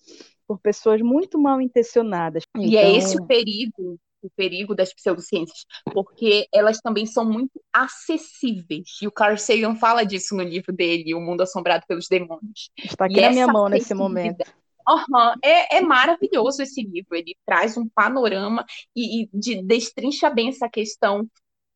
por 0.47 0.59
pessoas 0.59 1.03
muito 1.03 1.39
mal 1.39 1.61
intencionadas. 1.61 2.45
E 2.57 2.77
é 2.77 2.81
então... 2.81 2.95
é 2.95 2.97
esse 2.97 3.21
o 3.21 3.27
perigo, 3.27 4.01
o 4.23 4.31
perigo 4.31 4.75
das 4.75 4.95
pseudociências, 4.95 5.67
porque 5.93 6.49
elas 6.53 6.79
também 6.79 7.05
são 7.05 7.25
muito 7.25 7.63
acessíveis. 7.71 8.97
E 9.03 9.07
o 9.07 9.13
Carl 9.13 9.37
Sagan 9.37 9.77
fala 9.77 10.05
disso 10.05 10.35
no 10.35 10.43
livro 10.43 10.73
dele, 10.73 11.15
O 11.15 11.21
Mundo 11.21 11.43
Assombrado 11.43 11.85
pelos 11.87 12.09
Demônios. 12.09 12.71
Está 12.83 13.05
aqui 13.05 13.19
e 13.19 13.21
na 13.21 13.31
minha 13.31 13.47
mão 13.47 13.69
nesse 13.69 13.93
momento. 13.93 14.43
Uhum. 14.89 15.35
É, 15.45 15.77
é, 15.77 15.81
maravilhoso 15.83 16.63
esse 16.63 16.83
livro. 16.83 17.15
Ele 17.15 17.37
traz 17.45 17.77
um 17.77 17.87
panorama 17.87 18.65
e, 18.97 19.25
e 19.25 19.29
de, 19.35 19.63
destrincha 19.63 20.31
bem 20.31 20.49
essa 20.49 20.67
questão 20.67 21.29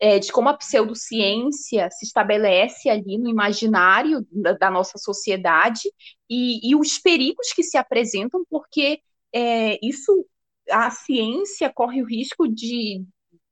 é, 0.02 0.18
de 0.18 0.32
como 0.32 0.48
a 0.48 0.54
pseudociência 0.54 1.88
se 1.92 2.04
estabelece 2.04 2.90
ali 2.90 3.16
no 3.16 3.30
imaginário 3.30 4.26
da, 4.32 4.52
da 4.54 4.68
nossa 4.68 4.98
sociedade 4.98 5.88
e, 6.28 6.68
e, 6.68 6.74
os 6.74 6.98
perigos 6.98 7.52
que 7.52 7.62
se 7.62 7.76
apresentam, 7.78 8.44
porque 8.50 9.00
é, 9.32 9.78
isso 9.80 10.26
a 10.68 10.90
ciência 10.90 11.72
corre 11.72 12.02
o 12.02 12.06
risco 12.06 12.48
de 12.48 13.04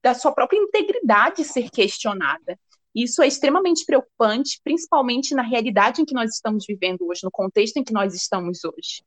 da 0.03 0.13
sua 0.13 0.33
própria 0.33 0.59
integridade 0.59 1.45
ser 1.45 1.71
questionada. 1.71 2.59
Isso 2.93 3.23
é 3.23 3.29
extremamente 3.29 3.85
preocupante, 3.85 4.61
principalmente 4.65 5.37
na 5.37 5.43
realidade 5.43 6.03
em 6.03 6.05
que 6.05 6.15
nós 6.15 6.35
estamos 6.35 6.65
vivendo 6.67 7.07
hoje, 7.07 7.21
no 7.23 7.31
contexto 7.31 7.77
em 7.77 7.85
que 7.85 7.93
nós 7.93 8.13
estamos 8.13 8.65
hoje. 8.65 9.05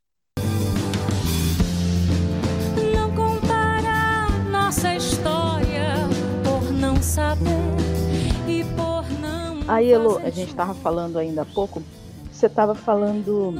Aí, 9.66 9.90
Elo, 9.90 10.18
a 10.18 10.28
gente 10.28 10.50
estava 10.50 10.74
falando 10.74 11.18
ainda 11.18 11.40
há 11.40 11.46
pouco, 11.46 11.82
você 12.30 12.46
estava 12.46 12.74
falando 12.74 13.54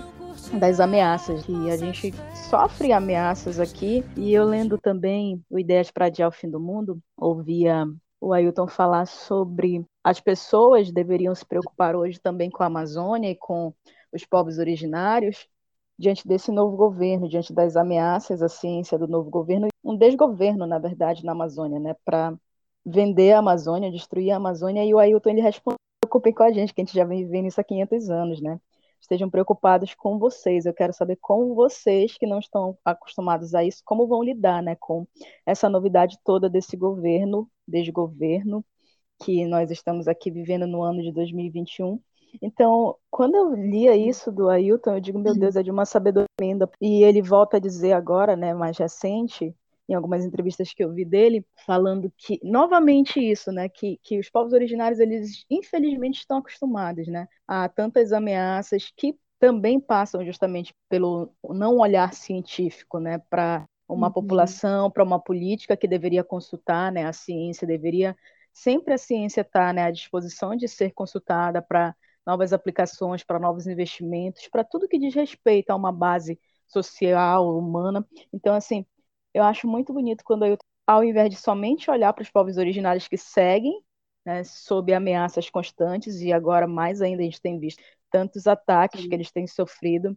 das 0.60 0.78
ameaças, 0.78 1.46
que 1.46 1.70
a 1.70 1.78
gente 1.78 2.12
sofre 2.50 2.92
ameaças 2.92 3.58
aqui, 3.58 4.04
e 4.14 4.34
eu 4.34 4.44
lendo 4.44 4.76
também 4.76 5.42
o 5.48 5.58
Ideias 5.58 5.90
para 5.90 6.06
Adiar 6.06 6.28
o 6.28 6.32
Fim 6.32 6.50
do 6.50 6.60
Mundo, 6.60 6.98
ouvia 7.16 7.86
o 8.20 8.34
Ailton 8.34 8.68
falar 8.68 9.06
sobre 9.06 9.82
as 10.02 10.20
pessoas 10.20 10.92
deveriam 10.92 11.34
se 11.34 11.44
preocupar 11.46 11.96
hoje 11.96 12.20
também 12.20 12.50
com 12.50 12.62
a 12.62 12.66
Amazônia 12.66 13.30
e 13.30 13.34
com 13.34 13.72
os 14.12 14.26
povos 14.26 14.58
originários, 14.58 15.48
diante 15.98 16.28
desse 16.28 16.52
novo 16.52 16.76
governo, 16.76 17.30
diante 17.30 17.50
das 17.50 17.76
ameaças 17.76 18.42
à 18.42 18.48
ciência 18.48 18.98
do 18.98 19.08
novo 19.08 19.30
governo, 19.30 19.68
um 19.82 19.96
desgoverno, 19.96 20.66
na 20.66 20.78
verdade, 20.78 21.24
na 21.24 21.32
Amazônia, 21.32 21.80
né, 21.80 21.96
para 22.04 22.34
vender 22.84 23.32
a 23.32 23.38
Amazônia, 23.38 23.90
destruir 23.90 24.32
a 24.32 24.36
Amazônia, 24.36 24.84
e 24.84 24.92
o 24.92 24.98
Ailton 24.98 25.30
ele 25.30 25.40
respondeu 25.40 25.78
preocupem 26.14 26.32
com 26.32 26.42
a 26.44 26.52
gente, 26.52 26.72
que 26.72 26.80
a 26.80 26.84
gente 26.84 26.94
já 26.94 27.04
vem 27.04 27.24
vivendo 27.24 27.46
isso 27.46 27.60
há 27.60 27.64
500 27.64 28.10
anos, 28.10 28.40
né? 28.40 28.60
Estejam 29.00 29.28
preocupados 29.28 29.94
com 29.94 30.18
vocês. 30.18 30.64
Eu 30.64 30.72
quero 30.72 30.92
saber 30.92 31.16
como 31.20 31.54
vocês, 31.54 32.16
que 32.16 32.26
não 32.26 32.38
estão 32.38 32.78
acostumados 32.84 33.54
a 33.54 33.64
isso, 33.64 33.82
como 33.84 34.06
vão 34.06 34.22
lidar, 34.22 34.62
né, 34.62 34.76
com 34.76 35.06
essa 35.44 35.68
novidade 35.68 36.18
toda 36.24 36.48
desse 36.48 36.76
governo, 36.76 37.50
desgoverno, 37.66 38.64
que 39.22 39.44
nós 39.46 39.70
estamos 39.70 40.06
aqui 40.08 40.30
vivendo 40.30 40.66
no 40.66 40.82
ano 40.82 41.02
de 41.02 41.12
2021. 41.12 42.00
Então, 42.40 42.96
quando 43.10 43.34
eu 43.34 43.54
lia 43.54 43.96
isso 43.96 44.30
do 44.32 44.48
Ailton, 44.48 44.94
eu 44.94 45.00
digo, 45.00 45.18
meu 45.18 45.34
Deus, 45.38 45.56
é 45.56 45.62
de 45.62 45.70
uma 45.70 45.84
sabedoria. 45.84 46.28
E 46.80 47.02
ele 47.02 47.22
volta 47.22 47.56
a 47.56 47.60
dizer 47.60 47.92
agora, 47.92 48.36
né, 48.36 48.54
mais 48.54 48.78
recente, 48.78 49.54
em 49.88 49.94
algumas 49.94 50.24
entrevistas 50.24 50.72
que 50.72 50.82
eu 50.82 50.92
vi 50.92 51.04
dele, 51.04 51.46
falando 51.66 52.12
que, 52.16 52.40
novamente 52.42 53.20
isso, 53.20 53.52
né, 53.52 53.68
que, 53.68 53.98
que 54.02 54.18
os 54.18 54.30
povos 54.30 54.52
originários, 54.52 54.98
eles 54.98 55.44
infelizmente 55.50 56.20
estão 56.20 56.38
acostumados, 56.38 57.06
né, 57.06 57.28
a 57.46 57.68
tantas 57.68 58.12
ameaças 58.12 58.92
que 58.96 59.14
também 59.38 59.78
passam 59.78 60.24
justamente 60.24 60.74
pelo 60.88 61.34
não 61.50 61.78
olhar 61.78 62.14
científico, 62.14 62.98
né, 62.98 63.18
para 63.28 63.66
uma 63.86 64.06
uhum. 64.06 64.12
população, 64.12 64.90
para 64.90 65.04
uma 65.04 65.20
política 65.20 65.76
que 65.76 65.86
deveria 65.86 66.24
consultar, 66.24 66.90
né, 66.90 67.04
a 67.04 67.12
ciência 67.12 67.66
deveria 67.66 68.16
sempre 68.52 68.94
a 68.94 68.98
ciência 68.98 69.42
estar 69.42 69.68
tá, 69.68 69.72
né, 69.72 69.84
à 69.84 69.90
disposição 69.90 70.56
de 70.56 70.66
ser 70.68 70.92
consultada 70.92 71.60
para 71.60 71.94
novas 72.26 72.52
aplicações, 72.52 73.22
para 73.22 73.38
novos 73.38 73.66
investimentos, 73.66 74.48
para 74.48 74.64
tudo 74.64 74.88
que 74.88 74.98
diz 74.98 75.14
respeito 75.14 75.70
a 75.70 75.76
uma 75.76 75.92
base 75.92 76.38
social, 76.66 77.56
humana. 77.56 78.06
Então, 78.32 78.54
assim, 78.54 78.86
eu 79.34 79.42
acho 79.42 79.66
muito 79.66 79.92
bonito 79.92 80.24
quando 80.24 80.46
eu, 80.46 80.56
ao 80.86 81.02
invés 81.02 81.28
de 81.28 81.36
somente 81.36 81.90
olhar 81.90 82.12
para 82.12 82.22
os 82.22 82.30
povos 82.30 82.56
originários 82.56 83.08
que 83.08 83.16
seguem, 83.18 83.82
né, 84.24 84.42
sob 84.44 84.94
ameaças 84.94 85.50
constantes, 85.50 86.20
e 86.20 86.32
agora 86.32 86.66
mais 86.66 87.02
ainda 87.02 87.20
a 87.20 87.24
gente 87.24 87.42
tem 87.42 87.58
visto 87.58 87.82
tantos 88.10 88.46
ataques 88.46 89.06
que 89.06 89.12
eles 89.14 89.30
têm 89.32 89.46
sofrido 89.46 90.16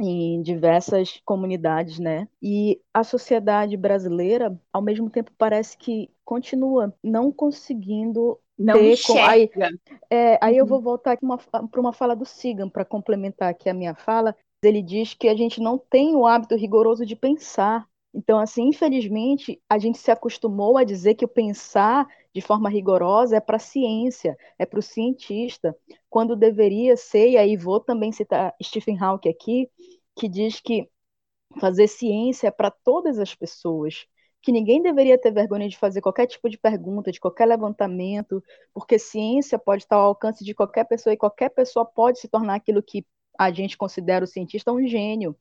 em 0.00 0.42
diversas 0.42 1.20
comunidades, 1.24 1.98
né? 1.98 2.28
E 2.42 2.80
a 2.92 3.02
sociedade 3.02 3.76
brasileira, 3.76 4.58
ao 4.72 4.82
mesmo 4.82 5.10
tempo, 5.10 5.32
parece 5.36 5.76
que 5.76 6.10
continua 6.24 6.94
não 7.02 7.32
conseguindo 7.32 8.38
não 8.56 8.74
ter 8.74 9.02
com... 9.02 9.18
aí, 9.18 9.50
é, 10.10 10.38
aí 10.40 10.54
uhum. 10.54 10.58
eu 10.58 10.66
vou 10.66 10.80
voltar 10.80 11.16
para 11.16 11.80
uma 11.80 11.92
fala 11.92 12.14
do 12.14 12.24
Sigan 12.24 12.68
para 12.68 12.84
complementar 12.84 13.50
aqui 13.50 13.68
a 13.68 13.74
minha 13.74 13.94
fala. 13.94 14.36
Ele 14.62 14.82
diz 14.82 15.14
que 15.14 15.28
a 15.28 15.36
gente 15.36 15.60
não 15.60 15.78
tem 15.78 16.14
o 16.14 16.26
hábito 16.26 16.56
rigoroso 16.56 17.06
de 17.06 17.14
pensar 17.14 17.86
então, 18.14 18.38
assim, 18.38 18.68
infelizmente, 18.68 19.60
a 19.68 19.78
gente 19.78 19.98
se 19.98 20.10
acostumou 20.10 20.78
a 20.78 20.84
dizer 20.84 21.14
que 21.14 21.24
o 21.24 21.28
pensar 21.28 22.06
de 22.34 22.40
forma 22.40 22.68
rigorosa 22.68 23.36
é 23.36 23.40
para 23.40 23.56
a 23.56 23.60
ciência, 23.60 24.36
é 24.58 24.64
para 24.64 24.78
o 24.78 24.82
cientista, 24.82 25.76
quando 26.08 26.34
deveria 26.34 26.96
ser, 26.96 27.30
e 27.30 27.36
aí 27.36 27.56
vou 27.56 27.80
também 27.80 28.10
citar 28.10 28.54
Stephen 28.62 28.98
Hawking 28.98 29.28
aqui, 29.28 29.70
que 30.16 30.28
diz 30.28 30.60
que 30.60 30.88
fazer 31.60 31.86
ciência 31.88 32.48
é 32.48 32.50
para 32.50 32.70
todas 32.70 33.18
as 33.18 33.34
pessoas, 33.34 34.06
que 34.42 34.52
ninguém 34.52 34.82
deveria 34.82 35.18
ter 35.20 35.32
vergonha 35.32 35.68
de 35.68 35.76
fazer 35.76 36.00
qualquer 36.00 36.26
tipo 36.26 36.48
de 36.48 36.58
pergunta, 36.58 37.12
de 37.12 37.20
qualquer 37.20 37.46
levantamento, 37.46 38.42
porque 38.72 38.98
ciência 38.98 39.58
pode 39.58 39.82
estar 39.82 39.96
ao 39.96 40.06
alcance 40.06 40.44
de 40.44 40.54
qualquer 40.54 40.84
pessoa 40.84 41.12
e 41.12 41.16
qualquer 41.16 41.50
pessoa 41.50 41.84
pode 41.84 42.20
se 42.20 42.28
tornar 42.28 42.54
aquilo 42.54 42.82
que 42.82 43.04
a 43.38 43.52
gente 43.52 43.76
considera 43.76 44.24
o 44.24 44.28
cientista 44.28 44.72
um 44.72 44.86
gênio 44.86 45.36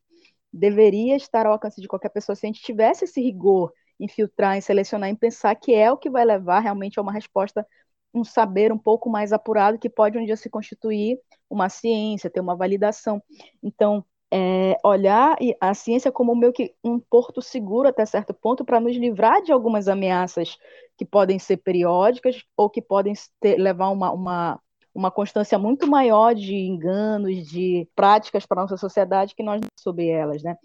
deveria 0.52 1.16
estar 1.16 1.46
ao 1.46 1.54
alcance 1.54 1.82
de 1.82 1.88
qualquer 1.88 2.10
pessoa 2.10 2.36
se 2.36 2.46
a 2.46 2.48
gente 2.48 2.62
tivesse 2.62 3.06
esse 3.06 3.22
rigor 3.22 3.72
em 4.00 4.08
filtrar, 4.08 4.58
em 4.58 4.62
selecionar, 4.62 5.10
em 5.10 5.16
pensar 5.16 5.56
que 5.56 5.74
é 5.74 5.92
o 5.92 5.98
que 5.98 6.10
vai 6.10 6.24
levar 6.24 6.60
realmente 6.60 7.00
a 7.00 7.02
uma 7.02 7.12
resposta, 7.12 7.66
um 8.14 8.24
saber 8.24 8.72
um 8.72 8.78
pouco 8.78 9.10
mais 9.10 9.34
apurado 9.34 9.80
que 9.80 9.90
pode 9.90 10.18
um 10.18 10.26
dia 10.26 10.38
se 10.38 10.50
constituir 10.50 11.20
uma 11.50 11.70
ciência, 11.70 12.30
ter 12.30 12.40
uma 12.40 12.56
validação. 12.56 13.22
Então, 13.62 14.06
é, 14.32 14.76
olhar 14.84 15.38
a 15.60 15.74
ciência 15.74 16.12
como 16.12 16.36
meio 16.36 16.52
que 16.52 16.76
um 16.84 17.00
porto 17.00 17.42
seguro 17.42 17.88
até 17.88 18.06
certo 18.06 18.34
ponto 18.34 18.66
para 18.66 18.80
nos 18.80 18.96
livrar 18.96 19.42
de 19.42 19.52
algumas 19.52 19.88
ameaças 19.88 20.58
que 20.98 21.06
podem 21.06 21.40
ser 21.40 21.58
periódicas 21.58 22.44
ou 22.56 22.70
que 22.70 22.82
podem 22.82 23.14
ter, 23.40 23.58
levar 23.58 23.90
uma, 23.90 24.12
uma 24.12 24.62
uma 24.98 25.12
constância 25.12 25.60
muito 25.60 25.86
maior 25.88 26.34
de 26.34 26.56
enganos, 26.56 27.48
de 27.48 27.88
práticas 27.96 28.48
para 28.48 28.62
a 28.62 28.64
nossa 28.64 28.78
sociedade 28.78 29.36
que 29.36 29.44
nós 29.44 29.62
não 29.62 29.70
sobre 29.80 30.08
elas, 30.08 30.42
né? 30.42 30.58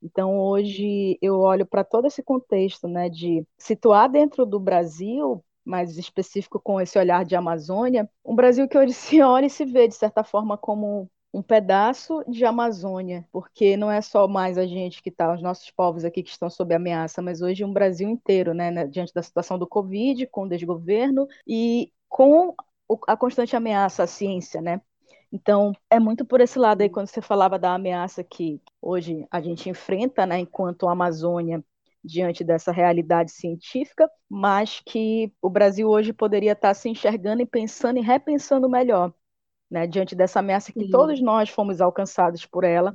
Então, 0.00 0.38
hoje, 0.38 1.18
eu 1.20 1.40
olho 1.40 1.66
para 1.66 1.82
todo 1.82 2.06
esse 2.06 2.22
contexto, 2.22 2.86
né, 2.86 3.08
de 3.08 3.44
situar 3.58 4.08
dentro 4.08 4.46
do 4.46 4.60
Brasil, 4.60 5.44
mais 5.64 5.98
específico 5.98 6.60
com 6.60 6.80
esse 6.80 6.98
olhar 6.98 7.24
de 7.24 7.34
Amazônia, 7.34 8.08
um 8.24 8.36
Brasil 8.36 8.68
que 8.68 8.78
hoje 8.78 8.94
se 8.94 9.20
olha 9.20 9.46
e 9.46 9.50
se 9.50 9.64
vê, 9.64 9.88
de 9.88 9.94
certa 9.96 10.22
forma, 10.22 10.56
como 10.56 11.10
um 11.34 11.42
pedaço 11.42 12.22
de 12.28 12.44
Amazônia, 12.44 13.26
porque 13.32 13.76
não 13.76 13.90
é 13.90 14.00
só 14.00 14.28
mais 14.28 14.56
a 14.56 14.66
gente 14.66 15.02
que 15.02 15.10
está, 15.10 15.34
os 15.34 15.42
nossos 15.42 15.68
povos 15.72 16.04
aqui 16.04 16.22
que 16.22 16.30
estão 16.30 16.48
sob 16.48 16.72
ameaça, 16.74 17.20
mas 17.20 17.42
hoje 17.42 17.64
um 17.64 17.72
Brasil 17.72 18.08
inteiro, 18.08 18.54
né, 18.54 18.70
né, 18.70 18.86
diante 18.86 19.12
da 19.12 19.22
situação 19.22 19.58
do 19.58 19.66
Covid, 19.66 20.26
com 20.28 20.48
desgoverno 20.48 21.26
e 21.46 21.92
com 22.08 22.54
a 23.06 23.16
constante 23.16 23.56
ameaça 23.56 24.02
à 24.02 24.06
ciência, 24.06 24.60
né? 24.60 24.80
Então, 25.32 25.72
é 25.88 26.00
muito 26.00 26.24
por 26.24 26.40
esse 26.40 26.58
lado 26.58 26.82
aí, 26.82 26.90
quando 26.90 27.06
você 27.06 27.22
falava 27.22 27.58
da 27.58 27.74
ameaça 27.74 28.24
que 28.24 28.60
hoje 28.82 29.26
a 29.30 29.40
gente 29.40 29.68
enfrenta, 29.68 30.26
né, 30.26 30.40
enquanto 30.40 30.88
Amazônia, 30.88 31.64
diante 32.02 32.42
dessa 32.42 32.72
realidade 32.72 33.30
científica, 33.30 34.10
mas 34.28 34.80
que 34.84 35.32
o 35.40 35.48
Brasil 35.48 35.88
hoje 35.88 36.12
poderia 36.12 36.52
estar 36.52 36.74
se 36.74 36.88
enxergando 36.88 37.42
e 37.42 37.46
pensando 37.46 37.98
e 37.98 38.02
repensando 38.02 38.68
melhor, 38.68 39.14
né, 39.70 39.86
diante 39.86 40.16
dessa 40.16 40.40
ameaça 40.40 40.72
que 40.72 40.84
Sim. 40.84 40.90
todos 40.90 41.20
nós 41.20 41.48
fomos 41.48 41.80
alcançados 41.80 42.44
por 42.46 42.64
ela 42.64 42.92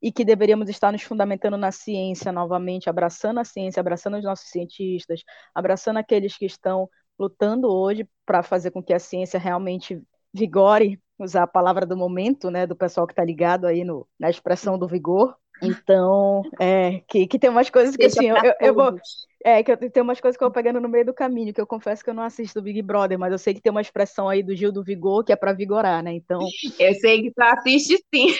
e 0.00 0.12
que 0.12 0.24
deveríamos 0.24 0.68
estar 0.68 0.92
nos 0.92 1.02
fundamentando 1.02 1.56
na 1.56 1.72
ciência 1.72 2.30
novamente, 2.30 2.88
abraçando 2.88 3.40
a 3.40 3.44
ciência, 3.44 3.80
abraçando 3.80 4.16
os 4.16 4.24
nossos 4.24 4.48
cientistas, 4.48 5.22
abraçando 5.54 5.98
aqueles 5.98 6.36
que 6.36 6.46
estão 6.46 6.88
lutando 7.18 7.68
hoje 7.72 8.08
para 8.24 8.42
fazer 8.42 8.70
com 8.70 8.82
que 8.82 8.92
a 8.92 8.98
ciência 8.98 9.38
realmente 9.38 10.02
vigore, 10.32 11.00
usar 11.18 11.44
a 11.44 11.48
palavra 11.48 11.86
do 11.86 11.96
momento, 11.96 12.50
né, 12.50 12.66
do 12.66 12.74
pessoal 12.74 13.06
que 13.06 13.12
está 13.12 13.24
ligado 13.24 13.66
aí 13.66 13.84
no, 13.84 14.06
na 14.18 14.28
expressão 14.28 14.78
do 14.78 14.88
vigor. 14.88 15.36
Então, 15.62 16.42
é, 16.60 17.00
que, 17.06 17.26
que 17.26 17.38
tem 17.38 17.48
umas 17.48 17.70
coisas 17.70 17.96
que 17.96 18.04
assim, 18.04 18.28
eu, 18.28 18.36
eu, 18.60 18.74
vou. 18.74 18.98
É, 19.44 19.62
que 19.62 19.70
eu, 19.70 19.76
tem 19.76 20.02
umas 20.02 20.20
coisas 20.20 20.36
que 20.36 20.42
eu 20.42 20.48
vou 20.48 20.54
pegando 20.54 20.80
no 20.80 20.88
meio 20.88 21.06
do 21.06 21.14
caminho, 21.14 21.54
que 21.54 21.60
eu 21.60 21.66
confesso 21.66 22.02
que 22.02 22.10
eu 22.10 22.14
não 22.14 22.24
assisto 22.24 22.60
Big 22.60 22.82
Brother, 22.82 23.18
mas 23.18 23.30
eu 23.30 23.38
sei 23.38 23.54
que 23.54 23.60
tem 23.60 23.70
uma 23.70 23.80
expressão 23.80 24.28
aí 24.28 24.42
do 24.42 24.54
Gil 24.54 24.72
do 24.72 24.82
Vigor 24.82 25.22
que 25.22 25.32
é 25.32 25.36
para 25.36 25.52
vigorar, 25.52 26.02
né? 26.02 26.12
Então. 26.12 26.40
Eu 26.78 26.94
sei 26.94 27.22
que 27.22 27.30
tu 27.30 27.40
assiste 27.40 28.04
sim. 28.12 28.34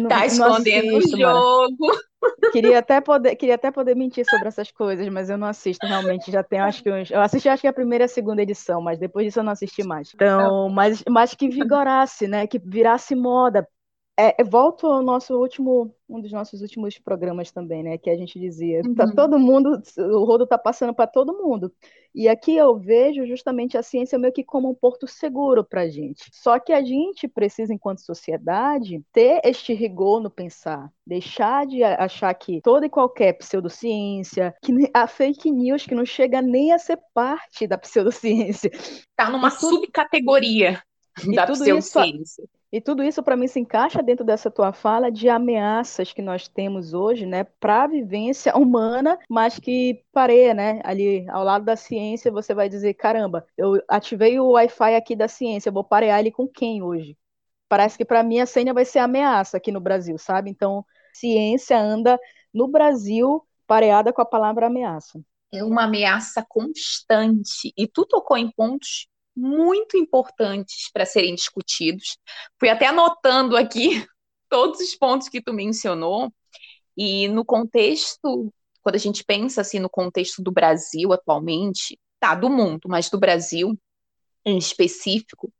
Não, 0.00 0.08
tá 0.08 0.26
escondendo 0.26 0.96
o 0.96 1.00
jogo. 1.00 1.98
Queria 2.52 2.78
até, 2.78 3.00
poder, 3.00 3.36
queria 3.36 3.54
até 3.54 3.70
poder 3.70 3.94
mentir 3.94 4.24
sobre 4.24 4.48
essas 4.48 4.70
coisas, 4.70 5.08
mas 5.08 5.28
eu 5.28 5.36
não 5.36 5.46
assisto 5.46 5.86
realmente. 5.86 6.30
Já 6.30 6.42
tem 6.42 6.58
acho 6.60 6.82
que 6.82 6.90
uns. 6.90 7.10
Eu 7.10 7.20
assisti 7.20 7.48
acho 7.48 7.60
que 7.60 7.68
a 7.68 7.72
primeira 7.72 8.04
e 8.04 8.06
a 8.06 8.08
segunda 8.08 8.42
edição, 8.42 8.80
mas 8.80 8.98
depois 8.98 9.26
disso 9.26 9.40
eu 9.40 9.44
não 9.44 9.52
assisti 9.52 9.82
mais. 9.84 10.10
Então, 10.14 10.68
mas, 10.68 11.02
mas 11.08 11.34
que 11.34 11.48
vigorasse, 11.48 12.26
né? 12.26 12.46
Que 12.46 12.58
virasse 12.58 13.14
moda. 13.14 13.66
É, 14.20 14.42
volto 14.42 14.88
ao 14.88 15.00
nosso 15.00 15.38
último, 15.38 15.94
um 16.08 16.20
dos 16.20 16.32
nossos 16.32 16.60
últimos 16.60 16.98
programas 16.98 17.52
também, 17.52 17.84
né? 17.84 17.96
Que 17.96 18.10
a 18.10 18.16
gente 18.16 18.36
dizia, 18.36 18.82
tá 18.82 18.88
uhum. 18.88 18.94
tá 18.96 19.12
todo 19.14 19.38
mundo, 19.38 19.80
o 19.96 20.24
rodo 20.24 20.44
tá 20.44 20.58
passando 20.58 20.92
para 20.92 21.06
todo 21.06 21.38
mundo. 21.40 21.72
E 22.12 22.28
aqui 22.28 22.56
eu 22.56 22.76
vejo 22.76 23.24
justamente 23.26 23.78
a 23.78 23.82
ciência 23.82 24.18
meio 24.18 24.32
que 24.32 24.42
como 24.42 24.68
um 24.68 24.74
porto 24.74 25.06
seguro 25.06 25.62
para 25.62 25.82
a 25.82 25.88
gente. 25.88 26.28
Só 26.32 26.58
que 26.58 26.72
a 26.72 26.82
gente 26.82 27.28
precisa, 27.28 27.72
enquanto 27.72 28.00
sociedade, 28.00 29.00
ter 29.12 29.40
este 29.44 29.72
rigor 29.72 30.20
no 30.20 30.30
pensar, 30.30 30.90
deixar 31.06 31.64
de 31.64 31.84
achar 31.84 32.34
que 32.34 32.60
toda 32.60 32.86
e 32.86 32.90
qualquer 32.90 33.34
pseudociência, 33.34 34.52
que 34.64 34.72
a 34.92 35.06
fake 35.06 35.48
news 35.48 35.86
que 35.86 35.94
não 35.94 36.04
chega 36.04 36.42
nem 36.42 36.72
a 36.72 36.78
ser 36.80 36.98
parte 37.14 37.68
da 37.68 37.78
pseudociência, 37.78 38.72
tá 39.14 39.30
numa 39.30 39.50
subcategoria 39.50 40.82
da 41.34 41.46
pseudociência. 41.46 42.22
Isso, 42.22 42.48
e 42.70 42.80
tudo 42.80 43.02
isso, 43.02 43.22
para 43.22 43.36
mim, 43.36 43.46
se 43.46 43.58
encaixa 43.58 44.02
dentro 44.02 44.24
dessa 44.24 44.50
tua 44.50 44.72
fala 44.72 45.10
de 45.10 45.28
ameaças 45.28 46.12
que 46.12 46.20
nós 46.20 46.48
temos 46.48 46.92
hoje, 46.92 47.24
né, 47.24 47.44
para 47.44 47.84
a 47.84 47.86
vivência 47.86 48.54
humana, 48.56 49.18
mas 49.28 49.58
que 49.58 50.04
pareia, 50.12 50.52
né, 50.52 50.80
ali 50.84 51.26
ao 51.30 51.42
lado 51.42 51.64
da 51.64 51.76
ciência, 51.76 52.30
você 52.30 52.52
vai 52.52 52.68
dizer: 52.68 52.92
caramba, 52.94 53.46
eu 53.56 53.82
ativei 53.88 54.38
o 54.38 54.50
Wi-Fi 54.50 54.94
aqui 54.94 55.16
da 55.16 55.28
ciência, 55.28 55.70
eu 55.70 55.72
vou 55.72 55.84
parear 55.84 56.20
ele 56.20 56.30
com 56.30 56.46
quem 56.46 56.82
hoje? 56.82 57.16
Parece 57.68 57.96
que 57.96 58.04
para 58.04 58.22
mim 58.22 58.40
a 58.40 58.46
senha 58.46 58.74
vai 58.74 58.84
ser 58.84 58.98
ameaça 58.98 59.56
aqui 59.56 59.72
no 59.72 59.80
Brasil, 59.80 60.18
sabe? 60.18 60.50
Então, 60.50 60.84
ciência 61.12 61.78
anda 61.78 62.18
no 62.52 62.68
Brasil 62.68 63.46
pareada 63.66 64.12
com 64.12 64.22
a 64.22 64.26
palavra 64.26 64.66
ameaça. 64.66 65.20
É 65.52 65.64
uma 65.64 65.84
ameaça 65.84 66.44
constante. 66.46 67.72
E 67.76 67.86
tu 67.86 68.06
tocou 68.06 68.36
em 68.36 68.50
pontos 68.50 69.06
muito 69.38 69.96
importantes 69.96 70.90
para 70.92 71.06
serem 71.06 71.34
discutidos. 71.34 72.18
Fui 72.58 72.68
até 72.68 72.86
anotando 72.86 73.56
aqui 73.56 74.04
todos 74.50 74.80
os 74.80 74.94
pontos 74.94 75.28
que 75.28 75.40
tu 75.40 75.52
mencionou, 75.52 76.32
e 76.96 77.28
no 77.28 77.44
contexto, 77.44 78.52
quando 78.82 78.96
a 78.96 78.98
gente 78.98 79.22
pensa 79.22 79.60
assim 79.60 79.78
no 79.78 79.88
contexto 79.88 80.42
do 80.42 80.50
Brasil 80.50 81.12
atualmente, 81.12 81.96
tá, 82.18 82.34
do 82.34 82.50
mundo, 82.50 82.88
mas 82.88 83.08
do 83.08 83.20
Brasil 83.20 83.78
em 84.44 84.58
específico, 84.58 85.52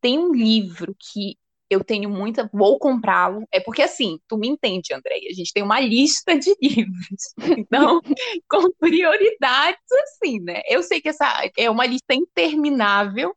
tem 0.00 0.18
um 0.18 0.32
livro 0.32 0.94
que 0.96 1.36
eu 1.68 1.82
tenho 1.82 2.08
muita, 2.08 2.48
vou 2.52 2.78
comprá-lo. 2.78 3.46
É 3.52 3.60
porque 3.60 3.82
assim, 3.82 4.18
tu 4.28 4.36
me 4.36 4.48
entende, 4.48 4.94
Andréia, 4.94 5.28
a 5.30 5.34
gente 5.34 5.52
tem 5.52 5.62
uma 5.62 5.80
lista 5.80 6.38
de 6.38 6.54
livros. 6.62 7.34
Então, 7.58 8.00
com 8.48 8.70
prioridades 8.78 9.80
assim, 10.04 10.40
né? 10.40 10.62
Eu 10.68 10.82
sei 10.82 11.00
que 11.00 11.08
essa 11.08 11.50
é 11.56 11.70
uma 11.70 11.86
lista 11.86 12.14
interminável, 12.14 13.34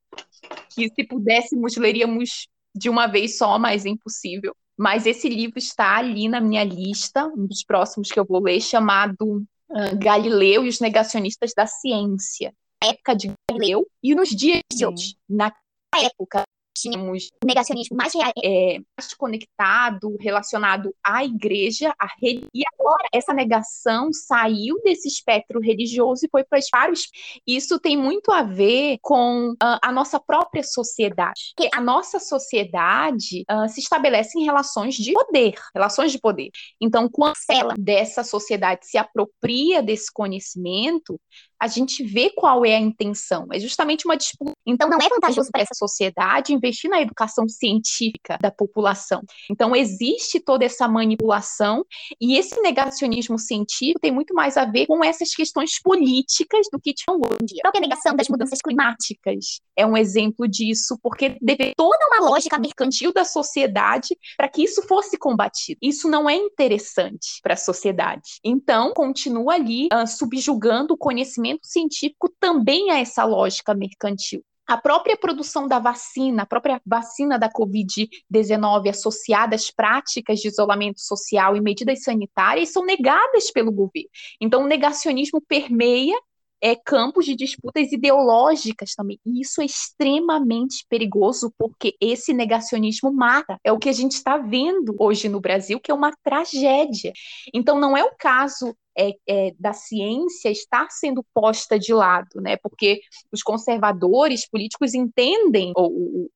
que 0.73 0.89
se 0.89 1.03
pudéssemos 1.03 1.75
leríamos 1.75 2.47
de 2.75 2.89
uma 2.89 3.07
vez 3.07 3.37
só, 3.37 3.57
mas 3.57 3.85
é 3.85 3.89
impossível. 3.89 4.55
Mas 4.77 5.05
esse 5.05 5.27
livro 5.27 5.57
está 5.57 5.97
ali 5.97 6.29
na 6.29 6.39
minha 6.39 6.63
lista, 6.63 7.25
um 7.27 7.45
dos 7.45 7.63
próximos 7.63 8.11
que 8.11 8.19
eu 8.19 8.25
vou 8.25 8.41
ler, 8.41 8.61
chamado 8.61 9.45
uh, 9.69 9.97
Galileu 9.97 10.65
e 10.65 10.69
os 10.69 10.79
Negacionistas 10.79 11.51
da 11.53 11.67
Ciência. 11.67 12.53
Época 12.81 13.13
de 13.13 13.29
Galileu 13.51 13.85
e 14.01 14.15
nos 14.15 14.29
dias 14.29 14.61
de 14.71 14.85
hoje. 14.85 15.17
Na 15.27 15.51
época 15.93 16.43
tínhamos 16.79 17.29
o 17.43 17.47
negacionismo 17.47 17.95
mais, 17.95 18.13
é, 18.15 18.79
mais 18.97 19.13
conectado, 19.13 20.15
relacionado 20.19 20.93
à 21.03 21.23
igreja, 21.23 21.93
à 21.99 22.07
religião. 22.21 22.49
E 22.53 22.63
agora 22.73 23.07
essa 23.13 23.33
negação 23.33 24.11
saiu 24.11 24.81
desse 24.83 25.07
espectro 25.07 25.59
religioso 25.59 26.25
e 26.25 26.29
foi 26.29 26.43
para 26.43 26.59
vários. 26.71 27.07
Isso 27.45 27.79
tem 27.79 27.97
muito 27.97 28.31
a 28.31 28.43
ver 28.43 28.97
com 29.01 29.51
uh, 29.51 29.79
a 29.81 29.91
nossa 29.91 30.19
própria 30.19 30.63
sociedade. 30.63 31.53
Porque 31.55 31.69
a 31.73 31.81
nossa 31.81 32.19
sociedade 32.19 33.43
uh, 33.49 33.67
se 33.69 33.79
estabelece 33.79 34.39
em 34.39 34.43
relações 34.43 34.95
de 34.95 35.13
poder, 35.13 35.55
relações 35.73 36.11
de 36.11 36.19
poder. 36.19 36.49
Então, 36.81 37.09
quando 37.09 37.35
ela 37.49 37.73
dessa 37.77 38.23
sociedade 38.23 38.85
se 38.85 38.97
apropria 38.97 39.81
desse 39.81 40.11
conhecimento, 40.11 41.19
a 41.59 41.67
gente 41.67 42.03
vê 42.03 42.29
qual 42.29 42.65
é 42.65 42.75
a 42.75 42.79
intenção. 42.79 43.47
É 43.51 43.59
justamente 43.59 44.05
uma 44.05 44.15
disputa. 44.15 44.53
Então, 44.65 44.89
não 44.89 44.97
é 44.97 45.09
vantajoso 45.09 45.49
para 45.51 45.61
essa 45.61 45.73
sociedade 45.73 46.53
investir 46.53 46.89
na 46.89 47.01
educação 47.01 47.47
científica 47.47 48.37
da 48.41 48.49
população. 48.49 49.21
Então, 49.51 49.75
existe 49.75 50.39
toda 50.39 50.63
essa 50.63 50.87
manipulação 50.87 51.85
e 52.19 52.37
esse 52.37 52.59
negacionismo 52.61 53.37
científico 53.37 53.99
tem 53.99 54.11
muito 54.11 54.33
mais 54.33 54.57
a 54.57 54.65
ver 54.65 54.85
com 54.87 55.03
essas 55.03 55.33
questões 55.33 55.81
políticas 55.81 56.67
do 56.71 56.79
que 56.79 56.93
tinham 56.93 57.17
hoje. 57.17 57.55
A 57.59 57.63
própria 57.63 57.81
negação 57.81 58.15
das 58.15 58.29
mudanças 58.29 58.59
climáticas 58.61 59.59
é 59.75 59.85
um 59.85 59.97
exemplo 59.97 60.47
disso, 60.47 60.97
porque 61.01 61.37
deve 61.41 61.73
toda 61.75 61.97
uma 62.07 62.29
lógica 62.29 62.57
mercantil 62.57 63.11
da 63.13 63.25
sociedade 63.25 64.17
para 64.37 64.47
que 64.47 64.63
isso 64.63 64.81
fosse 64.83 65.17
combatido. 65.17 65.79
Isso 65.81 66.09
não 66.09 66.29
é 66.29 66.35
interessante 66.35 67.39
para 67.41 67.53
a 67.53 67.57
sociedade. 67.57 68.39
Então, 68.43 68.93
continua 68.93 69.55
ali 69.55 69.87
uh, 69.93 70.07
subjugando 70.07 70.93
o 70.93 70.97
conhecimento 70.97 71.48
conhecimento 71.49 71.67
científico 71.67 72.29
também 72.39 72.91
a 72.91 72.99
essa 72.99 73.23
lógica 73.23 73.73
mercantil. 73.73 74.43
A 74.67 74.77
própria 74.77 75.17
produção 75.17 75.67
da 75.67 75.79
vacina, 75.79 76.43
a 76.43 76.45
própria 76.45 76.79
vacina 76.85 77.39
da 77.39 77.49
Covid-19 77.51 78.89
associada 78.89 79.55
às 79.55 79.71
práticas 79.71 80.39
de 80.39 80.47
isolamento 80.47 80.99
social 80.99 81.55
e 81.55 81.61
medidas 81.61 82.03
sanitárias 82.03 82.71
são 82.71 82.85
negadas 82.85 83.49
pelo 83.51 83.71
governo. 83.71 84.09
Então, 84.39 84.63
o 84.63 84.67
negacionismo 84.67 85.41
permeia 85.41 86.15
é, 86.61 86.75
campos 86.75 87.25
de 87.25 87.35
disputas 87.35 87.91
ideológicas 87.91 88.93
também. 88.93 89.19
E 89.25 89.41
isso 89.41 89.59
é 89.59 89.65
extremamente 89.65 90.85
perigoso, 90.87 91.51
porque 91.57 91.95
esse 91.99 92.31
negacionismo 92.31 93.11
mata. 93.11 93.57
É 93.63 93.71
o 93.71 93.79
que 93.79 93.89
a 93.89 93.93
gente 93.93 94.11
está 94.11 94.37
vendo 94.37 94.95
hoje 94.99 95.29
no 95.29 95.39
Brasil, 95.39 95.79
que 95.79 95.89
é 95.89 95.93
uma 95.95 96.11
tragédia. 96.23 97.11
Então, 97.51 97.79
não 97.79 97.97
é 97.97 98.03
o 98.03 98.11
caso 98.19 98.75
é, 98.99 99.13
é, 99.27 99.53
da 99.57 99.71
ciência 99.71 100.49
estar 100.49 100.87
sendo 100.89 101.23
posta 101.33 101.79
de 101.79 101.93
lado, 101.93 102.41
né? 102.41 102.57
Porque 102.57 102.99
os 103.31 103.41
conservadores 103.41 104.47
políticos 104.49 104.93
entendem 104.93 105.71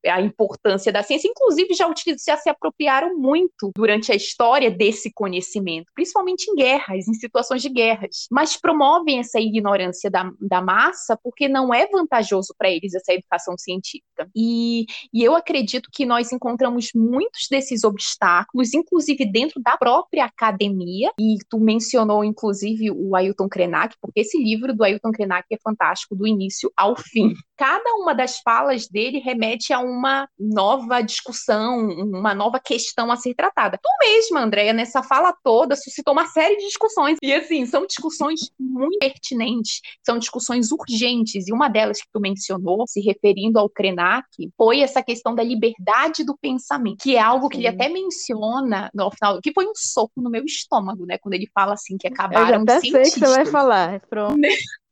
a 0.06 0.21
importância 0.21 0.91
da 0.91 1.04
ciência, 1.04 1.28
inclusive 1.28 1.73
já, 1.73 1.91
já 2.26 2.38
se 2.38 2.49
apropriaram 2.49 3.17
muito 3.17 3.71
durante 3.76 4.12
a 4.12 4.15
história 4.15 4.71
desse 4.71 5.12
conhecimento, 5.13 5.91
principalmente 5.93 6.49
em 6.49 6.56
guerras, 6.56 7.08
em 7.08 7.13
situações 7.13 7.62
de 7.62 7.69
guerras, 7.69 8.28
mas 8.32 8.56
promovem 8.56 9.19
essa 9.19 9.39
ignorância 9.39 10.10
da, 10.10 10.32
da 10.39 10.62
massa 10.62 11.17
porque 11.21 11.49
não 11.49 11.73
é 11.73 11.86
vantajoso 11.88 12.54
para 12.58 12.69
eles 12.69 12.93
essa 12.93 13.13
educação 13.13 13.58
científica. 13.58 14.30
E, 14.36 14.86
e 15.13 15.23
eu 15.23 15.36
acredito 15.36 15.89
que 15.91 16.06
nós 16.06 16.32
encontramos 16.32 16.91
muitos 16.95 17.47
desses 17.49 17.84
obstáculos, 17.84 18.73
inclusive 18.73 19.26
dentro 19.26 19.62
da 19.62 19.76
própria 19.76 20.26
academia, 20.26 21.12
e 21.19 21.38
tu 21.49 21.60
mencionou, 21.60 22.23
inclusive, 22.23 22.53
inclusive, 22.54 22.92
o 22.92 23.16
Ailton 23.16 23.50
Krenak, 23.50 23.96
porque 24.00 24.22
esse 24.22 24.38
livro 24.38 24.76
do 24.76 24.84
Ailton 24.84 25.12
Krenak 25.12 25.48
é 25.52 25.58
fantástico 25.58 26.16
do 26.16 26.28
início 26.28 26.72
ao 26.78 26.96
fim. 26.96 27.34
Cada 27.58 27.96
uma 27.96 28.13
das 28.13 28.39
falas 28.39 28.88
dele 28.88 29.20
remete 29.20 29.74
a 29.74 29.80
uma 29.80 30.28
nova 30.38 31.02
discussão, 31.02 31.88
uma 31.89 32.34
nova 32.34 32.60
questão 32.60 33.12
a 33.12 33.16
ser 33.16 33.34
tratada. 33.34 33.80
Tu 33.82 33.89
mesma, 34.06 34.42
Andréia, 34.42 34.74
nessa 34.74 35.02
fala 35.02 35.34
toda, 35.44 35.76
suscitou 35.76 36.13
uma 36.13 36.26
série 36.28 36.58
de 36.58 36.66
discussões. 36.66 37.18
E, 37.22 37.34
assim, 37.34 37.66
são 37.66 37.86
discussões 37.86 38.39
muito 38.60 39.00
pertinentes, 39.00 39.82
são 40.06 40.18
discussões 40.18 40.72
urgentes. 40.72 41.48
E 41.48 41.54
uma 41.54 41.70
delas 41.70 42.02
que 42.02 42.08
tu 42.12 42.20
mencionou, 42.20 42.86
se 42.88 43.02
referindo 43.02 43.58
ao 43.58 43.70
Krenak, 43.70 44.28
foi 44.58 44.82
essa 44.82 45.02
questão 45.02 45.34
da 45.34 45.44
liberdade 45.44 46.24
do 46.24 46.38
pensamento, 46.38 47.04
que 47.04 47.16
é 47.16 47.20
algo 47.20 47.50
que 47.50 47.58
Sim. 47.58 47.62
ele 47.62 47.68
até 47.70 47.89
menciona 47.89 48.89
no 48.94 49.10
final, 49.12 49.39
que 49.42 49.54
foi 49.54 49.66
um 49.66 49.74
soco 49.76 50.22
no 50.22 50.30
meu 50.30 50.44
estômago, 50.44 51.06
né? 51.06 51.18
Quando 51.18 51.34
ele 51.34 51.50
fala 51.54 51.74
assim 51.74 51.98
que 51.98 52.08
acabaram 52.08 52.43
Eu 52.44 52.48
já 52.48 52.62
até 52.62 52.80
sei 52.80 53.04
que 53.04 53.20
você 53.20 53.28
vai 53.28 53.46
falar, 53.46 54.00
pronto. 54.02 54.40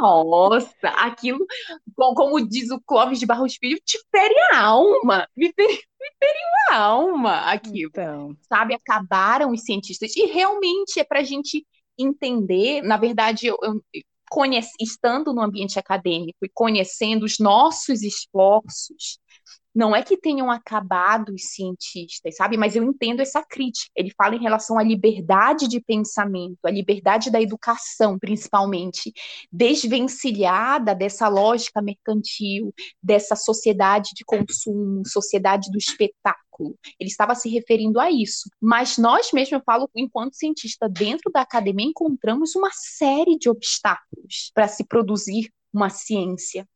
Nossa, 0.00 0.88
aquilo, 0.88 1.46
como 1.96 2.46
diz 2.46 2.70
o 2.70 2.80
Clóvis 2.80 3.18
de 3.18 3.26
Barros 3.26 3.56
Filho, 3.56 3.80
te 3.84 3.98
fere 4.10 4.34
a 4.52 4.60
alma, 4.60 5.28
me 5.36 5.52
feriu, 5.52 5.76
me 6.00 6.10
feriu 6.18 6.48
a 6.70 6.76
alma 6.76 7.40
aquilo, 7.50 7.90
então. 7.90 8.36
sabe? 8.48 8.74
Acabaram 8.74 9.50
os 9.50 9.62
cientistas, 9.62 10.14
e 10.16 10.26
realmente 10.26 11.00
é 11.00 11.04
para 11.04 11.20
a 11.20 11.24
gente 11.24 11.66
entender, 11.98 12.82
na 12.82 12.96
verdade, 12.96 13.46
eu, 13.46 13.58
eu 13.62 13.80
conhece, 14.30 14.72
estando 14.80 15.32
no 15.32 15.42
ambiente 15.42 15.78
acadêmico 15.78 16.44
e 16.44 16.50
conhecendo 16.52 17.24
os 17.24 17.38
nossos 17.38 18.02
esforços, 18.02 19.18
não 19.76 19.94
é 19.94 20.02
que 20.02 20.16
tenham 20.16 20.50
acabado 20.50 21.34
os 21.34 21.50
cientistas, 21.50 22.34
sabe? 22.34 22.56
Mas 22.56 22.74
eu 22.74 22.82
entendo 22.82 23.20
essa 23.20 23.44
crítica. 23.44 23.92
Ele 23.94 24.10
fala 24.16 24.34
em 24.34 24.40
relação 24.40 24.78
à 24.78 24.82
liberdade 24.82 25.68
de 25.68 25.82
pensamento, 25.82 26.56
à 26.64 26.70
liberdade 26.70 27.30
da 27.30 27.42
educação, 27.42 28.18
principalmente, 28.18 29.12
desvencilhada 29.52 30.94
dessa 30.94 31.28
lógica 31.28 31.82
mercantil, 31.82 32.72
dessa 33.02 33.36
sociedade 33.36 34.12
de 34.14 34.24
consumo, 34.24 35.06
sociedade 35.06 35.70
do 35.70 35.76
espetáculo. 35.76 36.74
Ele 36.98 37.10
estava 37.10 37.34
se 37.34 37.50
referindo 37.50 38.00
a 38.00 38.10
isso. 38.10 38.48
Mas 38.58 38.96
nós 38.96 39.30
mesmos, 39.30 39.52
eu 39.52 39.62
falo, 39.62 39.90
enquanto 39.94 40.36
cientista, 40.36 40.88
dentro 40.88 41.30
da 41.30 41.42
academia, 41.42 41.86
encontramos 41.86 42.56
uma 42.56 42.70
série 42.72 43.36
de 43.36 43.50
obstáculos 43.50 44.50
para 44.54 44.68
se 44.68 44.86
produzir 44.86 45.50
uma 45.76 45.90
ciência. 45.90 46.66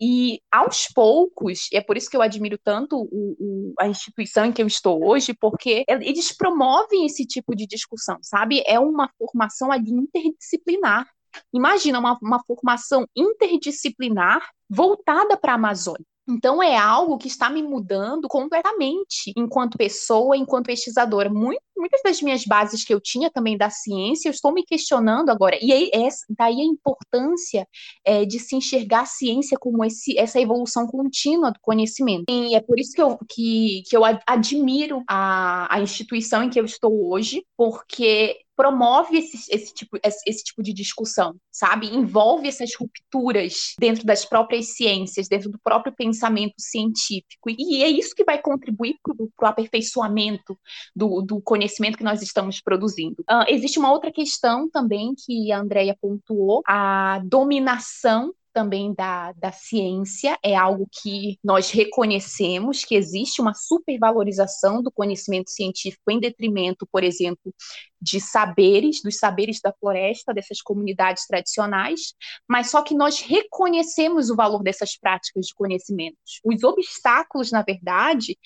E 0.00 0.40
aos 0.50 0.86
poucos, 0.94 1.68
e 1.72 1.76
é 1.76 1.80
por 1.80 1.96
isso 1.96 2.10
que 2.10 2.16
eu 2.16 2.22
admiro 2.22 2.58
tanto 2.62 2.96
o, 2.96 3.36
o, 3.38 3.74
a 3.78 3.88
instituição 3.88 4.44
em 4.46 4.52
que 4.52 4.62
eu 4.62 4.66
estou 4.66 5.04
hoje, 5.04 5.34
porque 5.34 5.84
eles 5.88 6.36
promovem 6.36 7.06
esse 7.06 7.26
tipo 7.26 7.54
de 7.56 7.66
discussão, 7.66 8.18
sabe? 8.22 8.62
É 8.66 8.78
uma 8.78 9.10
formação 9.18 9.72
ali 9.72 9.90
interdisciplinar. 9.90 11.08
Imagina 11.52 11.98
uma, 11.98 12.18
uma 12.20 12.42
formação 12.44 13.06
interdisciplinar 13.16 14.40
voltada 14.68 15.36
para 15.36 15.52
a 15.52 15.54
Amazônia. 15.56 16.04
Então 16.30 16.62
é 16.62 16.76
algo 16.76 17.18
que 17.18 17.28
está 17.28 17.50
me 17.50 17.62
mudando 17.62 18.28
completamente 18.28 19.32
enquanto 19.36 19.76
pessoa, 19.76 20.36
enquanto 20.36 20.66
pesquisadora. 20.66 21.28
Muitas 21.28 22.02
das 22.04 22.22
minhas 22.22 22.44
bases 22.44 22.84
que 22.84 22.94
eu 22.94 23.00
tinha 23.00 23.30
também 23.30 23.56
da 23.56 23.70
ciência, 23.70 24.28
eu 24.28 24.32
estou 24.32 24.52
me 24.52 24.64
questionando 24.64 25.30
agora. 25.30 25.58
E 25.60 25.72
aí, 25.72 25.90
é, 25.92 26.08
daí 26.28 26.60
a 26.60 26.64
importância 26.64 27.66
é, 28.04 28.24
de 28.24 28.38
se 28.38 28.54
enxergar 28.54 29.02
a 29.02 29.06
ciência 29.06 29.58
como 29.58 29.84
esse, 29.84 30.16
essa 30.18 30.40
evolução 30.40 30.86
contínua 30.86 31.50
do 31.50 31.58
conhecimento. 31.60 32.24
E 32.28 32.54
é 32.54 32.60
por 32.60 32.78
isso 32.78 32.92
que 32.92 33.02
eu, 33.02 33.18
que, 33.28 33.82
que 33.88 33.96
eu 33.96 34.02
admiro 34.26 35.02
a, 35.08 35.74
a 35.74 35.80
instituição 35.80 36.42
em 36.42 36.50
que 36.50 36.60
eu 36.60 36.64
estou 36.64 37.10
hoje, 37.10 37.44
porque 37.56 38.38
promove 38.60 39.16
esse, 39.16 39.50
esse, 39.50 39.72
tipo, 39.72 39.98
esse, 40.04 40.44
tipo 40.44 40.62
de 40.62 40.74
discussão, 40.74 41.34
sabe? 41.50 41.86
Envolve 41.86 42.46
essas 42.46 42.74
rupturas 42.78 43.74
dentro 43.78 44.04
das 44.04 44.22
próprias 44.26 44.74
ciências, 44.74 45.28
dentro 45.28 45.48
do 45.48 45.58
próprio 45.58 45.94
pensamento 45.94 46.56
científico. 46.58 47.48
E 47.48 47.82
é 47.82 47.88
isso 47.88 48.14
que 48.14 48.22
vai 48.22 48.38
contribuir 48.38 48.96
para 49.02 49.14
o 49.16 49.50
aperfeiçoamento 49.50 50.58
do, 50.94 51.22
do, 51.22 51.40
conhecimento 51.40 51.96
que 51.96 52.04
nós 52.04 52.20
estamos 52.20 52.60
produzindo. 52.60 53.16
Uh, 53.22 53.48
existe 53.48 53.78
uma 53.78 53.90
outra 53.90 54.12
questão 54.12 54.68
também 54.68 55.14
que 55.14 55.50
a 55.50 55.58
Andrea 55.58 55.96
pontuou, 55.98 56.60
a 56.66 57.18
dominação 57.24 58.30
também 58.52 58.94
da, 58.94 59.32
da 59.32 59.52
ciência, 59.52 60.38
é 60.42 60.56
algo 60.56 60.88
que 61.02 61.38
nós 61.42 61.70
reconhecemos 61.70 62.84
que 62.84 62.94
existe 62.94 63.40
uma 63.40 63.54
supervalorização 63.54 64.82
do 64.82 64.90
conhecimento 64.90 65.50
científico 65.50 66.10
em 66.10 66.20
detrimento, 66.20 66.86
por 66.90 67.04
exemplo, 67.04 67.54
de 68.00 68.20
saberes, 68.20 69.02
dos 69.02 69.18
saberes 69.18 69.60
da 69.60 69.72
floresta, 69.72 70.32
dessas 70.32 70.62
comunidades 70.62 71.26
tradicionais, 71.26 72.14
mas 72.48 72.70
só 72.70 72.82
que 72.82 72.94
nós 72.94 73.20
reconhecemos 73.20 74.30
o 74.30 74.36
valor 74.36 74.62
dessas 74.62 74.96
práticas 74.96 75.46
de 75.46 75.54
conhecimentos. 75.54 76.40
Os 76.44 76.62
obstáculos, 76.62 77.50
na 77.50 77.62
verdade, 77.62 78.38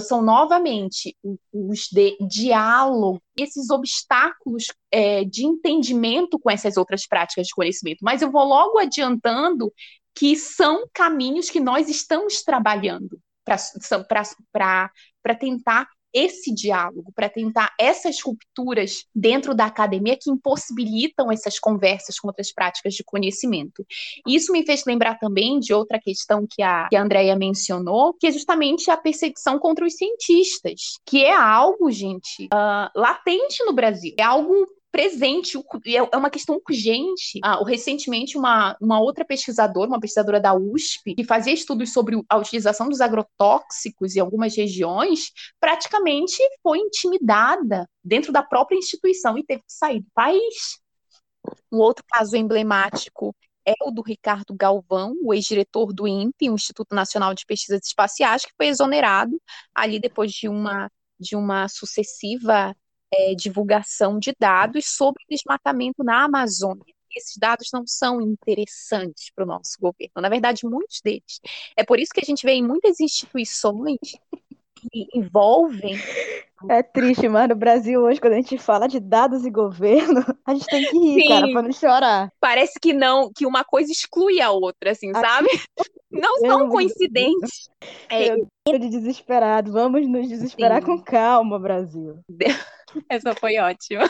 são 0.00 0.22
novamente 0.22 1.16
os 1.52 1.88
de 1.90 2.16
diálogo, 2.28 3.20
esses 3.36 3.70
obstáculos 3.70 4.66
é, 4.90 5.24
de 5.24 5.44
entendimento 5.44 6.38
com 6.38 6.50
essas 6.50 6.76
outras 6.76 7.06
práticas 7.06 7.48
de 7.48 7.54
conhecimento. 7.54 7.98
Mas 8.02 8.22
eu 8.22 8.30
vou 8.30 8.44
logo 8.44 8.78
adiantando 8.78 9.72
que 10.14 10.36
são 10.36 10.86
caminhos 10.92 11.50
que 11.50 11.58
nós 11.60 11.88
estamos 11.88 12.42
trabalhando 12.42 13.18
para 13.44 15.34
tentar 15.38 15.88
esse 16.12 16.52
diálogo, 16.52 17.12
para 17.14 17.28
tentar 17.28 17.72
essas 17.78 18.20
rupturas 18.20 19.04
dentro 19.14 19.54
da 19.54 19.66
academia 19.66 20.18
que 20.20 20.30
impossibilitam 20.30 21.30
essas 21.30 21.58
conversas 21.58 22.18
com 22.18 22.28
outras 22.28 22.52
práticas 22.52 22.94
de 22.94 23.04
conhecimento. 23.04 23.84
Isso 24.26 24.52
me 24.52 24.64
fez 24.64 24.84
lembrar 24.84 25.18
também 25.18 25.58
de 25.58 25.72
outra 25.72 25.98
questão 25.98 26.46
que 26.48 26.62
a, 26.62 26.88
que 26.88 26.96
a 26.96 27.02
Andrea 27.02 27.36
mencionou, 27.36 28.14
que 28.14 28.26
é 28.26 28.32
justamente 28.32 28.90
a 28.90 28.96
perseguição 28.96 29.58
contra 29.58 29.84
os 29.84 29.94
cientistas, 29.94 30.98
que 31.04 31.24
é 31.24 31.34
algo, 31.34 31.90
gente, 31.90 32.44
uh, 32.46 32.90
latente 32.94 33.64
no 33.64 33.72
Brasil. 33.72 34.14
É 34.18 34.22
algo 34.22 34.66
presente, 34.92 35.58
é, 35.86 35.96
é 35.96 36.16
uma 36.16 36.30
questão 36.30 36.60
urgente. 36.68 37.40
Ah, 37.42 37.58
recentemente, 37.64 38.36
uma, 38.36 38.76
uma 38.80 39.00
outra 39.00 39.24
pesquisadora, 39.24 39.88
uma 39.88 39.98
pesquisadora 39.98 40.38
da 40.38 40.54
USP, 40.54 41.14
que 41.14 41.24
fazia 41.24 41.52
estudos 41.52 41.92
sobre 41.92 42.22
a 42.28 42.36
utilização 42.36 42.88
dos 42.88 43.00
agrotóxicos 43.00 44.14
em 44.14 44.20
algumas 44.20 44.54
regiões, 44.54 45.32
praticamente 45.58 46.36
foi 46.62 46.78
intimidada 46.78 47.88
dentro 48.04 48.30
da 48.30 48.42
própria 48.42 48.76
instituição 48.76 49.38
e 49.38 49.44
teve 49.44 49.62
que 49.62 49.72
sair 49.72 50.00
do 50.00 50.10
país. 50.14 50.78
Um 51.72 51.78
outro 51.78 52.04
caso 52.06 52.36
emblemático 52.36 53.34
é 53.66 53.74
o 53.82 53.90
do 53.90 54.02
Ricardo 54.02 54.54
Galvão, 54.54 55.14
o 55.22 55.32
ex-diretor 55.32 55.92
do 55.92 56.06
INPE, 56.06 56.50
o 56.50 56.54
Instituto 56.54 56.94
Nacional 56.94 57.32
de 57.32 57.46
Pesquisas 57.46 57.80
Espaciais, 57.86 58.44
que 58.44 58.52
foi 58.56 58.66
exonerado 58.66 59.40
ali 59.74 59.98
depois 59.98 60.30
de 60.32 60.48
uma 60.48 60.90
de 61.22 61.36
uma 61.36 61.68
sucessiva 61.68 62.74
é, 63.12 63.34
divulgação 63.34 64.18
de 64.18 64.34
dados 64.38 64.86
sobre 64.86 65.22
desmatamento 65.28 66.02
na 66.02 66.24
Amazônia. 66.24 66.94
Esses 67.14 67.36
dados 67.36 67.68
não 67.72 67.86
são 67.86 68.22
interessantes 68.22 69.30
para 69.34 69.44
o 69.44 69.46
nosso 69.46 69.76
governo, 69.78 70.14
na 70.16 70.30
verdade, 70.30 70.64
muitos 70.64 71.00
deles. 71.02 71.40
É 71.76 71.84
por 71.84 72.00
isso 72.00 72.12
que 72.12 72.20
a 72.20 72.24
gente 72.24 72.44
vê 72.44 72.52
em 72.52 72.66
muitas 72.66 73.00
instituições 73.00 73.98
que 74.90 75.08
envolvem. 75.14 75.96
É 76.68 76.82
triste, 76.82 77.28
mano. 77.28 77.54
O 77.54 77.56
Brasil 77.56 78.00
hoje, 78.00 78.20
quando 78.20 78.34
a 78.34 78.36
gente 78.36 78.56
fala 78.56 78.86
de 78.86 79.00
dados 79.00 79.44
e 79.44 79.50
governo, 79.50 80.24
a 80.46 80.54
gente 80.54 80.66
tem 80.66 80.84
que 80.84 80.98
rir, 80.98 81.22
Sim. 81.22 81.28
cara, 81.28 81.52
para 81.52 81.62
não 81.62 81.72
chorar. 81.72 82.32
Parece 82.40 82.78
que 82.80 82.92
não, 82.92 83.30
que 83.32 83.46
uma 83.46 83.64
coisa 83.64 83.90
exclui 83.90 84.40
a 84.40 84.50
outra, 84.50 84.92
assim, 84.92 85.12
sabe? 85.12 85.48
Não 86.12 86.36
são 86.40 86.68
coincidentes. 86.68 87.70
É, 88.10 88.34
eu 88.34 88.78
de 88.78 88.90
desesperado. 88.90 89.72
Vamos 89.72 90.06
nos 90.06 90.28
desesperar 90.28 90.82
Sim. 90.82 90.86
com 90.86 91.02
calma, 91.02 91.58
Brasil. 91.58 92.18
Essa 93.08 93.34
foi 93.34 93.58
ótima. 93.58 94.08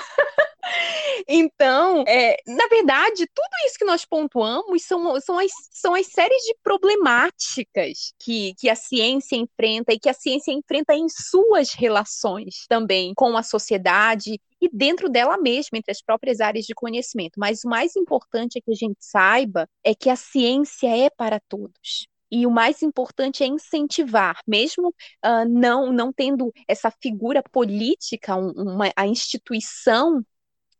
Então, 1.28 2.04
é, 2.06 2.36
na 2.46 2.66
verdade, 2.68 3.26
tudo 3.34 3.50
isso 3.66 3.78
que 3.78 3.84
nós 3.84 4.04
pontuamos 4.04 4.82
são, 4.82 5.20
são, 5.20 5.38
as, 5.38 5.50
são 5.70 5.94
as 5.94 6.06
séries 6.06 6.42
de 6.42 6.54
problemáticas 6.62 8.12
que, 8.18 8.54
que 8.58 8.68
a 8.68 8.74
ciência 8.74 9.36
enfrenta 9.36 9.92
e 9.92 9.98
que 9.98 10.08
a 10.08 10.14
ciência 10.14 10.52
enfrenta 10.52 10.94
em 10.94 11.08
suas 11.08 11.72
relações 11.72 12.66
também 12.68 13.12
com 13.14 13.36
a 13.36 13.42
sociedade 13.42 14.40
e 14.60 14.68
dentro 14.72 15.08
dela 15.08 15.36
mesma, 15.38 15.78
entre 15.78 15.90
as 15.90 16.00
próprias 16.00 16.40
áreas 16.40 16.64
de 16.64 16.74
conhecimento. 16.74 17.38
Mas 17.38 17.64
o 17.64 17.68
mais 17.68 17.96
importante 17.96 18.58
é 18.58 18.60
que 18.60 18.70
a 18.70 18.76
gente 18.76 18.98
saiba 19.00 19.68
é 19.84 19.94
que 19.94 20.08
a 20.08 20.16
ciência 20.16 20.88
é 20.88 21.10
para 21.10 21.40
todos 21.48 22.11
e 22.32 22.46
o 22.46 22.50
mais 22.50 22.82
importante 22.82 23.44
é 23.44 23.46
incentivar, 23.46 24.40
mesmo 24.48 24.88
uh, 24.88 25.46
não, 25.50 25.92
não 25.92 26.10
tendo 26.10 26.50
essa 26.66 26.90
figura 26.90 27.42
política, 27.42 28.34
uma, 28.34 28.90
a 28.96 29.06
instituição, 29.06 30.24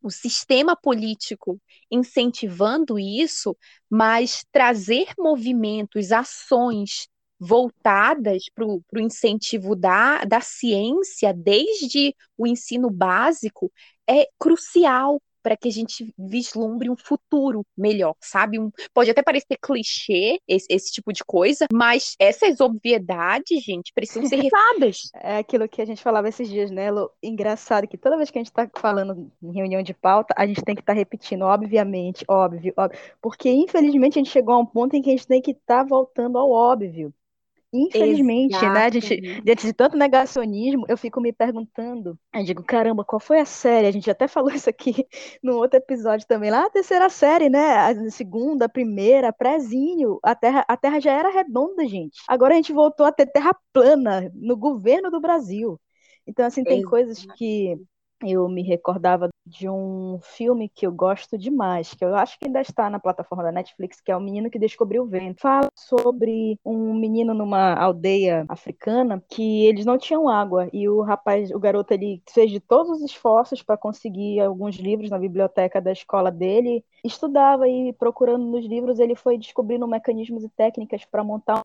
o 0.02 0.10
sistema 0.10 0.74
político 0.74 1.60
incentivando 1.90 2.98
isso, 2.98 3.54
mas 3.90 4.46
trazer 4.50 5.08
movimentos, 5.18 6.10
ações 6.10 7.06
voltadas 7.38 8.44
para 8.54 8.64
o 8.64 8.82
incentivo 8.96 9.76
da, 9.76 10.24
da 10.24 10.40
ciência, 10.40 11.34
desde 11.34 12.16
o 12.38 12.46
ensino 12.46 12.88
básico, 12.88 13.70
é 14.08 14.26
crucial 14.38 15.20
para 15.42 15.56
que 15.56 15.68
a 15.68 15.72
gente 15.72 16.12
vislumbre 16.18 16.90
um 16.90 16.96
futuro 16.96 17.64
melhor, 17.76 18.14
sabe? 18.20 18.58
Um, 18.58 18.70
pode 18.94 19.10
até 19.10 19.22
parecer 19.22 19.56
clichê 19.60 20.38
esse, 20.46 20.66
esse, 20.70 20.92
tipo 20.92 21.12
de 21.12 21.24
coisa, 21.24 21.66
mas 21.72 22.14
essas 22.18 22.60
obviedades, 22.60 23.62
gente, 23.62 23.92
precisam 23.94 24.28
ser 24.28 24.36
refadas. 24.42 25.10
É 25.14 25.38
aquilo 25.38 25.68
que 25.68 25.82
a 25.82 25.84
gente 25.84 26.02
falava 26.02 26.28
esses 26.28 26.48
dias, 26.48 26.70
né, 26.70 26.90
Lu? 26.90 27.10
Engraçado 27.22 27.88
que 27.88 27.98
toda 27.98 28.16
vez 28.16 28.30
que 28.30 28.38
a 28.38 28.40
gente 28.40 28.50
está 28.50 28.68
falando 28.76 29.30
em 29.42 29.52
reunião 29.52 29.82
de 29.82 29.94
pauta, 29.94 30.34
a 30.36 30.46
gente 30.46 30.62
tem 30.62 30.74
que 30.74 30.82
estar 30.82 30.92
tá 30.92 30.98
repetindo, 30.98 31.42
obviamente, 31.42 32.24
óbvio, 32.28 32.72
óbvio, 32.76 32.98
porque 33.20 33.50
infelizmente 33.50 34.18
a 34.18 34.22
gente 34.22 34.30
chegou 34.30 34.54
a 34.54 34.58
um 34.58 34.66
ponto 34.66 34.94
em 34.94 35.02
que 35.02 35.10
a 35.10 35.12
gente 35.12 35.26
tem 35.26 35.42
que 35.42 35.52
estar 35.52 35.82
tá 35.82 35.84
voltando 35.84 36.38
ao 36.38 36.50
óbvio. 36.50 37.12
Infelizmente, 37.72 38.68
né? 38.68 38.90
Gente, 38.90 39.40
diante 39.42 39.66
de 39.66 39.72
tanto 39.72 39.96
negacionismo, 39.96 40.84
eu 40.88 40.96
fico 40.96 41.20
me 41.20 41.32
perguntando. 41.32 42.18
Eu 42.34 42.44
digo, 42.44 42.62
caramba, 42.62 43.02
qual 43.04 43.18
foi 43.18 43.40
a 43.40 43.46
série? 43.46 43.86
A 43.86 43.90
gente 43.90 44.10
até 44.10 44.28
falou 44.28 44.50
isso 44.50 44.68
aqui 44.68 44.92
no 45.42 45.56
outro 45.56 45.78
episódio 45.78 46.26
também, 46.26 46.50
lá 46.50 46.66
a 46.66 46.70
terceira 46.70 47.08
série, 47.08 47.48
né? 47.48 47.76
A 47.76 48.10
segunda, 48.10 48.66
a 48.66 48.68
primeira, 48.68 49.32
prézinho. 49.32 50.18
A 50.22 50.34
terra, 50.34 50.64
a 50.68 50.76
terra 50.76 51.00
já 51.00 51.12
era 51.12 51.30
redonda, 51.30 51.86
gente. 51.88 52.20
Agora 52.28 52.52
a 52.52 52.56
gente 52.56 52.72
voltou 52.74 53.06
a 53.06 53.12
ter 53.12 53.26
terra 53.26 53.56
plana 53.72 54.30
no 54.34 54.56
governo 54.56 55.10
do 55.10 55.20
Brasil. 55.20 55.80
Então, 56.26 56.46
assim, 56.46 56.64
tem 56.64 56.82
coisas 56.82 57.24
que 57.36 57.76
eu 58.24 58.48
me 58.48 58.62
recordava 58.62 59.28
de 59.44 59.68
um 59.68 60.18
filme 60.22 60.68
que 60.68 60.86
eu 60.86 60.92
gosto 60.92 61.36
demais, 61.36 61.94
que 61.94 62.04
eu 62.04 62.14
acho 62.14 62.38
que 62.38 62.46
ainda 62.46 62.60
está 62.60 62.88
na 62.88 63.00
plataforma 63.00 63.42
da 63.42 63.52
Netflix, 63.52 64.00
que 64.00 64.12
é 64.12 64.16
O 64.16 64.20
Menino 64.20 64.50
que 64.50 64.58
Descobriu 64.58 65.02
o 65.02 65.06
Vento. 65.06 65.40
Fala 65.40 65.68
sobre 65.76 66.58
um 66.64 66.94
menino 66.94 67.34
numa 67.34 67.74
aldeia 67.74 68.44
africana 68.48 69.22
que 69.28 69.66
eles 69.66 69.84
não 69.84 69.98
tinham 69.98 70.28
água 70.28 70.68
e 70.72 70.88
o 70.88 71.02
rapaz, 71.02 71.50
o 71.50 71.58
garoto, 71.58 71.92
ele 71.92 72.22
fez 72.30 72.50
de 72.50 72.60
todos 72.60 72.90
os 72.90 73.02
esforços 73.02 73.62
para 73.62 73.76
conseguir 73.76 74.40
alguns 74.40 74.76
livros 74.76 75.10
na 75.10 75.18
biblioteca 75.18 75.80
da 75.80 75.92
escola 75.92 76.30
dele, 76.30 76.84
estudava 77.04 77.68
e 77.68 77.92
procurando 77.94 78.44
nos 78.44 78.64
livros 78.64 78.98
ele 78.98 79.14
foi 79.14 79.36
descobrindo 79.36 79.86
mecanismos 79.86 80.44
e 80.44 80.48
técnicas 80.48 81.04
para 81.04 81.24
montar 81.24 81.60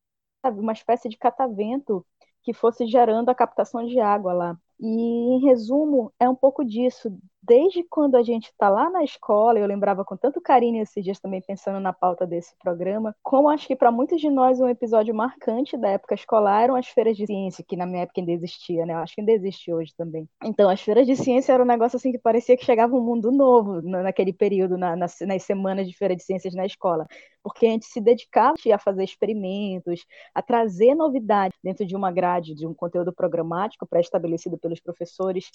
uma 0.46 0.74
espécie 0.74 1.10
de 1.10 1.18
catavento 1.18 2.06
que 2.42 2.54
fosse 2.54 2.88
gerando 2.88 3.30
a 3.30 3.36
captação 3.36 3.86
de 3.86 4.00
água 4.00 4.34
lá. 4.34 4.58
E, 4.80 4.88
em 4.88 5.40
resumo, 5.40 6.12
é 6.20 6.30
um 6.30 6.36
pouco 6.36 6.64
disso. 6.64 7.12
Desde 7.42 7.82
quando 7.84 8.16
a 8.16 8.24
gente 8.24 8.48
está 8.48 8.70
lá 8.70 8.90
na 8.90 9.04
escola, 9.04 9.58
eu 9.58 9.66
lembrava 9.66 10.04
com 10.04 10.18
tanto 10.18 10.42
carinho 10.42 10.82
esses 10.84 11.02
dias 11.02 11.20
também 11.20 11.42
pensando 11.42 11.80
na 11.80 11.94
pauta 11.94 12.28
desse 12.28 12.54
programa, 12.62 13.16
como 13.24 13.50
acho 13.50 13.66
que 13.66 13.76
para 13.76 13.90
muitos 13.90 14.20
de 14.20 14.30
nós 14.30 14.60
um 14.60 14.68
episódio 14.68 15.16
marcante 15.16 15.78
da 15.78 15.88
época 15.90 16.14
escolar 16.14 16.64
eram 16.64 16.76
as 16.76 16.88
feiras 16.88 17.16
de 17.16 17.26
ciência, 17.26 17.64
que 17.66 17.78
na 17.78 17.86
minha 17.86 18.04
época 18.04 18.20
ainda 18.20 18.34
existia, 18.34 18.86
né? 18.86 18.94
Eu 18.94 18.98
acho 18.98 19.16
que 19.16 19.22
ainda 19.22 19.32
existe 19.32 19.72
hoje 19.72 19.94
também. 19.96 20.28
Então, 20.44 20.70
as 20.70 20.82
feiras 20.82 21.08
de 21.08 21.16
ciência 21.16 21.54
era 21.54 21.64
um 21.64 21.66
negócio 21.66 21.96
assim 21.96 22.12
que 22.12 22.20
parecia 22.20 22.58
que 22.58 22.66
chegava 22.66 22.94
um 22.96 23.02
mundo 23.02 23.32
novo 23.32 23.82
naquele 23.82 24.34
período, 24.34 24.78
na, 24.78 24.96
nas, 24.98 25.16
nas 25.22 25.44
semanas 25.44 25.88
de 25.88 25.96
feira 25.96 26.16
de 26.18 26.24
ciências 26.24 26.54
na 26.54 26.66
escola, 26.66 27.08
porque 27.48 27.66
a 27.66 27.70
gente 27.70 27.86
se 27.86 28.02
dedicava 28.02 28.56
a 28.74 28.78
fazer 28.78 29.06
experimentos, 29.06 30.06
a 30.36 30.42
trazer 30.42 30.94
novidades 30.94 31.58
dentro 31.64 31.86
de 31.86 31.96
uma 31.96 32.12
grade, 32.12 32.54
de 32.54 32.68
um 32.68 32.74
conteúdo 32.74 33.14
programático 33.14 33.88
pré-estabelecido 33.88 34.58
pelos 34.58 34.82
professores 34.82 35.50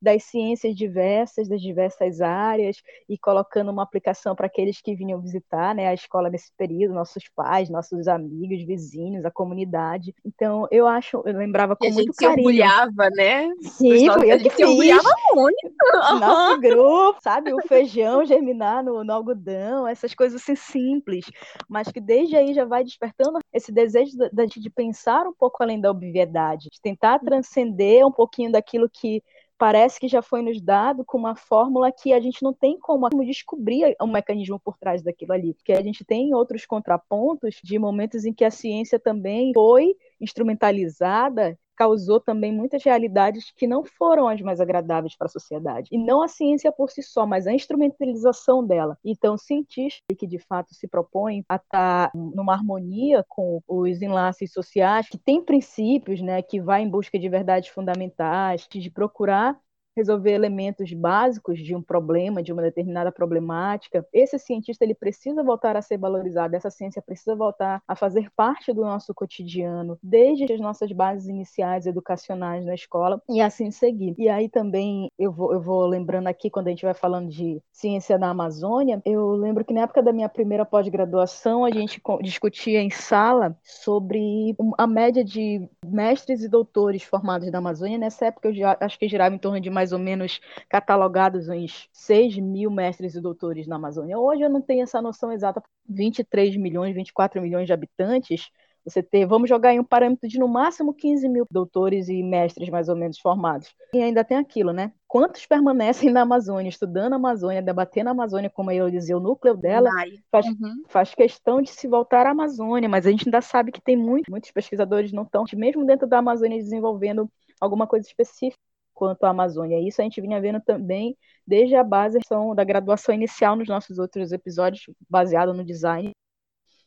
das 0.00 0.24
ciências 0.24 0.74
diversas, 0.74 1.48
das 1.48 1.60
diversas 1.60 2.20
áreas, 2.20 2.76
e 3.08 3.18
colocando 3.18 3.70
uma 3.70 3.82
aplicação 3.82 4.34
para 4.34 4.46
aqueles 4.46 4.80
que 4.80 4.94
vinham 4.94 5.20
visitar 5.20 5.74
né, 5.74 5.88
a 5.88 5.94
escola 5.94 6.30
nesse 6.30 6.52
período, 6.56 6.94
nossos 6.94 7.24
pais, 7.34 7.68
nossos 7.68 8.08
amigos, 8.08 8.64
vizinhos, 8.66 9.24
a 9.24 9.30
comunidade. 9.30 10.14
Então, 10.24 10.66
eu 10.70 10.86
acho, 10.86 11.22
eu 11.26 11.36
lembrava 11.36 11.76
com 11.76 11.84
e 11.84 11.92
muito 11.92 12.12
carinho. 12.14 12.48
A 12.48 12.52
gente 12.52 12.62
se 12.62 12.66
orgulhava, 12.66 13.10
né? 13.10 13.50
Sim, 13.62 14.10
foi 14.12 14.32
eu 14.32 14.38
que 14.38 14.50
se 14.50 14.64
orgulhava 14.64 15.10
muito. 15.34 15.70
Nosso 16.20 16.60
grupo, 16.60 17.18
sabe? 17.22 17.52
O 17.52 17.60
feijão 17.66 18.24
germinar 18.24 18.82
no, 18.84 19.04
no 19.04 19.12
algodão, 19.12 19.86
essas 19.86 20.14
coisas 20.14 20.40
assim 20.40 20.54
simples, 20.54 21.26
mas 21.68 21.88
que 21.88 22.00
desde 22.00 22.36
aí 22.36 22.54
já 22.54 22.64
vai 22.64 22.84
despertando 22.84 23.38
esse 23.52 23.72
desejo 23.72 24.16
da 24.32 24.42
gente 24.44 24.60
de 24.60 24.70
pensar 24.70 25.26
um 25.26 25.32
pouco 25.32 25.62
além 25.62 25.80
da 25.80 25.90
obviedade, 25.90 26.70
de 26.70 26.80
tentar 26.80 27.18
transcender 27.18 28.06
um 28.06 28.12
pouquinho 28.12 28.52
daquilo 28.52 28.88
que 28.88 29.22
parece 29.60 30.00
que 30.00 30.08
já 30.08 30.22
foi 30.22 30.40
nos 30.40 30.58
dado 30.58 31.04
com 31.04 31.18
uma 31.18 31.36
fórmula 31.36 31.92
que 31.92 32.14
a 32.14 32.18
gente 32.18 32.42
não 32.42 32.50
tem 32.50 32.78
como 32.80 33.10
descobrir 33.26 33.94
um 34.00 34.06
mecanismo 34.06 34.58
por 34.58 34.78
trás 34.78 35.02
daquilo 35.02 35.34
ali, 35.34 35.52
porque 35.52 35.74
a 35.74 35.82
gente 35.82 36.02
tem 36.02 36.34
outros 36.34 36.64
contrapontos 36.64 37.60
de 37.62 37.78
momentos 37.78 38.24
em 38.24 38.32
que 38.32 38.42
a 38.42 38.50
ciência 38.50 38.98
também 38.98 39.52
foi 39.52 39.94
instrumentalizada 40.18 41.58
causou 41.80 42.20
também 42.20 42.52
muitas 42.52 42.84
realidades 42.84 43.50
que 43.56 43.66
não 43.66 43.82
foram 43.82 44.28
as 44.28 44.38
mais 44.42 44.60
agradáveis 44.60 45.16
para 45.16 45.24
a 45.24 45.30
sociedade. 45.30 45.88
E 45.90 45.96
não 45.96 46.20
a 46.20 46.28
ciência 46.28 46.70
por 46.70 46.90
si 46.90 47.02
só, 47.02 47.24
mas 47.24 47.46
a 47.46 47.54
instrumentalização 47.54 48.62
dela. 48.62 48.98
Então, 49.02 49.38
cientistas 49.38 50.02
que 50.18 50.26
de 50.26 50.38
fato 50.38 50.74
se 50.74 50.86
propõem 50.86 51.42
a 51.48 51.56
estar 51.56 52.10
numa 52.14 52.52
harmonia 52.52 53.24
com 53.26 53.62
os 53.66 54.02
enlaces 54.02 54.52
sociais, 54.52 55.08
que 55.08 55.16
têm 55.16 55.42
princípios, 55.42 56.20
né, 56.20 56.42
que 56.42 56.60
vai 56.60 56.82
em 56.82 56.90
busca 56.90 57.18
de 57.18 57.30
verdades 57.30 57.70
fundamentais, 57.70 58.66
de 58.68 58.90
procurar 58.90 59.58
resolver 59.96 60.32
elementos 60.32 60.92
básicos 60.92 61.58
de 61.58 61.74
um 61.74 61.82
problema, 61.82 62.42
de 62.42 62.52
uma 62.52 62.62
determinada 62.62 63.10
problemática, 63.10 64.06
esse 64.12 64.38
cientista 64.38 64.84
ele 64.84 64.94
precisa 64.94 65.42
voltar 65.42 65.76
a 65.76 65.82
ser 65.82 65.98
valorizado, 65.98 66.54
essa 66.54 66.70
ciência 66.70 67.02
precisa 67.02 67.34
voltar 67.34 67.82
a 67.86 67.96
fazer 67.96 68.30
parte 68.36 68.72
do 68.72 68.82
nosso 68.82 69.14
cotidiano, 69.14 69.98
desde 70.02 70.52
as 70.52 70.60
nossas 70.60 70.92
bases 70.92 71.28
iniciais 71.28 71.86
educacionais 71.86 72.64
na 72.64 72.74
escola 72.74 73.20
e 73.28 73.40
assim 73.40 73.70
seguir. 73.70 74.14
E 74.18 74.28
aí 74.28 74.48
também 74.48 75.10
eu 75.18 75.32
vou, 75.32 75.52
eu 75.52 75.60
vou 75.60 75.86
lembrando 75.86 76.28
aqui, 76.28 76.50
quando 76.50 76.68
a 76.68 76.70
gente 76.70 76.84
vai 76.84 76.94
falando 76.94 77.28
de 77.28 77.60
ciência 77.72 78.18
na 78.18 78.30
Amazônia, 78.30 79.00
eu 79.04 79.32
lembro 79.32 79.64
que 79.64 79.74
na 79.74 79.82
época 79.82 80.02
da 80.02 80.12
minha 80.12 80.28
primeira 80.28 80.64
pós-graduação 80.64 81.64
a 81.64 81.70
gente 81.70 82.00
discutia 82.22 82.80
em 82.80 82.90
sala 82.90 83.56
sobre 83.62 84.54
a 84.78 84.86
média 84.86 85.24
de 85.24 85.68
mestres 85.84 86.42
e 86.42 86.48
doutores 86.48 87.02
formados 87.02 87.50
na 87.50 87.58
Amazônia. 87.58 87.98
Nessa 87.98 88.26
época 88.26 88.48
eu 88.48 88.54
já, 88.54 88.76
acho 88.80 88.98
que 88.98 89.08
girava 89.08 89.34
em 89.34 89.38
torno 89.38 89.60
de 89.60 89.70
mais 89.70 89.89
mais 89.90 89.92
ou 89.92 89.98
menos 89.98 90.40
catalogados 90.68 91.48
uns 91.48 91.88
6 91.92 92.38
mil 92.38 92.70
mestres 92.70 93.14
e 93.14 93.20
doutores 93.20 93.66
na 93.66 93.76
Amazônia. 93.76 94.18
Hoje 94.18 94.42
eu 94.42 94.50
não 94.50 94.62
tenho 94.62 94.82
essa 94.82 95.02
noção 95.02 95.32
exata. 95.32 95.62
23 95.88 96.56
milhões, 96.56 96.94
24 96.94 97.42
milhões 97.42 97.66
de 97.66 97.72
habitantes, 97.72 98.48
você 98.84 99.02
ter, 99.02 99.26
vamos 99.26 99.48
jogar 99.48 99.74
em 99.74 99.80
um 99.80 99.84
parâmetro 99.84 100.28
de 100.28 100.38
no 100.38 100.46
máximo 100.46 100.94
15 100.94 101.28
mil 101.28 101.44
doutores 101.50 102.08
e 102.08 102.22
mestres 102.22 102.68
mais 102.68 102.88
ou 102.88 102.94
menos 102.94 103.18
formados. 103.18 103.74
E 103.92 104.00
ainda 104.00 104.24
tem 104.24 104.36
aquilo, 104.36 104.72
né? 104.72 104.92
Quantos 105.08 105.44
permanecem 105.44 106.08
na 106.12 106.22
Amazônia, 106.22 106.68
estudando 106.68 107.14
a 107.14 107.16
Amazônia, 107.16 107.60
debatendo 107.60 108.08
a 108.08 108.12
Amazônia, 108.12 108.48
como 108.48 108.70
eu 108.70 108.88
dizia, 108.88 109.16
o 109.16 109.20
núcleo 109.20 109.56
dela 109.56 109.90
faz, 110.30 110.46
uhum. 110.46 110.84
faz 110.88 111.14
questão 111.14 111.60
de 111.60 111.70
se 111.70 111.88
voltar 111.88 112.26
à 112.26 112.30
Amazônia, 112.30 112.88
mas 112.88 113.06
a 113.06 113.10
gente 113.10 113.26
ainda 113.26 113.40
sabe 113.40 113.72
que 113.72 113.80
tem 113.80 113.96
muito, 113.96 114.30
muitos 114.30 114.52
pesquisadores 114.52 115.12
não 115.12 115.24
estão, 115.24 115.44
mesmo 115.54 115.84
dentro 115.84 116.06
da 116.06 116.18
Amazônia, 116.18 116.56
desenvolvendo 116.56 117.28
alguma 117.60 117.86
coisa 117.86 118.06
específica 118.06 118.69
quanto 119.00 119.24
à 119.24 119.30
Amazônia. 119.30 119.80
Isso 119.80 120.02
a 120.02 120.04
gente 120.04 120.20
vinha 120.20 120.38
vendo 120.38 120.60
também 120.60 121.16
desde 121.46 121.74
a 121.74 121.82
base 121.82 122.18
da 122.54 122.64
graduação 122.64 123.14
inicial 123.14 123.56
nos 123.56 123.66
nossos 123.66 123.98
outros 123.98 124.30
episódios, 124.30 124.84
baseado 125.08 125.54
no 125.54 125.64
design. 125.64 126.12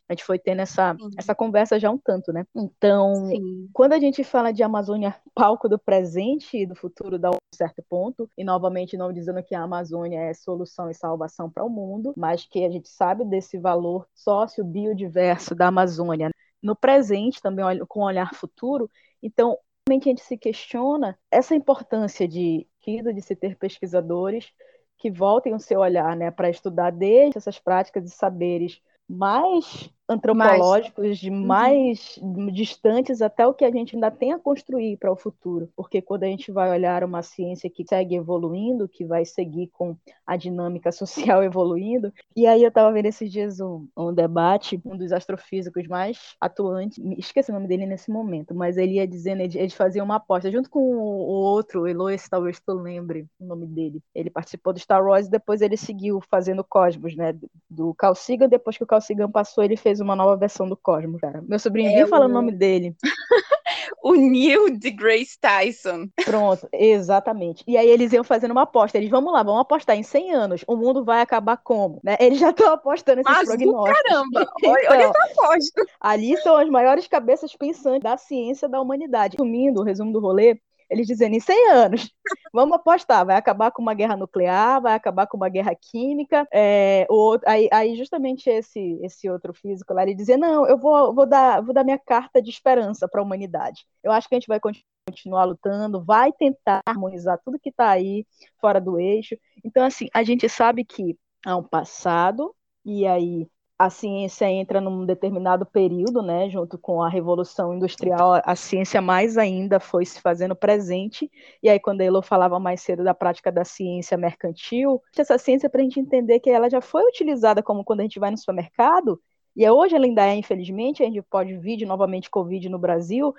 A 0.08 0.14
gente 0.14 0.24
foi 0.24 0.38
tendo 0.38 0.62
essa, 0.62 0.96
essa 1.18 1.34
conversa 1.34 1.80
já 1.80 1.90
um 1.90 1.98
tanto, 1.98 2.32
né? 2.32 2.46
Então, 2.56 3.16
Sim. 3.26 3.68
quando 3.74 3.94
a 3.94 4.00
gente 4.00 4.24
fala 4.24 4.52
de 4.52 4.62
Amazônia 4.62 5.16
palco 5.34 5.68
do 5.68 5.80
presente 5.80 6.56
e 6.56 6.68
do 6.68 6.76
futuro, 6.76 7.18
dá 7.18 7.32
um 7.32 7.38
certo 7.52 7.82
ponto, 7.90 8.30
e 8.38 8.44
novamente 8.44 8.96
não 8.96 9.12
dizendo 9.12 9.42
que 9.42 9.56
a 9.56 9.64
Amazônia 9.64 10.20
é 10.20 10.34
solução 10.36 10.88
e 10.90 10.94
salvação 10.94 11.50
para 11.50 11.66
o 11.66 11.70
mundo, 11.70 12.14
mas 12.16 12.46
que 12.46 12.64
a 12.64 12.70
gente 12.70 12.90
sabe 12.90 13.26
desse 13.26 13.58
valor 13.58 14.06
sócio-biodiverso 14.14 15.56
da 15.56 15.70
Amazônia 15.70 16.30
no 16.62 16.76
presente, 16.76 17.42
também 17.42 17.66
com 17.88 18.02
um 18.02 18.04
olhar 18.04 18.36
futuro. 18.36 18.88
Então, 19.22 19.58
a 19.90 20.10
gente 20.10 20.22
se 20.22 20.38
questiona 20.38 21.18
essa 21.30 21.56
importância 21.56 22.28
de 22.28 22.68
de 23.14 23.22
se 23.22 23.36
ter 23.36 23.58
pesquisadores 23.58 24.52
que 24.98 25.12
voltem 25.12 25.54
o 25.54 25.60
seu 25.60 25.80
olhar 25.82 26.16
né, 26.16 26.32
para 26.32 26.50
estudar 26.50 26.92
desde 26.92 27.38
essas 27.38 27.60
práticas 27.60 28.06
e 28.06 28.10
saberes. 28.10 28.82
Mais 29.08 29.90
antropológicos, 30.08 31.06
mais, 31.06 31.20
de 31.20 31.30
uhum. 31.30 31.46
mais 31.46 32.20
uhum. 32.22 32.52
distantes 32.52 33.22
até 33.22 33.48
o 33.48 33.54
que 33.54 33.64
a 33.64 33.72
gente 33.72 33.96
ainda 33.96 34.12
tem 34.12 34.34
a 34.34 34.40
construir 34.40 34.98
para 34.98 35.12
o 35.12 35.16
futuro. 35.16 35.70
Porque 35.76 36.02
quando 36.02 36.24
a 36.24 36.28
gente 36.28 36.52
vai 36.52 36.70
olhar 36.70 37.04
uma 37.04 37.22
ciência 37.22 37.70
que 37.70 37.86
segue 37.88 38.16
evoluindo, 38.16 38.88
que 38.88 39.06
vai 39.06 39.26
seguir 39.26 39.68
com 39.68 39.96
a 40.26 40.36
dinâmica 40.36 40.92
social 40.94 41.44
evoluindo, 41.44 42.14
e 42.36 42.46
aí 42.46 42.62
eu 42.62 42.70
estava 42.70 42.92
vendo 42.92 43.06
esses 43.06 43.32
dias 43.32 43.60
um, 43.60 43.88
um, 43.98 44.14
debate, 44.14 44.82
um 44.86 44.98
dos 44.98 45.12
astrofísicos 45.12 45.88
mais 45.88 46.36
atuantes, 46.40 46.98
esqueci 47.18 47.52
o 47.52 47.54
nome 47.54 47.68
dele 47.68 47.86
nesse 47.86 48.12
momento, 48.12 48.54
mas 48.54 48.78
ele 48.78 48.96
ia 48.96 49.08
dizendo, 49.08 49.42
ele, 49.42 49.58
ele 49.58 49.70
fazia 49.70 50.04
uma 50.04 50.16
aposta, 50.16 50.52
junto 50.52 50.70
com 50.70 50.80
o, 50.80 51.00
o 51.00 51.34
outro, 51.44 51.88
Elois, 51.88 52.28
talvez 52.28 52.60
tu 52.60 52.74
lembre 52.74 53.26
o 53.40 53.46
nome 53.46 53.66
dele. 53.66 54.02
Ele 54.14 54.30
participou 54.30 54.74
do 54.74 54.80
Star 54.80 55.04
Wars 55.04 55.28
e 55.28 55.32
depois 55.32 55.62
ele 55.62 55.78
seguiu 55.78 56.22
fazendo 56.30 56.64
Cosmos, 56.64 57.16
né, 57.16 57.36
do 57.70 57.94
Carl 57.94 58.16
Sagan, 58.16 58.50
depois 58.50 58.78
que 58.78 58.84
o 58.84 58.88
Carl 58.88 59.02
Sagan 59.02 59.32
passou, 59.32 59.64
ele 59.64 59.78
fez 59.78 59.93
uma 60.00 60.16
nova 60.16 60.36
versão 60.36 60.68
do 60.68 60.78
Cosmos, 60.78 61.20
cara. 61.20 61.44
Meu 61.48 61.60
sobrinho 61.60 61.92
é 61.92 61.96
viu 61.96 62.06
o... 62.06 62.10
falando 62.10 62.32
o 62.32 62.34
nome 62.34 62.52
dele. 62.52 62.96
o 64.04 64.14
Neil 64.16 64.78
deGrasse 64.78 65.40
Tyson. 65.40 66.08
Pronto, 66.26 66.68
exatamente. 66.72 67.64
E 67.68 67.78
aí 67.78 67.90
eles 67.90 68.12
iam 68.14 68.24
fazendo 68.24 68.52
uma 68.52 68.64
aposta. 68.64 68.98
Eles, 68.98 69.10
vamos 69.10 69.32
lá, 69.32 69.44
vamos 69.44 69.62
apostar 69.62 69.96
em 69.98 70.04
100 70.04 70.32
anos. 70.34 70.64
O 70.68 70.76
mundo 70.76 71.04
vai 71.04 71.22
acabar 71.22 71.58
como? 71.58 72.00
Né? 72.04 72.18
Eles 72.20 72.40
já 72.40 72.50
estão 72.50 72.74
apostando 72.74 73.22
esses 73.22 73.32
Mas, 73.32 73.48
prognósticos. 73.48 74.04
caramba, 74.04 74.48
olha, 74.66 74.90
olha 74.90 75.04
Então, 75.08 75.22
essa 75.22 75.42
aposta. 75.42 75.86
Ali 76.00 76.38
são 76.38 76.58
as 76.58 76.70
maiores 76.70 77.08
cabeças 77.08 77.56
pensantes 77.56 78.04
da 78.04 78.18
ciência 78.18 78.68
da 78.68 78.82
humanidade. 78.82 79.38
Resumindo, 79.38 79.82
o 79.82 79.84
resumo 79.84 80.12
do 80.12 80.20
rolê, 80.20 80.60
eles 80.94 81.08
dizendo 81.08 81.36
em 81.36 81.40
100 81.40 81.72
anos, 81.72 82.12
vamos 82.54 82.76
apostar, 82.76 83.26
vai 83.26 83.36
acabar 83.36 83.72
com 83.72 83.82
uma 83.82 83.94
guerra 83.94 84.16
nuclear, 84.16 84.82
vai 84.82 84.94
acabar 84.94 85.26
com 85.28 85.36
uma 85.36 85.50
guerra 85.50 85.76
química. 85.76 86.48
É, 86.54 87.08
aí, 87.46 87.68
aí 87.72 87.96
justamente 87.96 88.50
esse, 88.50 89.00
esse 89.02 89.30
outro 89.30 89.54
físico 89.54 89.94
lá, 89.94 90.04
ele 90.04 90.14
dizia, 90.14 90.38
não, 90.38 90.68
eu 90.68 90.78
vou, 90.78 91.14
vou, 91.14 91.26
dar, 91.26 91.62
vou 91.62 91.74
dar 91.74 91.84
minha 91.84 91.98
carta 91.98 92.42
de 92.42 92.50
esperança 92.52 93.08
para 93.08 93.20
a 93.20 93.24
humanidade. 93.24 93.86
Eu 94.04 94.12
acho 94.12 94.30
que 94.30 94.36
a 94.36 94.40
gente 94.40 94.48
vai 94.48 94.60
continuar 94.60 95.46
lutando, 95.46 96.04
vai 96.04 96.32
tentar 96.32 96.82
harmonizar 96.86 97.40
tudo 97.44 97.60
que 97.60 97.70
está 97.70 97.90
aí 97.90 98.26
fora 98.62 98.80
do 98.80 99.00
eixo. 99.00 99.36
Então, 99.66 99.84
assim, 99.86 100.08
a 100.14 100.24
gente 100.24 100.48
sabe 100.48 100.86
que 100.86 101.18
há 101.46 101.58
um 101.58 101.64
passado, 101.64 102.56
e 102.86 103.08
aí 103.08 103.48
a 103.78 103.90
ciência 103.90 104.50
entra 104.50 104.80
num 104.80 105.06
determinado 105.06 105.66
período, 105.66 106.22
né, 106.22 106.50
junto 106.50 106.78
com 106.78 107.02
a 107.02 107.10
Revolução 107.10 107.74
Industrial, 107.74 108.42
a 108.44 108.56
ciência 108.56 109.02
mais 109.02 109.38
ainda 109.38 109.80
foi 109.80 110.06
se 110.06 110.22
fazendo 110.22 110.56
presente, 110.56 111.30
e 111.62 111.70
aí 111.70 111.80
quando 111.80 112.02
a 112.02 112.06
Elo 112.06 112.22
falava 112.22 112.60
mais 112.60 112.82
cedo 112.82 113.04
da 113.04 113.14
prática 113.14 113.52
da 113.52 113.66
ciência 113.66 114.18
mercantil, 114.18 115.02
essa 115.18 115.38
ciência 115.38 115.70
para 115.70 115.82
a 115.82 115.84
gente 115.84 116.00
entender 116.00 116.40
que 116.40 116.50
ela 116.50 116.70
já 116.70 116.82
foi 116.82 117.04
utilizada 117.08 117.64
como 117.64 117.84
quando 117.84 118.02
a 118.02 118.04
gente 118.04 118.20
vai 118.20 118.32
no 118.32 118.38
supermercado, 118.38 119.20
e 119.56 119.70
hoje 119.70 119.96
ela 119.96 120.06
ainda 120.06 120.26
é, 120.26 120.36
infelizmente, 120.36 121.04
a 121.04 121.06
gente 121.06 121.22
pode 121.22 121.58
vir 121.58 121.86
novamente 121.86 122.30
Covid 122.30 122.70
no 122.70 122.80
Brasil, 122.80 123.34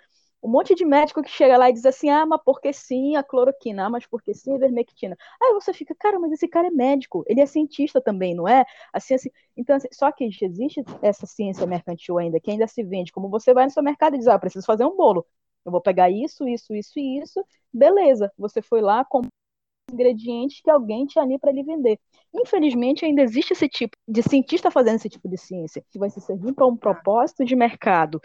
um 0.45 0.51
monte 0.51 0.75
de 0.75 0.85
médico 0.85 1.23
que 1.23 1.31
chega 1.31 1.57
lá 1.57 1.71
e 1.71 1.73
diz 1.73 1.87
assim, 1.87 2.11
ah, 2.11 2.27
mas 2.27 2.41
porque 2.45 2.73
sim 2.73 3.17
a 3.17 3.23
cloroquina, 3.23 3.87
ah, 3.87 3.91
mas 3.91 4.07
porque 4.07 4.35
sim 4.35 4.53
a 4.53 4.57
ivermectina. 4.57 5.17
Aí 5.43 5.55
você 5.55 5.73
fica, 5.73 5.95
cara, 5.95 6.19
mas 6.19 6.33
esse 6.33 6.47
cara 6.47 6.69
é 6.69 6.71
médico, 6.71 7.25
ele 7.27 7.41
é 7.41 7.47
cientista 7.47 8.01
também, 8.01 8.35
não 8.35 8.47
é? 8.47 8.65
A 8.93 9.01
ciência... 9.01 9.33
Então, 9.57 9.75
assim, 9.77 9.89
só 9.91 10.13
que 10.13 10.25
existe 10.25 10.85
essa 11.01 11.27
ciência 11.27 11.67
mercantil 11.67 12.19
ainda, 12.19 12.39
que 12.39 12.51
ainda 12.51 12.67
se 12.69 12.83
vende, 12.83 13.11
como 13.11 13.31
você 13.31 13.55
vai 13.55 13.65
no 13.65 13.71
seu 13.71 13.83
mercado 13.83 14.17
e 14.17 14.19
diz, 14.19 14.29
ah, 14.29 14.39
preciso 14.39 14.67
fazer 14.67 14.85
um 14.85 14.97
bolo, 14.97 15.27
eu 15.65 15.73
vou 15.73 15.81
pegar 15.81 16.11
isso, 16.11 16.47
isso, 16.47 16.75
isso 16.75 16.99
e 16.99 17.21
isso, 17.21 17.43
beleza, 17.73 18.31
você 18.37 18.61
foi 18.61 18.83
lá, 18.83 19.05
comprou 19.05 19.31
ingredientes 19.95 20.61
que 20.61 20.71
alguém 20.71 21.07
tinha 21.07 21.25
ali 21.25 21.39
para 21.39 21.53
lhe 21.53 21.63
vender. 21.63 21.99
Infelizmente, 22.35 23.05
ainda 23.05 23.23
existe 23.23 23.53
esse 23.53 23.69
tipo 23.69 23.97
de 24.09 24.23
cientista 24.23 24.71
fazendo 24.71 24.97
esse 24.97 25.09
tipo 25.09 25.29
de 25.29 25.39
ciência, 25.39 25.83
que 25.91 25.99
vai 25.99 26.11
se 26.11 26.21
servir 26.21 26.53
para 26.53 26.67
um 26.67 26.77
propósito 26.77 27.45
de 27.45 27.55
mercado. 27.55 28.21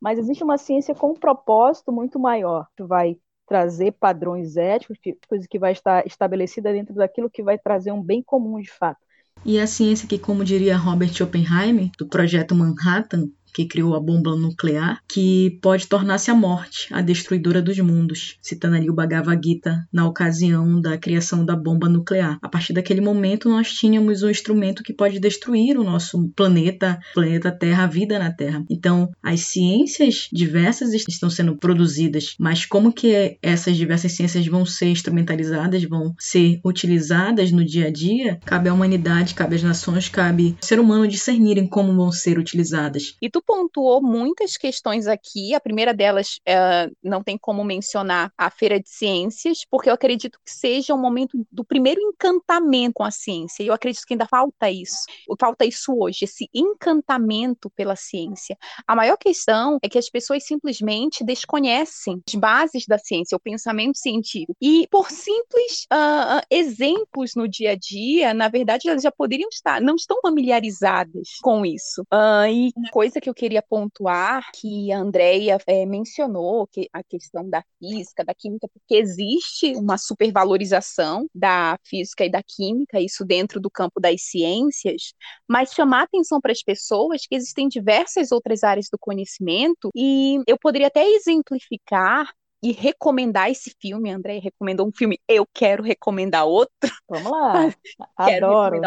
Mas 0.00 0.18
existe 0.18 0.44
uma 0.44 0.58
ciência 0.58 0.94
com 0.94 1.12
um 1.12 1.14
propósito 1.14 1.90
muito 1.90 2.18
maior, 2.18 2.66
que 2.76 2.84
vai 2.84 3.16
trazer 3.46 3.92
padrões 3.92 4.56
éticos, 4.56 4.98
coisa 5.28 5.46
que 5.48 5.58
vai 5.58 5.72
estar 5.72 6.06
estabelecida 6.06 6.72
dentro 6.72 6.94
daquilo 6.94 7.30
que 7.30 7.42
vai 7.42 7.58
trazer 7.58 7.92
um 7.92 8.02
bem 8.02 8.22
comum 8.22 8.60
de 8.60 8.70
fato. 8.70 9.00
E 9.44 9.58
a 9.58 9.66
ciência 9.66 10.08
que, 10.08 10.18
como 10.18 10.44
diria 10.44 10.76
Robert 10.76 11.12
Oppenheimer, 11.22 11.90
do 11.98 12.08
projeto 12.08 12.54
Manhattan, 12.54 13.28
que 13.54 13.64
criou 13.64 13.94
a 13.94 14.00
bomba 14.00 14.34
nuclear, 14.34 15.00
que 15.08 15.58
pode 15.62 15.86
tornar-se 15.86 16.30
a 16.30 16.34
morte, 16.34 16.88
a 16.92 17.00
destruidora 17.00 17.62
dos 17.62 17.78
mundos, 17.78 18.36
citando 18.42 18.74
ali 18.74 18.90
o 18.90 18.94
Bhagavad 18.94 19.40
Gita 19.42 19.86
na 19.92 20.06
ocasião 20.06 20.80
da 20.80 20.98
criação 20.98 21.44
da 21.44 21.54
bomba 21.54 21.88
nuclear. 21.88 22.36
A 22.42 22.48
partir 22.48 22.72
daquele 22.72 23.00
momento, 23.00 23.48
nós 23.48 23.72
tínhamos 23.72 24.22
um 24.22 24.28
instrumento 24.28 24.82
que 24.82 24.92
pode 24.92 25.20
destruir 25.20 25.78
o 25.78 25.84
nosso 25.84 26.28
planeta, 26.34 26.98
planeta 27.14 27.52
Terra, 27.52 27.84
a 27.84 27.86
vida 27.86 28.18
na 28.18 28.32
Terra. 28.32 28.64
Então, 28.68 29.10
as 29.22 29.40
ciências 29.40 30.28
diversas 30.32 30.92
estão 30.92 31.30
sendo 31.30 31.56
produzidas, 31.56 32.34
mas 32.38 32.66
como 32.66 32.92
que 32.92 33.38
essas 33.40 33.76
diversas 33.76 34.12
ciências 34.12 34.44
vão 34.46 34.66
ser 34.66 34.86
instrumentalizadas, 34.86 35.84
vão 35.84 36.14
ser 36.18 36.58
utilizadas 36.64 37.52
no 37.52 37.64
dia 37.64 37.86
a 37.86 37.90
dia, 37.90 38.40
cabe 38.44 38.68
à 38.68 38.74
humanidade, 38.74 39.34
cabe 39.34 39.54
às 39.54 39.62
nações, 39.62 40.08
cabe 40.08 40.56
ao 40.60 40.66
ser 40.66 40.80
humano 40.80 41.06
discernirem 41.06 41.66
como 41.68 41.94
vão 41.94 42.10
ser 42.10 42.38
utilizadas. 42.38 43.14
E 43.22 43.30
tu 43.30 43.43
pontuou 43.46 44.02
muitas 44.02 44.56
questões 44.56 45.06
aqui. 45.06 45.54
A 45.54 45.60
primeira 45.60 45.92
delas, 45.94 46.40
é, 46.46 46.90
não 47.02 47.22
tem 47.22 47.38
como 47.38 47.64
mencionar 47.64 48.32
a 48.36 48.50
Feira 48.50 48.80
de 48.80 48.88
Ciências, 48.88 49.60
porque 49.70 49.88
eu 49.88 49.94
acredito 49.94 50.38
que 50.44 50.50
seja 50.50 50.94
o 50.94 50.96
um 50.96 51.00
momento 51.00 51.46
do 51.50 51.64
primeiro 51.64 52.00
encantamento 52.00 52.94
com 52.94 53.04
a 53.04 53.10
ciência. 53.10 53.62
E 53.62 53.66
eu 53.66 53.74
acredito 53.74 54.04
que 54.06 54.14
ainda 54.14 54.26
falta 54.26 54.70
isso. 54.70 55.04
Falta 55.38 55.64
isso 55.64 55.94
hoje, 55.96 56.24
esse 56.24 56.48
encantamento 56.54 57.70
pela 57.70 57.96
ciência. 57.96 58.56
A 58.86 58.94
maior 58.94 59.16
questão 59.16 59.78
é 59.82 59.88
que 59.88 59.98
as 59.98 60.08
pessoas 60.08 60.46
simplesmente 60.46 61.24
desconhecem 61.24 62.22
as 62.26 62.34
bases 62.34 62.86
da 62.86 62.98
ciência, 62.98 63.36
o 63.36 63.40
pensamento 63.40 63.98
científico. 63.98 64.56
E 64.60 64.86
por 64.90 65.10
simples 65.10 65.86
uh, 65.92 66.44
exemplos 66.50 67.32
no 67.34 67.48
dia 67.48 67.72
a 67.72 67.76
dia, 67.76 68.32
na 68.32 68.48
verdade, 68.48 68.88
elas 68.88 69.02
já 69.02 69.10
poderiam 69.10 69.48
estar, 69.48 69.80
não 69.80 69.96
estão 69.96 70.18
familiarizadas 70.22 71.38
com 71.42 71.64
isso. 71.66 72.02
Uh, 72.12 72.46
e 72.48 72.72
coisa 72.90 73.20
que 73.20 73.28
eu 73.28 73.33
queria 73.34 73.62
pontuar, 73.62 74.50
que 74.54 74.92
a 74.92 74.98
Andrea 74.98 75.58
é, 75.66 75.84
mencionou, 75.84 76.66
que 76.66 76.88
a 76.92 77.02
questão 77.02 77.48
da 77.48 77.62
física, 77.78 78.24
da 78.24 78.34
química, 78.34 78.68
porque 78.72 78.94
existe 78.94 79.74
uma 79.74 79.98
supervalorização 79.98 81.28
da 81.34 81.78
física 81.84 82.24
e 82.24 82.30
da 82.30 82.42
química, 82.42 83.00
isso 83.00 83.24
dentro 83.24 83.60
do 83.60 83.70
campo 83.70 84.00
das 84.00 84.22
ciências, 84.22 85.12
mas 85.48 85.72
chamar 85.72 86.04
atenção 86.04 86.40
para 86.40 86.52
as 86.52 86.62
pessoas 86.62 87.26
que 87.26 87.34
existem 87.34 87.68
diversas 87.68 88.32
outras 88.32 88.62
áreas 88.62 88.88
do 88.90 88.98
conhecimento, 88.98 89.90
e 89.94 90.40
eu 90.46 90.58
poderia 90.58 90.86
até 90.86 91.06
exemplificar 91.06 92.30
e 92.64 92.72
recomendar 92.72 93.50
esse 93.50 93.76
filme. 93.78 94.10
André 94.10 94.38
recomendou 94.38 94.88
um 94.88 94.92
filme, 94.92 95.20
eu 95.28 95.46
quero 95.52 95.82
recomendar 95.82 96.46
outro. 96.46 96.72
Vamos 97.06 97.30
lá, 97.30 97.52
adoro. 98.16 98.80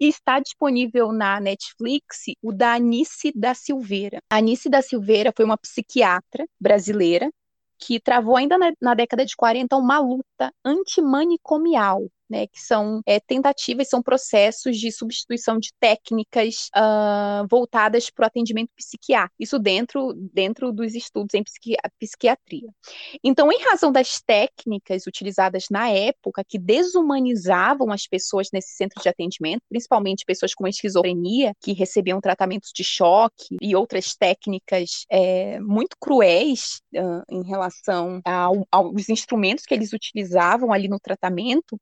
está 0.00 0.40
disponível 0.40 1.12
na 1.12 1.38
Netflix 1.38 2.24
o 2.42 2.52
da 2.52 2.74
Anice 2.74 3.30
da 3.32 3.54
Silveira. 3.54 4.18
A 4.28 4.38
Anice 4.38 4.68
da 4.68 4.82
Silveira 4.82 5.32
foi 5.34 5.44
uma 5.44 5.56
psiquiatra 5.56 6.44
brasileira 6.60 7.30
que 7.78 8.00
travou 8.00 8.36
ainda 8.36 8.58
na, 8.58 8.72
na 8.82 8.94
década 8.94 9.24
de 9.24 9.36
40 9.36 9.76
uma 9.76 10.00
luta 10.00 10.52
antimanicomial 10.64 12.02
né, 12.30 12.46
que 12.46 12.60
são 12.60 13.02
é, 13.04 13.18
tentativas, 13.18 13.88
são 13.88 14.00
processos 14.00 14.78
de 14.78 14.92
substituição 14.92 15.58
de 15.58 15.70
técnicas 15.80 16.70
uh, 16.76 17.46
voltadas 17.50 18.08
para 18.08 18.24
o 18.24 18.26
atendimento 18.26 18.70
psiquiátrico, 18.76 19.34
isso 19.40 19.58
dentro, 19.58 20.14
dentro 20.32 20.72
dos 20.72 20.94
estudos 20.94 21.34
em 21.34 21.42
psiqui 21.42 21.74
psiquiatria. 21.98 22.68
Então, 23.24 23.50
em 23.50 23.60
razão 23.62 23.90
das 23.90 24.20
técnicas 24.20 25.06
utilizadas 25.06 25.64
na 25.70 25.90
época, 25.90 26.44
que 26.46 26.58
desumanizavam 26.58 27.90
as 27.90 28.06
pessoas 28.06 28.48
nesse 28.52 28.76
centro 28.76 29.02
de 29.02 29.08
atendimento, 29.08 29.62
principalmente 29.68 30.24
pessoas 30.24 30.54
com 30.54 30.68
esquizofrenia, 30.68 31.52
que 31.60 31.72
recebiam 31.72 32.20
tratamentos 32.20 32.70
de 32.72 32.84
choque 32.84 33.56
e 33.60 33.74
outras 33.74 34.14
técnicas 34.14 35.04
é, 35.10 35.58
muito 35.60 35.96
cruéis 35.98 36.80
uh, 36.94 37.22
em 37.28 37.42
relação 37.42 38.20
ao, 38.24 38.66
aos 38.70 39.08
instrumentos 39.08 39.64
que 39.64 39.74
eles 39.74 39.92
utilizavam 39.92 40.72
ali 40.72 40.88
no 40.88 41.00
tratamento, 41.00 41.80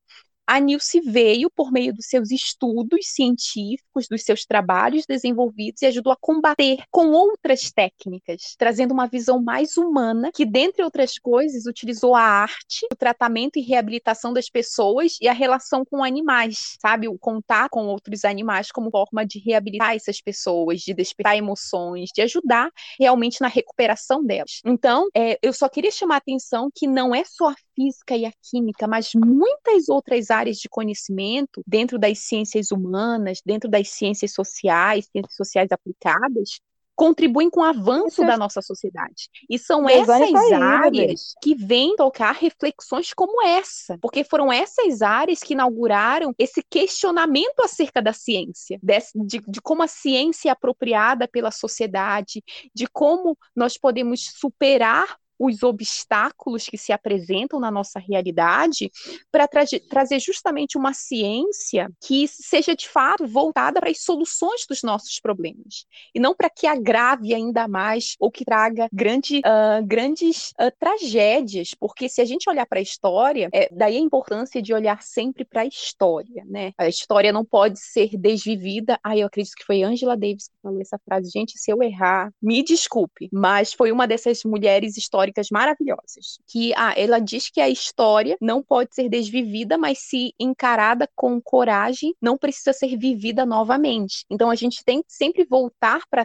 a 0.49 0.59
Nilce 0.59 1.01
veio 1.03 1.51
por 1.51 1.70
meio 1.70 1.92
dos 1.92 2.07
seus 2.07 2.30
estudos 2.30 3.09
científicos, 3.09 4.07
dos 4.09 4.22
seus 4.22 4.46
trabalhos 4.46 5.05
desenvolvidos 5.07 5.82
e 5.82 5.86
ajudou 5.86 6.11
a 6.11 6.16
combater 6.18 6.78
com 6.90 7.11
outras 7.11 7.70
técnicas, 7.70 8.55
trazendo 8.57 8.94
uma 8.94 9.07
visão 9.07 9.42
mais 9.42 9.76
humana 9.76 10.30
que, 10.34 10.46
dentre 10.46 10.82
outras 10.82 11.18
coisas, 11.18 11.66
utilizou 11.66 12.14
a 12.14 12.22
arte, 12.22 12.86
o 12.90 12.96
tratamento 12.96 13.59
e 13.59 13.62
reabilitação 13.62 14.32
das 14.32 14.49
pessoas 14.49 15.18
e 15.20 15.28
a 15.28 15.34
relação 15.34 15.84
com 15.84 16.03
animais, 16.03 16.78
sabe? 16.80 17.09
O 17.09 17.18
contar 17.18 17.68
com 17.68 17.86
outros 17.86 18.24
animais 18.24 18.72
como 18.72 18.90
forma 18.90 19.26
de 19.26 19.38
reabilitar 19.40 19.94
essas 19.94 20.22
pessoas, 20.22 20.80
de 20.80 20.94
despertar 20.94 21.36
emoções, 21.36 22.09
de 22.14 22.22
ajudar 22.22 22.70
realmente 22.99 23.42
na 23.42 23.49
recuperação 23.49 24.24
delas. 24.24 24.61
Então, 24.64 25.09
é, 25.14 25.38
eu 25.42 25.53
só 25.53 25.68
queria 25.68 25.90
chamar 25.90 26.14
a 26.14 26.18
atenção 26.18 26.70
que 26.74 26.86
não 26.86 27.14
é 27.14 27.22
só 27.24 27.51
a 27.51 27.55
física 27.79 28.16
e 28.16 28.26
a 28.26 28.33
química, 28.43 28.89
mas 28.89 29.12
muitas 29.14 29.89
outras 29.89 30.33
áreas 30.33 30.57
de 30.57 30.68
conhecimento 30.68 31.62
dentro 31.64 31.97
das 31.97 32.18
ciências 32.18 32.72
humanas, 32.72 33.41
dentro 33.47 33.70
das 33.70 33.89
ciências 33.91 34.33
sociais, 34.33 35.09
ciências 35.12 35.37
sociais 35.37 35.70
aplicadas, 35.70 36.59
contribuem 36.97 37.49
com 37.49 37.61
o 37.61 37.64
avanço 37.64 38.26
da 38.26 38.37
nossa 38.37 38.61
sociedade. 38.61 39.31
E 39.49 39.57
são 39.57 39.89
essas 39.89 40.53
áreas 40.53 41.33
que 41.41 41.55
vêm 41.55 41.95
tocar 41.95 42.33
reflexões 42.33 43.14
como 43.14 43.41
essa, 43.41 43.97
porque 43.99 44.24
foram 44.24 44.53
essas 44.53 45.01
áreas 45.01 45.39
que 45.39 45.53
inauguraram 45.53 46.35
esse 46.37 46.61
questionamento 46.68 47.61
acerca 47.61 48.03
da 48.03 48.12
ciência, 48.12 48.81
de, 48.83 49.41
de 49.47 49.61
como 49.62 49.85
a 49.85 49.87
ciência 49.87 50.49
é 50.49 50.51
apropriada 50.53 51.29
pela 51.29 51.53
sociedade, 51.53 52.43
de 52.74 52.89
como 52.89 53.39
nós 53.55 53.79
podemos 53.79 54.33
superar 54.35 55.16
os 55.39 55.62
obstáculos 55.62 56.66
que 56.66 56.76
se 56.76 56.93
apresentam 56.93 57.61
na 57.61 57.70
nossa 57.70 57.99
realidade 57.99 58.91
para 59.30 59.47
tra 59.47 59.64
trazer 59.89 60.18
justamente 60.18 60.76
uma 60.76 60.93
ciência 60.93 61.91
que 62.01 62.26
seja 62.26 62.74
de 62.74 62.89
fato 62.89 63.26
voltada 63.26 63.80
para 63.80 63.91
as 63.91 64.03
soluções 64.03 64.64
dos 64.68 64.82
nossos 64.82 65.20
problemas 65.20 65.86
e 66.14 66.20
não 66.20 66.34
para 66.34 66.51
que 66.51 66.66
agrave 66.66 67.34
ainda 67.34 67.68
mais 67.68 68.14
ou 68.18 68.30
que 68.30 68.45
traga 68.45 68.89
grande, 68.93 69.39
uh, 69.39 69.84
grandes 69.86 70.51
uh, 70.61 70.72
tragédias, 70.78 71.74
porque 71.78 72.09
se 72.09 72.20
a 72.20 72.24
gente 72.24 72.49
olhar 72.49 72.66
para 72.66 72.78
a 72.78 72.82
história, 72.82 73.49
é, 73.53 73.68
daí 73.70 73.97
a 73.97 74.01
importância 74.01 74.61
de 74.61 74.72
olhar 74.72 75.03
sempre 75.03 75.45
para 75.45 75.62
a 75.62 75.66
história, 75.66 76.45
né? 76.47 76.72
A 76.78 76.89
história 76.89 77.32
não 77.32 77.45
pode 77.45 77.78
ser 77.78 78.16
desvivida. 78.16 78.99
Ah, 79.03 79.16
eu 79.16 79.26
acredito 79.26 79.55
que 79.55 79.64
foi 79.64 79.82
Angela 79.82 80.16
Davis 80.16 80.49
que 80.49 80.55
falou 80.62 80.80
essa 80.80 80.99
frase. 81.05 81.30
Gente, 81.30 81.59
se 81.59 81.70
eu 81.70 81.82
errar, 81.82 82.30
me 82.41 82.62
desculpe, 82.62 83.28
mas 83.32 83.72
foi 83.72 83.93
uma 83.93 84.07
dessas 84.07 84.43
mulheres 84.45 84.97
históricas 84.97 85.28
maravilhosas. 85.51 86.39
Que 86.47 86.72
ah, 86.76 86.95
ela 86.97 87.18
diz 87.18 87.51
que 87.51 87.61
a 87.61 87.68
história 87.68 88.37
não 88.41 88.62
pode 88.62 88.95
ser 88.95 89.09
desvivida, 89.09 89.79
mas 89.79 89.99
se 89.99 90.33
encarada 90.39 91.09
com 91.14 91.41
coragem, 91.41 92.14
não 92.20 92.37
precisa 92.37 92.72
ser 92.72 92.97
vivida 92.97 93.45
novamente. 93.45 94.24
Então 94.31 94.51
a 94.51 94.55
gente 94.55 94.85
tem 94.85 95.03
que 95.03 95.12
sempre 95.12 95.45
voltar 95.45 96.03
para 96.09 96.24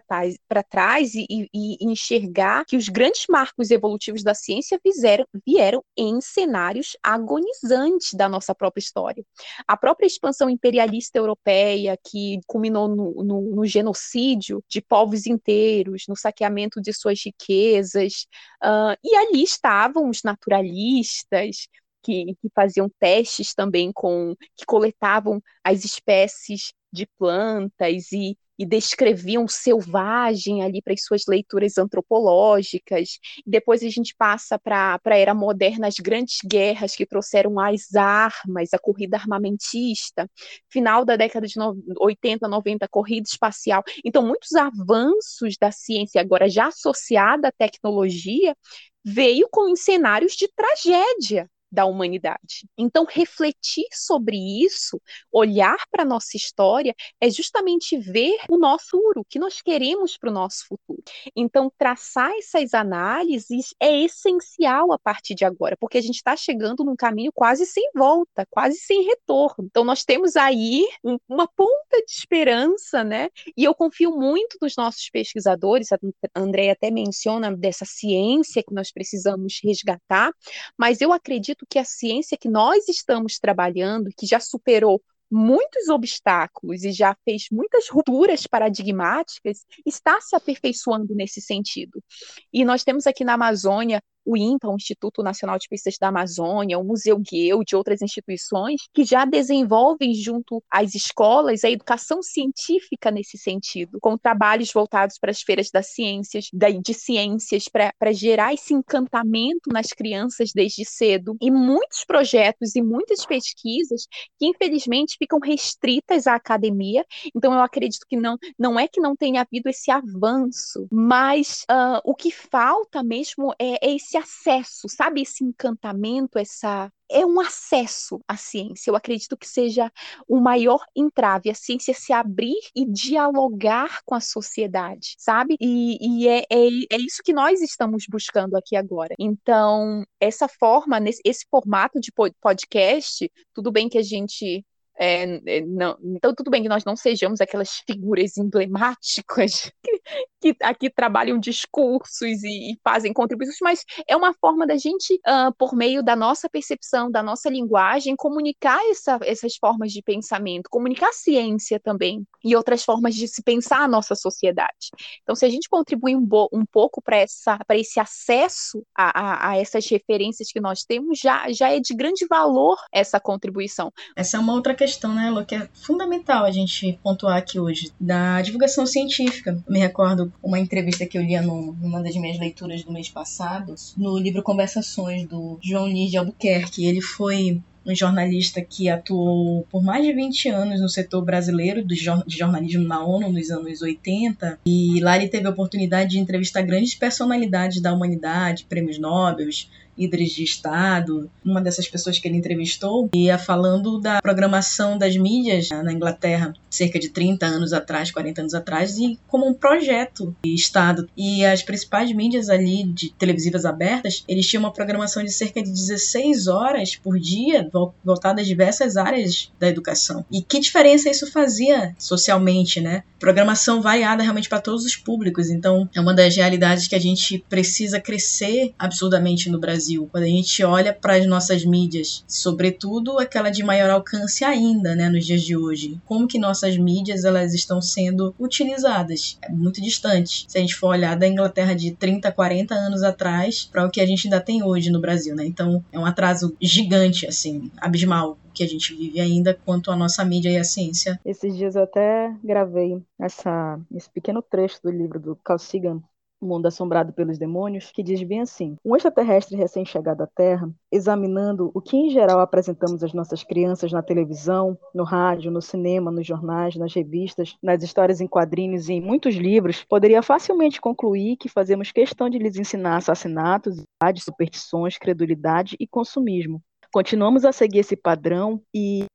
trás, 0.63 1.13
e, 1.15 1.25
e, 1.29 1.49
e, 1.53 1.77
enxergar 1.85 2.65
que 2.65 2.77
os 2.77 2.89
grandes 2.89 3.25
marcos 3.29 3.71
evolutivos 3.71 4.23
da 4.23 4.33
ciência 4.33 4.79
vieram, 4.83 5.25
vieram 5.45 5.83
em 5.97 6.19
cenários 6.21 6.97
agonizantes 7.01 8.13
da 8.13 8.29
nossa 8.29 8.53
própria 8.53 8.81
história. 8.81 9.23
A 9.67 9.77
própria 9.77 10.07
expansão 10.07 10.49
imperialista 10.49 11.17
europeia, 11.17 11.97
que 12.03 12.39
culminou 12.47 12.87
no, 12.87 13.23
no, 13.23 13.41
no 13.55 13.65
genocídio 13.65 14.63
de 14.69 14.81
povos 14.81 15.25
inteiros, 15.25 16.03
no 16.07 16.15
saqueamento 16.15 16.81
de 16.81 16.93
suas 16.93 17.19
riquezas, 17.23 18.25
uh, 18.63 18.92
e 19.03 19.15
ali 19.15 19.43
estavam 19.43 20.09
os 20.09 20.23
naturalistas, 20.23 21.67
que, 22.03 22.35
que, 22.35 22.49
faziam 22.53 22.89
testes 22.99 23.53
também 23.53 23.91
com 23.91 24.35
que 24.55 24.65
coletavam 24.65 25.41
as 25.63 25.85
espécies 25.85 26.73
de 26.91 27.07
plantas 27.17 28.11
e, 28.11 28.37
e 28.57 28.65
descreviam 28.65 29.47
selvagem 29.47 30.63
ali 30.63 30.81
para 30.81 30.93
as 30.93 31.03
suas 31.03 31.23
leituras 31.27 31.77
antropológicas. 31.77 33.19
Depois 33.45 33.83
a 33.83 33.89
gente 33.89 34.15
passa 34.15 34.59
para 34.59 34.99
a 35.03 35.17
era 35.17 35.33
moderna, 35.33 35.87
as 35.87 35.95
grandes 35.95 36.37
guerras 36.45 36.95
que 36.95 37.05
trouxeram 37.05 37.59
as 37.59 37.95
armas, 37.95 38.73
a 38.73 38.79
corrida 38.79 39.17
armamentista, 39.17 40.29
final 40.69 41.03
da 41.05 41.15
década 41.15 41.47
de 41.47 41.55
80, 41.99 42.47
90, 42.47 42.87
corrida 42.87 43.27
espacial. 43.27 43.83
Então, 44.03 44.25
muitos 44.25 44.53
avanços 44.53 45.55
da 45.59 45.71
ciência, 45.71 46.21
agora 46.21 46.49
já 46.49 46.67
associada 46.67 47.47
à 47.47 47.51
tecnologia, 47.51 48.55
veio 49.03 49.47
com 49.51 49.75
cenários 49.75 50.33
de 50.33 50.47
tragédia 50.55 51.49
da 51.73 51.85
humanidade. 51.85 52.67
Então, 52.77 53.05
refletir 53.09 53.87
sobre 53.91 54.37
isso, 54.37 55.01
olhar 55.31 55.77
para 55.91 56.03
a 56.03 56.05
nossa 56.05 56.37
história, 56.37 56.93
é 57.19 57.29
justamente 57.29 57.97
ver 57.97 58.37
o 58.49 58.57
nosso 58.57 59.03
futuro, 59.03 59.21
o 59.21 59.25
que 59.25 59.39
nós 59.39 59.61
queremos 59.61 60.17
para 60.17 60.29
o 60.29 60.33
nosso 60.33 60.65
futuro. 60.67 61.01
Então, 61.35 61.71
traçar 61.77 62.31
essas 62.37 62.73
análises 62.73 63.73
é 63.79 64.01
essencial 64.01 64.91
a 64.91 64.99
partir 64.99 65.35
de 65.35 65.45
agora, 65.45 65.75
porque 65.79 65.97
a 65.97 66.01
gente 66.01 66.15
está 66.15 66.35
chegando 66.35 66.83
num 66.83 66.95
caminho 66.95 67.31
quase 67.33 67.65
sem 67.65 67.89
volta, 67.95 68.45
quase 68.49 68.77
sem 68.77 69.03
retorno. 69.03 69.65
Então, 69.65 69.83
nós 69.83 70.03
temos 70.03 70.35
aí 70.35 70.85
um, 71.03 71.17
uma 71.27 71.47
ponta 71.47 71.97
de 72.05 72.11
esperança, 72.11 73.03
né? 73.03 73.29
E 73.55 73.63
eu 73.63 73.73
confio 73.73 74.11
muito 74.11 74.57
nos 74.61 74.75
nossos 74.75 75.09
pesquisadores, 75.09 75.91
a 75.91 75.97
André 76.35 76.71
até 76.71 76.91
menciona 76.91 77.55
dessa 77.55 77.85
ciência 77.85 78.63
que 78.63 78.73
nós 78.73 78.91
precisamos 78.91 79.59
resgatar, 79.63 80.31
mas 80.77 81.01
eu 81.01 81.11
acredito 81.11 81.62
que 81.69 81.79
a 81.79 81.85
ciência 81.85 82.37
que 82.37 82.49
nós 82.49 82.87
estamos 82.87 83.39
trabalhando, 83.39 84.09
que 84.17 84.25
já 84.25 84.39
superou 84.39 85.01
muitos 85.31 85.89
obstáculos 85.89 86.83
e 86.83 86.91
já 86.91 87.15
fez 87.25 87.47
muitas 87.51 87.89
rupturas 87.89 88.45
paradigmáticas, 88.45 89.65
está 89.83 90.21
se 90.21 90.35
aperfeiçoando 90.35 91.15
nesse 91.15 91.41
sentido. 91.41 92.03
E 92.51 92.63
nós 92.63 92.83
temos 92.83 93.07
aqui 93.07 93.23
na 93.23 93.33
Amazônia 93.33 94.01
o 94.25 94.37
INPA, 94.37 94.69
o 94.69 94.75
Instituto 94.75 95.21
Nacional 95.21 95.57
de 95.57 95.67
Pesquisas 95.67 95.97
da 95.99 96.07
Amazônia, 96.07 96.79
o 96.79 96.83
Museu 96.83 97.17
Guiel, 97.17 97.63
de 97.63 97.75
outras 97.75 98.01
instituições, 98.01 98.81
que 98.93 99.03
já 99.03 99.25
desenvolvem 99.25 100.13
junto 100.13 100.63
às 100.69 100.95
escolas 100.95 101.63
a 101.63 101.69
educação 101.69 102.21
científica 102.21 103.11
nesse 103.11 103.37
sentido, 103.37 103.97
com 104.01 104.17
trabalhos 104.17 104.71
voltados 104.71 105.17
para 105.19 105.31
as 105.31 105.41
feiras 105.41 105.69
das 105.71 105.87
ciências, 105.87 106.49
de 106.51 106.93
ciências, 106.93 107.65
para 107.67 108.11
gerar 108.11 108.53
esse 108.53 108.73
encantamento 108.73 109.69
nas 109.71 109.87
crianças 109.87 110.51
desde 110.53 110.85
cedo, 110.85 111.35
e 111.41 111.51
muitos 111.51 112.03
projetos 112.05 112.75
e 112.75 112.81
muitas 112.81 113.25
pesquisas 113.25 114.07
que, 114.39 114.47
infelizmente, 114.47 115.15
ficam 115.17 115.39
restritas 115.39 116.27
à 116.27 116.35
academia. 116.35 117.05
Então, 117.35 117.53
eu 117.53 117.61
acredito 117.61 118.05
que 118.07 118.17
não, 118.17 118.37
não 118.57 118.79
é 118.79 118.87
que 118.87 118.99
não 118.99 119.15
tenha 119.15 119.41
havido 119.41 119.69
esse 119.69 119.91
avanço, 119.91 120.87
mas 120.91 121.63
uh, 121.71 121.99
o 122.03 122.15
que 122.15 122.31
falta 122.31 123.03
mesmo 123.03 123.53
é, 123.59 123.85
é 123.85 123.95
esse 123.95 124.12
esse 124.13 124.17
acesso, 124.17 124.87
sabe? 124.87 125.21
Esse 125.21 125.43
encantamento, 125.43 126.37
essa. 126.37 126.91
É 127.09 127.25
um 127.25 127.39
acesso 127.39 128.19
à 128.27 128.35
ciência. 128.35 128.89
Eu 128.89 128.95
acredito 128.95 129.37
que 129.37 129.47
seja 129.47 129.91
o 130.27 130.39
maior 130.39 130.83
entrave, 130.95 131.49
a 131.49 131.53
ciência 131.53 131.93
se 131.93 132.11
abrir 132.11 132.57
e 132.75 132.85
dialogar 132.85 133.99
com 134.03 134.15
a 134.15 134.19
sociedade, 134.19 135.15
sabe? 135.19 135.55
E, 135.59 135.97
e 136.01 136.27
é, 136.27 136.39
é, 136.49 136.67
é 136.91 136.97
isso 136.97 137.21
que 137.23 137.33
nós 137.33 137.61
estamos 137.61 138.05
buscando 138.09 138.55
aqui 138.55 138.75
agora. 138.75 139.13
Então, 139.19 140.03
essa 140.19 140.47
forma, 140.47 140.99
esse 141.23 141.45
formato 141.51 141.99
de 141.99 142.11
podcast, 142.41 143.31
tudo 143.53 143.71
bem 143.71 143.89
que 143.89 143.97
a 143.97 144.03
gente 144.03 144.65
é, 144.99 145.57
é, 145.57 145.61
não, 145.61 145.97
então, 146.03 146.33
tudo 146.35 146.51
bem 146.51 146.61
que 146.61 146.69
nós 146.69 146.85
não 146.85 146.95
sejamos 146.95 147.41
aquelas 147.41 147.81
figuras 147.85 148.37
emblemáticas 148.37 149.71
que, 149.83 150.01
que 150.39 150.55
aqui 150.61 150.89
trabalham 150.89 151.39
discursos 151.39 152.43
e, 152.43 152.71
e, 152.71 152.79
fazem 152.83 153.11
contribuições, 153.11 153.57
mas 153.61 153.85
é 154.07 154.15
uma 154.15 154.33
forma 154.33 154.67
da 154.67 154.77
gente, 154.77 155.15
uh, 155.27 155.53
por 155.57 155.73
meio 155.75 156.03
da 156.03 156.15
nossa 156.15 156.49
percepção, 156.49 157.09
da 157.09 157.23
nossa 157.23 157.49
linguagem, 157.49 158.15
comunicar 158.15 158.79
essa, 158.89 159.19
essas 159.23 159.55
formas 159.55 159.91
de 159.91 160.01
pensamento, 160.01 160.69
comunicar 160.69 161.11
ciência 161.11 161.79
também 161.79 162.25
e 162.43 162.55
outras 162.55 162.83
formas 162.83 163.15
de 163.15 163.27
se 163.27 163.41
pensar 163.41 163.79
a 163.79 163.87
nossa 163.87 164.13
sociedade. 164.15 164.91
Então, 165.23 165.35
se 165.35 165.45
a 165.45 165.49
gente 165.49 165.69
contribuir 165.69 166.15
um, 166.15 166.27
um 166.51 166.65
pouco 166.65 167.01
para 167.01 167.21
esse 167.21 167.99
acesso 167.99 168.85
a, 168.95 169.19
a, 169.19 169.49
a 169.49 169.57
essas 169.57 169.87
referências 169.89 170.51
que 170.51 170.59
nós 170.59 170.83
temos, 170.83 171.19
já, 171.19 171.51
já 171.51 171.71
é 171.71 171.79
de 171.79 171.95
grande 171.95 172.27
valor 172.27 172.77
essa 172.91 173.19
contribuição. 173.19 173.91
Essa 174.15 174.37
é 174.37 174.39
uma 174.39 174.53
outra 174.53 174.75
questão, 174.75 174.82
né, 175.13 175.29
Lu, 175.29 175.45
que 175.45 175.55
é 175.55 175.67
fundamental 175.73 176.45
a 176.45 176.51
gente 176.51 176.99
pontuar 177.03 177.37
aqui 177.37 177.59
hoje, 177.59 177.91
da 177.99 178.41
divulgação 178.41 178.85
científica. 178.85 179.51
Eu 179.65 179.73
me 179.73 179.79
recordo 179.79 180.31
uma 180.41 180.59
entrevista 180.59 181.05
que 181.05 181.17
eu 181.17 181.21
li 181.21 181.39
numa 181.39 182.01
das 182.01 182.15
minhas 182.15 182.39
leituras 182.39 182.83
do 182.83 182.91
mês 182.91 183.09
passado, 183.09 183.75
no 183.97 184.17
livro 184.17 184.43
Conversações, 184.43 185.27
do 185.27 185.57
João 185.61 185.87
Nis 185.87 186.11
de 186.11 186.17
Albuquerque. 186.17 186.85
Ele 186.85 187.01
foi 187.01 187.61
um 187.85 187.93
jornalista 187.93 188.61
que 188.61 188.89
atuou 188.89 189.67
por 189.69 189.83
mais 189.83 190.05
de 190.05 190.13
20 190.13 190.49
anos 190.49 190.81
no 190.81 190.89
setor 190.89 191.21
brasileiro 191.23 191.83
de 191.83 191.95
jornalismo 192.27 192.87
na 192.87 193.03
ONU 193.03 193.31
nos 193.31 193.51
anos 193.51 193.81
80. 193.81 194.59
E 194.65 194.99
lá 195.01 195.17
ele 195.17 195.27
teve 195.27 195.47
a 195.47 195.51
oportunidade 195.51 196.11
de 196.11 196.19
entrevistar 196.19 196.61
grandes 196.61 196.95
personalidades 196.95 197.81
da 197.81 197.93
humanidade, 197.93 198.65
prêmios 198.65 198.97
Nobel, 198.97 199.49
líderes 199.97 200.31
de 200.31 200.43
Estado. 200.43 201.29
Uma 201.43 201.61
dessas 201.61 201.87
pessoas 201.87 202.17
que 202.17 202.27
ele 202.27 202.37
entrevistou 202.37 203.09
ia 203.13 203.37
falando 203.37 203.99
da 203.99 204.21
programação 204.21 204.97
das 204.97 205.15
mídias 205.15 205.69
na 205.69 205.93
Inglaterra, 205.93 206.53
cerca 206.69 206.99
de 206.99 207.09
30 207.09 207.45
anos 207.45 207.73
atrás, 207.73 208.11
40 208.11 208.41
anos 208.41 208.53
atrás, 208.53 208.97
e 208.97 209.19
como 209.27 209.47
um 209.47 209.53
projeto 209.53 210.35
de 210.43 210.53
Estado. 210.53 211.07
E 211.15 211.45
as 211.45 211.61
principais 211.61 212.11
mídias 212.13 212.49
ali 212.49 212.83
de 212.83 213.13
televisivas 213.13 213.65
abertas, 213.65 214.23
eles 214.27 214.47
tinham 214.47 214.63
uma 214.63 214.73
programação 214.73 215.23
de 215.23 215.31
cerca 215.31 215.61
de 215.61 215.69
16 215.69 216.47
horas 216.47 216.95
por 216.95 217.19
dia, 217.19 217.69
voltada 218.03 218.41
a 218.41 218.45
diversas 218.45 218.97
áreas 218.97 219.51
da 219.59 219.67
educação. 219.67 220.25
E 220.31 220.41
que 220.41 220.59
diferença 220.59 221.09
isso 221.09 221.31
fazia 221.31 221.95
socialmente, 221.97 222.81
né? 222.81 223.03
Programação 223.19 223.81
variada 223.81 224.23
realmente 224.23 224.49
para 224.49 224.61
todos 224.61 224.85
os 224.85 224.95
públicos. 224.95 225.49
Então, 225.49 225.89
é 225.93 226.01
uma 226.01 226.13
das 226.13 226.35
realidades 226.35 226.87
que 226.87 226.95
a 226.95 226.99
gente 226.99 227.43
precisa 227.49 227.99
crescer 227.99 228.73
absurdamente 228.77 229.49
no 229.49 229.59
Brasil 229.59 229.82
Brasil, 229.83 230.07
quando 230.09 230.23
a 230.23 230.27
gente 230.27 230.63
olha 230.63 230.93
para 230.93 231.17
as 231.17 231.25
nossas 231.25 231.65
mídias, 231.65 232.23
sobretudo 232.25 233.19
aquela 233.19 233.49
de 233.49 233.63
maior 233.63 233.89
alcance 233.89 234.45
ainda, 234.45 234.95
né, 234.95 235.09
nos 235.09 235.25
dias 235.25 235.41
de 235.41 235.57
hoje. 235.57 235.99
Como 236.05 236.27
que 236.27 236.39
nossas 236.39 236.77
mídias 236.77 237.25
elas 237.25 237.53
estão 237.53 237.81
sendo 237.81 238.33
utilizadas? 238.39 239.37
É 239.41 239.51
muito 239.51 239.81
distante. 239.81 240.45
Se 240.47 240.57
a 240.57 240.61
gente 240.61 240.75
for 240.75 240.87
olhar 240.87 241.17
da 241.17 241.27
Inglaterra 241.27 241.75
de 241.75 241.91
30, 241.91 242.31
40 242.31 242.73
anos 242.73 243.03
atrás 243.03 243.67
para 243.69 243.85
o 243.85 243.91
que 243.91 243.99
a 243.99 244.05
gente 244.05 244.27
ainda 244.27 244.39
tem 244.39 244.63
hoje 244.63 244.89
no 244.89 245.01
Brasil, 245.01 245.35
né? 245.35 245.45
Então, 245.45 245.83
é 245.91 245.99
um 245.99 246.05
atraso 246.05 246.55
gigante 246.61 247.27
assim, 247.27 247.69
abismal 247.77 248.37
que 248.53 248.63
a 248.63 248.67
gente 248.67 248.93
vive 248.93 249.19
ainda 249.19 249.57
quanto 249.65 249.91
à 249.91 249.95
nossa 249.95 250.23
mídia 250.23 250.49
e 250.49 250.57
a 250.57 250.63
ciência. 250.63 251.19
Esses 251.25 251.57
dias 251.57 251.75
eu 251.75 251.83
até 251.83 252.33
gravei 252.43 253.01
essa, 253.19 253.79
esse 253.93 254.09
pequeno 254.09 254.41
trecho 254.41 254.79
do 254.83 254.91
livro 254.91 255.19
do 255.19 255.35
Carl 255.37 255.57
Sagan, 255.57 256.01
Mundo 256.43 256.65
Assombrado 256.65 257.13
pelos 257.13 257.37
Demônios, 257.37 257.91
que 257.91 258.03
diz 258.03 258.21
bem 258.23 258.41
assim: 258.41 258.75
Um 258.83 258.95
extraterrestre 258.95 259.57
recém-chegado 259.57 260.23
à 260.23 260.27
Terra, 260.27 260.69
examinando 260.91 261.71
o 261.73 261.81
que 261.81 261.97
em 261.97 262.09
geral 262.09 262.39
apresentamos 262.39 263.03
às 263.03 263.13
nossas 263.13 263.43
crianças 263.43 263.91
na 263.91 264.01
televisão, 264.01 264.77
no 264.93 265.03
rádio, 265.03 265.51
no 265.51 265.61
cinema, 265.61 266.11
nos 266.11 266.25
jornais, 266.25 266.75
nas 266.75 266.93
revistas, 266.93 267.55
nas 267.61 267.83
histórias 267.83 268.21
em 268.21 268.27
quadrinhos 268.27 268.89
e 268.89 268.93
em 268.93 269.01
muitos 269.01 269.35
livros, 269.35 269.83
poderia 269.83 270.21
facilmente 270.21 270.81
concluir 270.81 271.37
que 271.37 271.49
fazemos 271.49 271.91
questão 271.91 272.29
de 272.29 272.37
lhes 272.37 272.57
ensinar 272.57 272.97
assassinatos, 272.97 273.83
superstições, 274.23 274.97
credulidade 274.97 275.75
e 275.79 275.87
consumismo. 275.87 276.61
Continuamos 276.91 277.43
a 277.43 277.51
seguir 277.51 277.79
esse 277.79 277.95
padrão 277.95 278.61
e 278.71 279.05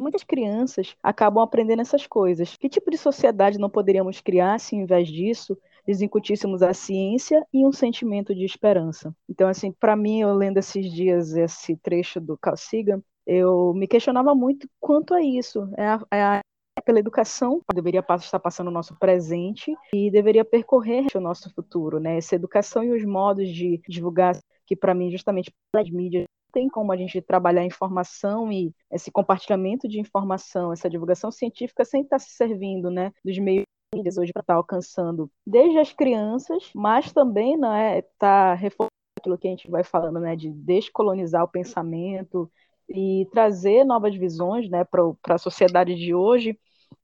muitas 0.00 0.24
crianças 0.24 0.96
acabam 1.02 1.42
aprendendo 1.42 1.82
essas 1.82 2.06
coisas. 2.06 2.56
Que 2.56 2.68
tipo 2.68 2.90
de 2.90 2.96
sociedade 2.96 3.58
não 3.58 3.68
poderíamos 3.68 4.20
criar 4.20 4.58
se, 4.58 4.74
ao 4.74 4.82
invés 4.82 5.08
disso, 5.08 5.58
lhes 5.88 6.02
incutíssemos 6.02 6.62
a 6.62 6.74
ciência 6.74 7.42
e 7.52 7.66
um 7.66 7.72
sentimento 7.72 8.34
de 8.34 8.44
esperança? 8.44 9.16
Então, 9.26 9.48
assim, 9.48 9.72
para 9.72 9.96
mim, 9.96 10.20
eu 10.20 10.34
lendo 10.34 10.58
esses 10.58 10.92
dias 10.92 11.34
esse 11.34 11.76
trecho 11.78 12.20
do 12.20 12.36
Carl 12.36 12.58
Sagan, 12.58 13.02
eu 13.26 13.72
me 13.74 13.88
questionava 13.88 14.34
muito 14.34 14.68
quanto 14.78 15.14
a 15.14 15.22
isso. 15.22 15.66
É 15.76 15.86
a, 15.86 16.06
é 16.12 16.22
a 16.22 16.40
pela 16.84 17.00
educação 17.00 17.60
deveria 17.74 18.00
estar 18.00 18.38
passando 18.38 18.68
o 18.68 18.72
nosso 18.72 18.96
presente 18.98 19.74
e 19.92 20.10
deveria 20.12 20.44
percorrer 20.44 21.06
o 21.14 21.20
nosso 21.20 21.52
futuro, 21.52 21.98
né? 21.98 22.18
Essa 22.18 22.36
educação 22.36 22.84
e 22.84 22.92
os 22.92 23.04
modos 23.04 23.48
de 23.48 23.80
divulgar 23.88 24.38
que 24.64 24.76
para 24.76 24.94
mim 24.94 25.10
justamente 25.10 25.52
pelas 25.72 25.90
mídias 25.90 26.24
tem 26.52 26.68
como 26.68 26.92
a 26.92 26.96
gente 26.96 27.20
trabalhar 27.20 27.64
informação 27.64 28.50
e 28.52 28.72
esse 28.90 29.10
compartilhamento 29.10 29.88
de 29.88 30.00
informação, 30.00 30.72
essa 30.72 30.88
divulgação 30.88 31.30
científica 31.30 31.84
sem 31.84 32.02
estar 32.02 32.18
se 32.18 32.30
servindo, 32.30 32.90
né, 32.90 33.12
dos 33.24 33.38
meios 33.38 33.64
hoje 33.94 34.32
para 34.32 34.42
estar 34.42 34.54
alcançando 34.54 35.30
desde 35.46 35.78
as 35.78 35.92
crianças, 35.92 36.70
mas 36.74 37.12
também 37.12 37.56
né, 37.56 38.02
tá 38.18 38.54
reforçando 38.54 38.90
aquilo 39.18 39.38
que 39.38 39.48
a 39.48 39.50
gente 39.50 39.70
vai 39.70 39.82
falando, 39.82 40.20
né, 40.20 40.36
de 40.36 40.50
descolonizar 40.50 41.42
o 41.42 41.48
pensamento 41.48 42.50
e 42.88 43.26
trazer 43.32 43.84
novas 43.84 44.14
visões, 44.14 44.68
né, 44.68 44.84
para 44.84 45.34
a 45.34 45.38
sociedade 45.38 45.94
de 45.94 46.14
hoje, 46.14 46.58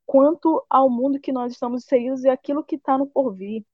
quanto 0.07 0.65
ao 0.69 0.91
mundo 0.91 1.19
que 1.19 1.33
nós 1.33 1.53
estamos 1.53 1.85
inseridos 1.85 2.25
e 2.25 2.29
aquilo 2.29 2.65
que 2.65 2.77
está 2.77 2.99
no 2.99 3.07
porvir, 3.07 3.65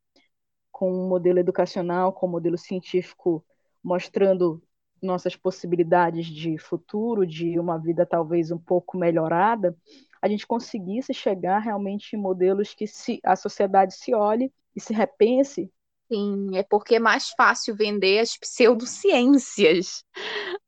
com 0.71 0.93
o 0.93 1.07
um 1.07 1.09
modelo 1.09 1.39
educacional, 1.39 2.13
com 2.13 2.27
o 2.27 2.29
um 2.29 2.33
modelo 2.33 2.57
científico 2.57 3.45
mostrando 3.83 4.63
nossas 5.03 5.35
possibilidades 5.35 6.27
de 6.27 6.59
futuro, 6.59 7.27
de 7.27 7.59
uma 7.59 7.79
vida 7.79 8.07
talvez 8.07 8.51
um 8.51 8.59
pouco 8.59 8.97
melhorada, 8.97 9.77
a 10.23 10.29
gente 10.29 10.47
conseguisse 10.47 11.15
chegar 11.15 11.59
realmente 11.59 12.15
em 12.15 12.19
modelos 12.19 12.75
que 12.75 12.87
se, 12.87 13.21
a 13.25 13.37
sociedade 13.37 13.95
se 13.95 14.15
olhe 14.15 14.53
e 14.75 14.81
se 14.81 14.93
repense. 14.93 15.71
Sim, 16.13 16.57
é 16.57 16.63
porque 16.63 16.97
é 16.97 16.99
mais 16.99 17.31
fácil 17.31 17.75
vender 17.77 18.19
as 18.19 18.37
pseudociências. 18.37 20.05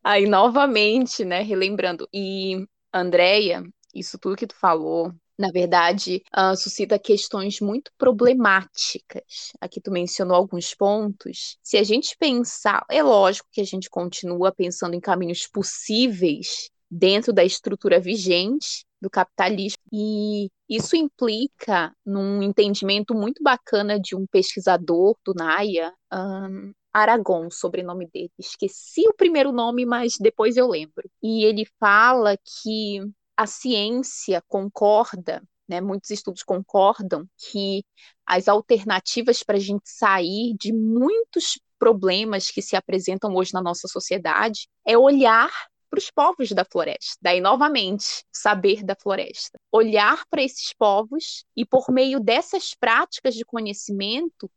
Aí, 0.02 0.26
novamente, 0.26 1.24
né, 1.24 1.42
relembrando. 1.42 2.08
E, 2.12 2.64
Andréia, 2.92 3.62
isso 3.94 4.18
tudo 4.18 4.36
que 4.36 4.46
tu 4.46 4.54
falou 4.54 5.12
na 5.38 5.50
verdade, 5.50 6.22
uh, 6.36 6.56
suscita 6.56 6.98
questões 6.98 7.60
muito 7.60 7.90
problemáticas. 7.98 9.52
Aqui 9.60 9.80
tu 9.80 9.90
mencionou 9.90 10.36
alguns 10.36 10.74
pontos. 10.74 11.58
Se 11.62 11.76
a 11.76 11.82
gente 11.82 12.16
pensar, 12.16 12.84
é 12.88 13.02
lógico 13.02 13.48
que 13.50 13.60
a 13.60 13.64
gente 13.64 13.90
continua 13.90 14.52
pensando 14.52 14.94
em 14.94 15.00
caminhos 15.00 15.48
possíveis 15.48 16.70
dentro 16.88 17.32
da 17.32 17.42
estrutura 17.42 17.98
vigente 17.98 18.84
do 19.02 19.10
capitalismo. 19.10 19.82
E 19.92 20.48
isso 20.68 20.94
implica 20.96 21.92
num 22.06 22.40
entendimento 22.40 23.14
muito 23.14 23.42
bacana 23.42 23.98
de 23.98 24.14
um 24.14 24.26
pesquisador 24.26 25.16
do 25.26 25.34
NAIA, 25.34 25.92
um, 26.12 26.72
Aragon, 26.92 27.50
sobrenome 27.50 28.08
dele. 28.12 28.30
Esqueci 28.38 29.02
o 29.08 29.14
primeiro 29.14 29.50
nome, 29.50 29.84
mas 29.84 30.14
depois 30.20 30.56
eu 30.56 30.68
lembro. 30.68 31.10
E 31.20 31.44
ele 31.44 31.66
fala 31.80 32.36
que 32.36 33.00
a 33.36 33.46
ciência 33.46 34.40
concorda, 34.46 35.42
né, 35.68 35.80
muitos 35.80 36.10
estudos 36.10 36.44
concordam 36.44 37.26
que 37.50 37.84
as 38.24 38.46
alternativas 38.46 39.42
para 39.42 39.56
a 39.56 39.60
gente 39.60 39.88
sair 39.88 40.54
de 40.60 40.72
muitos 40.72 41.58
problemas 41.76 42.50
que 42.50 42.62
se 42.62 42.76
apresentam 42.76 43.34
hoje 43.34 43.52
na 43.52 43.60
nossa 43.60 43.88
sociedade 43.88 44.68
é 44.86 44.96
olhar 44.96 45.50
para 45.92 45.98
os 45.98 46.10
povos 46.10 46.48
da 46.52 46.64
floresta. 46.64 47.18
Daí, 47.20 47.38
novamente, 47.38 48.24
saber 48.32 48.82
da 48.82 48.96
floresta. 48.96 49.60
Olhar 49.70 50.24
para 50.30 50.42
esses 50.42 50.72
povos 50.72 51.44
e, 51.54 51.66
por 51.66 51.90
meio 51.90 52.18
dessas 52.18 52.74
práticas 52.74 53.34
de 53.34 53.44
conhecimento, 53.44 54.50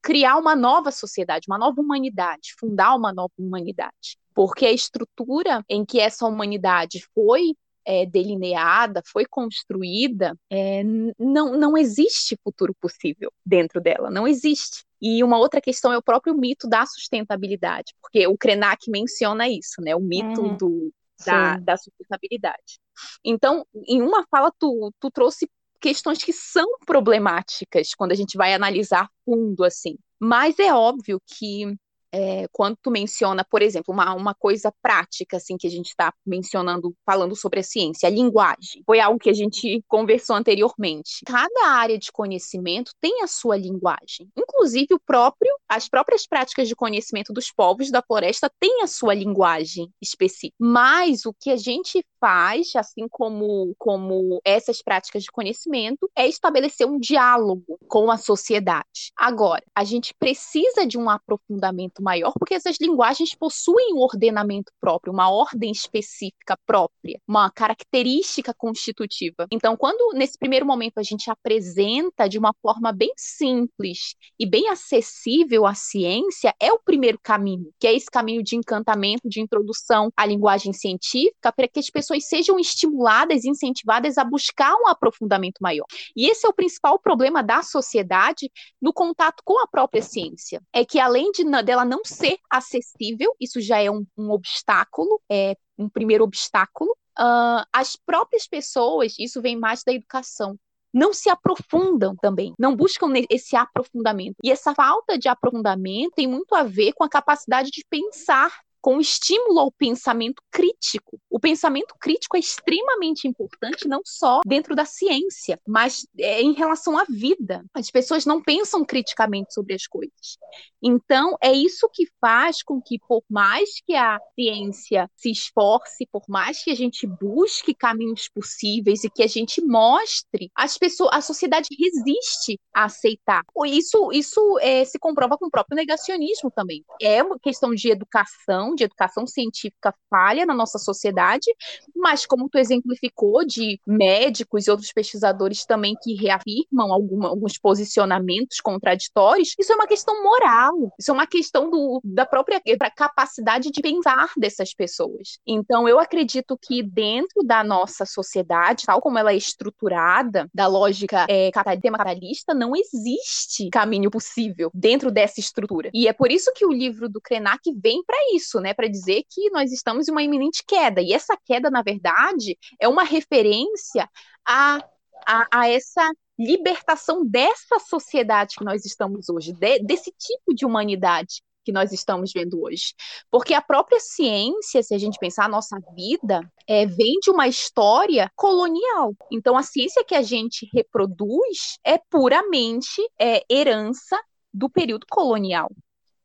criar 0.00 0.38
uma 0.38 0.56
nova 0.56 0.90
sociedade, 0.90 1.44
uma 1.46 1.58
nova 1.58 1.78
humanidade, 1.82 2.54
fundar 2.58 2.96
uma 2.96 3.12
nova 3.12 3.34
humanidade. 3.38 4.16
Porque 4.32 4.64
a 4.64 4.72
estrutura 4.72 5.62
em 5.68 5.84
que 5.84 6.00
essa 6.00 6.26
humanidade 6.26 7.06
foi 7.14 7.54
é, 7.84 8.06
delineada, 8.06 9.02
foi 9.06 9.24
construída, 9.26 10.36
é, 10.50 10.82
não, 11.18 11.56
não 11.56 11.76
existe 11.76 12.38
futuro 12.42 12.74
possível 12.80 13.32
dentro 13.44 13.80
dela, 13.80 14.10
não 14.10 14.26
existe. 14.26 14.84
E 15.00 15.24
uma 15.24 15.38
outra 15.38 15.60
questão 15.60 15.92
é 15.92 15.98
o 15.98 16.02
próprio 16.02 16.34
mito 16.34 16.68
da 16.68 16.84
sustentabilidade, 16.84 17.94
porque 18.02 18.26
o 18.26 18.36
Krenak 18.36 18.90
menciona 18.90 19.48
isso, 19.48 19.80
né? 19.80 19.96
O 19.96 20.00
mito 20.00 20.42
uhum. 20.42 20.56
do, 20.56 20.92
da, 21.24 21.58
da, 21.58 21.76
sustentabilidade. 21.76 22.78
Então, 23.24 23.64
em 23.86 24.02
uma 24.02 24.26
fala, 24.30 24.52
tu, 24.58 24.92
tu 25.00 25.10
trouxe 25.10 25.48
questões 25.80 26.22
que 26.22 26.32
são 26.32 26.66
problemáticas 26.86 27.94
quando 27.94 28.12
a 28.12 28.14
gente 28.14 28.36
vai 28.36 28.52
analisar 28.52 29.08
fundo, 29.24 29.64
assim. 29.64 29.96
Mas 30.18 30.58
é 30.58 30.72
óbvio 30.72 31.18
que 31.24 31.74
é, 32.12 32.46
quando 32.52 32.76
tu 32.82 32.90
menciona, 32.90 33.44
por 33.44 33.62
exemplo, 33.62 33.92
uma, 33.92 34.14
uma 34.14 34.34
coisa 34.34 34.72
prática, 34.82 35.36
assim, 35.36 35.56
que 35.56 35.66
a 35.66 35.70
gente 35.70 35.88
está 35.88 36.12
mencionando, 36.26 36.94
falando 37.04 37.36
sobre 37.36 37.60
a 37.60 37.62
ciência, 37.62 38.08
a 38.08 38.10
linguagem, 38.10 38.82
foi 38.84 39.00
algo 39.00 39.18
que 39.18 39.30
a 39.30 39.34
gente 39.34 39.82
conversou 39.88 40.36
anteriormente. 40.36 41.22
Cada 41.26 41.68
área 41.68 41.98
de 41.98 42.10
conhecimento 42.12 42.92
tem 43.00 43.22
a 43.22 43.26
sua 43.26 43.56
linguagem. 43.56 44.28
Inclusive, 44.36 44.94
o 44.94 45.00
próprio, 45.00 45.52
as 45.68 45.88
próprias 45.88 46.26
práticas 46.26 46.68
de 46.68 46.76
conhecimento 46.76 47.32
dos 47.32 47.50
povos 47.50 47.90
da 47.90 48.02
floresta 48.02 48.50
têm 48.58 48.82
a 48.82 48.86
sua 48.86 49.14
linguagem 49.14 49.90
específica. 50.00 50.56
Mas 50.58 51.24
o 51.24 51.32
que 51.32 51.50
a 51.50 51.56
gente 51.56 52.04
faz, 52.20 52.74
assim 52.76 53.08
como, 53.08 53.74
como 53.78 54.40
essas 54.44 54.82
práticas 54.82 55.22
de 55.22 55.30
conhecimento, 55.32 56.10
é 56.14 56.28
estabelecer 56.28 56.86
um 56.86 56.98
diálogo 56.98 57.78
com 57.88 58.10
a 58.10 58.18
sociedade. 58.18 59.10
Agora, 59.16 59.62
a 59.74 59.84
gente 59.84 60.14
precisa 60.14 60.86
de 60.86 60.98
um 60.98 61.08
aprofundamento 61.08 61.99
maior, 62.00 62.32
porque 62.38 62.54
essas 62.54 62.76
linguagens 62.80 63.34
possuem 63.34 63.94
um 63.94 63.98
ordenamento 63.98 64.72
próprio, 64.80 65.12
uma 65.12 65.30
ordem 65.30 65.70
específica 65.70 66.56
própria, 66.66 67.20
uma 67.26 67.50
característica 67.50 68.54
constitutiva. 68.54 69.46
Então, 69.50 69.76
quando 69.76 70.16
nesse 70.16 70.38
primeiro 70.38 70.66
momento 70.66 70.98
a 70.98 71.02
gente 71.02 71.30
apresenta 71.30 72.28
de 72.28 72.38
uma 72.38 72.54
forma 72.62 72.92
bem 72.92 73.12
simples 73.16 74.14
e 74.38 74.46
bem 74.46 74.68
acessível 74.68 75.66
a 75.66 75.74
ciência, 75.74 76.54
é 76.60 76.72
o 76.72 76.78
primeiro 76.78 77.18
caminho, 77.22 77.70
que 77.78 77.86
é 77.86 77.94
esse 77.94 78.10
caminho 78.10 78.42
de 78.42 78.56
encantamento, 78.56 79.28
de 79.28 79.40
introdução 79.40 80.10
à 80.16 80.24
linguagem 80.24 80.72
científica, 80.72 81.52
para 81.52 81.68
que 81.68 81.80
as 81.80 81.90
pessoas 81.90 82.26
sejam 82.26 82.58
estimuladas, 82.58 83.44
incentivadas 83.44 84.18
a 84.18 84.24
buscar 84.24 84.74
um 84.74 84.88
aprofundamento 84.88 85.58
maior. 85.60 85.86
E 86.16 86.30
esse 86.30 86.46
é 86.46 86.48
o 86.48 86.54
principal 86.54 86.98
problema 86.98 87.42
da 87.42 87.62
sociedade 87.62 88.50
no 88.80 88.92
contato 88.92 89.42
com 89.44 89.62
a 89.62 89.66
própria 89.66 90.02
ciência, 90.02 90.62
é 90.72 90.84
que 90.84 90.98
além 90.98 91.30
de 91.32 91.44
dela 91.64 91.84
não 91.90 92.04
ser 92.04 92.38
acessível, 92.48 93.34
isso 93.40 93.60
já 93.60 93.82
é 93.82 93.90
um, 93.90 94.06
um 94.16 94.30
obstáculo, 94.30 95.20
é 95.28 95.56
um 95.76 95.88
primeiro 95.88 96.22
obstáculo. 96.22 96.92
Uh, 97.18 97.66
as 97.72 97.96
próprias 97.96 98.46
pessoas, 98.46 99.16
isso 99.18 99.42
vem 99.42 99.58
mais 99.58 99.82
da 99.82 99.92
educação, 99.92 100.56
não 100.94 101.12
se 101.12 101.28
aprofundam 101.28 102.14
também, 102.16 102.54
não 102.56 102.76
buscam 102.76 103.08
esse 103.28 103.56
aprofundamento. 103.56 104.36
E 104.44 104.52
essa 104.52 104.72
falta 104.72 105.18
de 105.18 105.28
aprofundamento 105.28 106.14
tem 106.14 106.28
muito 106.28 106.54
a 106.54 106.62
ver 106.62 106.92
com 106.92 107.02
a 107.02 107.08
capacidade 107.08 107.70
de 107.70 107.84
pensar 107.90 108.52
com 108.80 109.00
estímulo 109.00 109.60
ao 109.60 109.72
pensamento 109.72 110.42
crítico. 110.50 111.20
O 111.28 111.38
pensamento 111.38 111.94
crítico 112.00 112.36
é 112.36 112.40
extremamente 112.40 113.28
importante, 113.28 113.86
não 113.86 114.00
só 114.04 114.40
dentro 114.46 114.74
da 114.74 114.84
ciência, 114.84 115.60
mas 115.66 116.06
é, 116.18 116.40
em 116.40 116.52
relação 116.52 116.98
à 116.98 117.04
vida. 117.04 117.64
As 117.74 117.90
pessoas 117.90 118.24
não 118.24 118.42
pensam 118.42 118.84
criticamente 118.84 119.52
sobre 119.52 119.74
as 119.74 119.86
coisas. 119.86 120.38
Então, 120.82 121.36
é 121.42 121.52
isso 121.52 121.88
que 121.92 122.06
faz 122.20 122.62
com 122.62 122.80
que, 122.80 122.98
por 122.98 123.22
mais 123.28 123.80
que 123.86 123.94
a 123.94 124.18
ciência 124.34 125.10
se 125.14 125.30
esforce, 125.30 126.06
por 126.10 126.22
mais 126.28 126.64
que 126.64 126.70
a 126.70 126.74
gente 126.74 127.06
busque 127.06 127.74
caminhos 127.74 128.28
possíveis 128.28 129.04
e 129.04 129.10
que 129.10 129.22
a 129.22 129.26
gente 129.26 129.60
mostre, 129.60 130.50
as 130.54 130.78
pessoas, 130.78 131.10
a 131.12 131.20
sociedade 131.20 131.68
resiste 131.78 132.58
a 132.74 132.84
aceitar. 132.84 133.42
Isso, 133.66 134.10
isso 134.12 134.58
é, 134.60 134.84
se 134.84 134.98
comprova 134.98 135.36
com 135.36 135.46
o 135.46 135.50
próprio 135.50 135.76
negacionismo 135.76 136.50
também. 136.50 136.82
É 137.00 137.22
uma 137.22 137.38
questão 137.38 137.74
de 137.74 137.90
educação 137.90 138.69
de 138.74 138.84
educação 138.84 139.26
científica 139.26 139.94
falha 140.08 140.46
na 140.46 140.54
nossa 140.54 140.78
sociedade, 140.78 141.46
mas 141.94 142.26
como 142.26 142.48
tu 142.48 142.58
exemplificou 142.58 143.44
de 143.44 143.80
médicos 143.86 144.66
e 144.66 144.70
outros 144.70 144.92
pesquisadores 144.92 145.64
também 145.64 145.94
que 146.02 146.14
reafirmam 146.14 146.92
alguma, 146.92 147.28
alguns 147.28 147.58
posicionamentos 147.58 148.60
contraditórios, 148.60 149.54
isso 149.58 149.72
é 149.72 149.74
uma 149.74 149.86
questão 149.86 150.22
moral, 150.22 150.92
isso 150.98 151.10
é 151.10 151.14
uma 151.14 151.26
questão 151.26 151.70
do, 151.70 152.00
da 152.04 152.26
própria 152.26 152.60
capacidade 152.96 153.70
de 153.70 153.80
pensar 153.80 154.30
dessas 154.36 154.74
pessoas. 154.74 155.38
Então, 155.46 155.88
eu 155.88 155.98
acredito 155.98 156.58
que 156.60 156.82
dentro 156.82 157.42
da 157.44 157.62
nossa 157.62 158.04
sociedade, 158.04 158.84
tal 158.86 159.00
como 159.00 159.18
ela 159.18 159.32
é 159.32 159.36
estruturada, 159.36 160.48
da 160.52 160.66
lógica 160.66 161.26
é, 161.28 161.50
capitalista, 161.50 162.54
não 162.54 162.72
existe 162.74 163.68
caminho 163.70 164.10
possível 164.10 164.70
dentro 164.74 165.10
dessa 165.10 165.40
estrutura. 165.40 165.90
E 165.94 166.08
é 166.08 166.12
por 166.12 166.30
isso 166.30 166.52
que 166.54 166.66
o 166.66 166.72
livro 166.72 167.08
do 167.08 167.20
Krenak 167.20 167.60
vem 167.80 168.02
para 168.04 168.16
isso, 168.34 168.59
né, 168.60 168.74
para 168.74 168.88
dizer 168.88 169.24
que 169.28 169.50
nós 169.50 169.72
estamos 169.72 170.08
em 170.08 170.12
uma 170.12 170.22
iminente 170.22 170.62
queda. 170.66 171.00
E 171.00 171.12
essa 171.12 171.36
queda, 171.44 171.70
na 171.70 171.82
verdade, 171.82 172.58
é 172.80 172.88
uma 172.88 173.04
referência 173.04 174.08
a, 174.46 174.84
a, 175.26 175.46
a 175.52 175.68
essa 175.68 176.10
libertação 176.38 177.24
dessa 177.24 177.78
sociedade 177.78 178.56
que 178.56 178.64
nós 178.64 178.84
estamos 178.84 179.28
hoje, 179.28 179.52
de, 179.52 179.80
desse 179.80 180.10
tipo 180.18 180.54
de 180.54 180.64
humanidade 180.64 181.42
que 181.64 181.72
nós 181.72 181.92
estamos 181.92 182.32
vendo 182.32 182.62
hoje. 182.62 182.94
Porque 183.30 183.54
a 183.54 183.60
própria 183.60 184.00
ciência, 184.00 184.82
se 184.82 184.94
a 184.94 184.98
gente 184.98 185.18
pensar 185.18 185.44
a 185.44 185.48
nossa 185.48 185.78
vida, 185.94 186.40
é, 186.66 186.86
vem 186.86 187.18
de 187.20 187.30
uma 187.30 187.46
história 187.46 188.30
colonial. 188.34 189.14
Então, 189.30 189.56
a 189.56 189.62
ciência 189.62 190.04
que 190.04 190.14
a 190.14 190.22
gente 190.22 190.68
reproduz 190.72 191.78
é 191.84 191.98
puramente 192.10 193.00
é, 193.18 193.42
herança 193.50 194.18
do 194.52 194.68
período 194.68 195.06
colonial. 195.08 195.70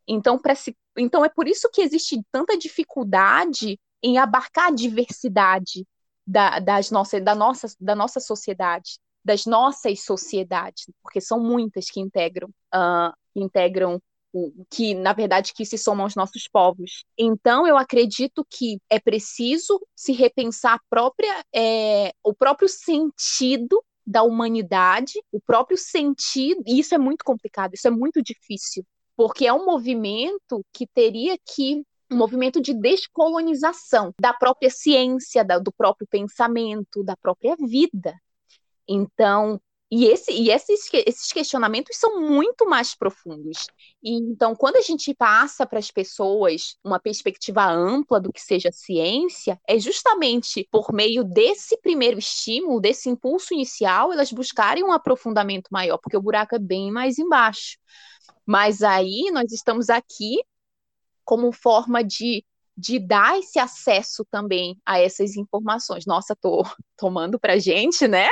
Então, 0.07 0.39
se, 0.55 0.75
então, 0.97 1.23
é 1.25 1.29
por 1.29 1.47
isso 1.47 1.69
que 1.71 1.81
existe 1.81 2.21
tanta 2.31 2.57
dificuldade 2.57 3.79
em 4.01 4.17
abarcar 4.17 4.67
a 4.67 4.71
diversidade 4.71 5.85
da, 6.25 6.59
das 6.59 6.91
nossa, 6.91 7.19
da, 7.19 7.35
nossa, 7.35 7.67
da 7.79 7.95
nossa 7.95 8.19
sociedade, 8.19 8.99
das 9.23 9.45
nossas 9.45 10.03
sociedades, 10.03 10.85
porque 11.01 11.19
são 11.21 11.39
muitas 11.39 11.89
que 11.89 11.99
integram, 11.99 12.49
uh, 12.73 13.13
integram 13.35 13.99
que 14.69 14.93
na 14.93 15.13
verdade 15.13 15.53
que 15.53 15.65
se 15.65 15.77
somam 15.77 16.05
aos 16.05 16.15
nossos 16.15 16.47
povos. 16.47 17.05
Então 17.17 17.65
eu 17.65 17.77
acredito 17.77 18.45
que 18.49 18.79
é 18.89 18.99
preciso 18.99 19.79
se 19.95 20.11
repensar 20.11 20.79
própria, 20.89 21.43
é, 21.53 22.11
o 22.23 22.33
próprio 22.33 22.67
sentido 22.67 23.83
da 24.05 24.23
humanidade, 24.23 25.13
o 25.31 25.39
próprio 25.41 25.77
sentido, 25.77 26.61
e 26.67 26.79
isso 26.79 26.93
é 26.93 26.97
muito 26.97 27.23
complicado, 27.23 27.73
isso 27.73 27.87
é 27.87 27.91
muito 27.91 28.21
difícil, 28.21 28.85
porque 29.15 29.45
é 29.45 29.53
um 29.53 29.65
movimento 29.65 30.63
que 30.73 30.87
teria 30.87 31.37
que 31.37 31.83
um 32.11 32.17
movimento 32.17 32.61
de 32.61 32.73
descolonização 32.73 34.13
da 34.19 34.33
própria 34.33 34.69
ciência, 34.69 35.43
da, 35.43 35.57
do 35.57 35.71
próprio 35.71 36.07
pensamento, 36.07 37.03
da 37.03 37.17
própria 37.17 37.55
vida. 37.55 38.13
Então, 38.87 39.59
e, 39.91 40.05
esse, 40.05 40.31
e 40.31 40.49
esses, 40.49 40.89
esses 40.93 41.31
questionamentos 41.31 41.97
são 41.97 42.19
muito 42.19 42.67
mais 42.67 42.95
profundos. 42.95 43.67
E, 44.03 44.13
então, 44.13 44.55
quando 44.55 44.77
a 44.77 44.81
gente 44.81 45.13
passa 45.13 45.65
para 45.65 45.79
as 45.79 45.91
pessoas 45.91 46.75
uma 46.83 46.99
perspectiva 46.99 47.65
ampla 47.65 48.19
do 48.19 48.33
que 48.33 48.41
seja 48.41 48.71
ciência, 48.71 49.59
é 49.67 49.79
justamente 49.79 50.67
por 50.71 50.91
meio 50.91 51.23
desse 51.23 51.77
primeiro 51.81 52.17
estímulo, 52.17 52.81
desse 52.81 53.09
impulso 53.09 53.53
inicial, 53.53 54.11
elas 54.11 54.31
buscarem 54.31 54.83
um 54.83 54.91
aprofundamento 54.91 55.69
maior, 55.71 55.97
porque 55.97 56.17
o 56.17 56.21
buraco 56.21 56.55
é 56.55 56.59
bem 56.59 56.91
mais 56.91 57.19
embaixo. 57.19 57.77
Mas 58.45 58.83
aí 58.83 59.31
nós 59.31 59.51
estamos 59.51 59.89
aqui 59.89 60.37
como 61.23 61.51
forma 61.51 62.03
de 62.03 62.43
de 62.77 62.99
dar 62.99 63.39
esse 63.39 63.57
acesso 63.57 64.25
também 64.29 64.77
a 64.85 64.99
essas 64.99 65.37
informações. 65.37 66.05
Nossa, 66.05 66.35
tô 66.35 66.61
tomando 66.97 67.39
pra 67.39 67.57
gente, 67.57 68.07
né? 68.07 68.27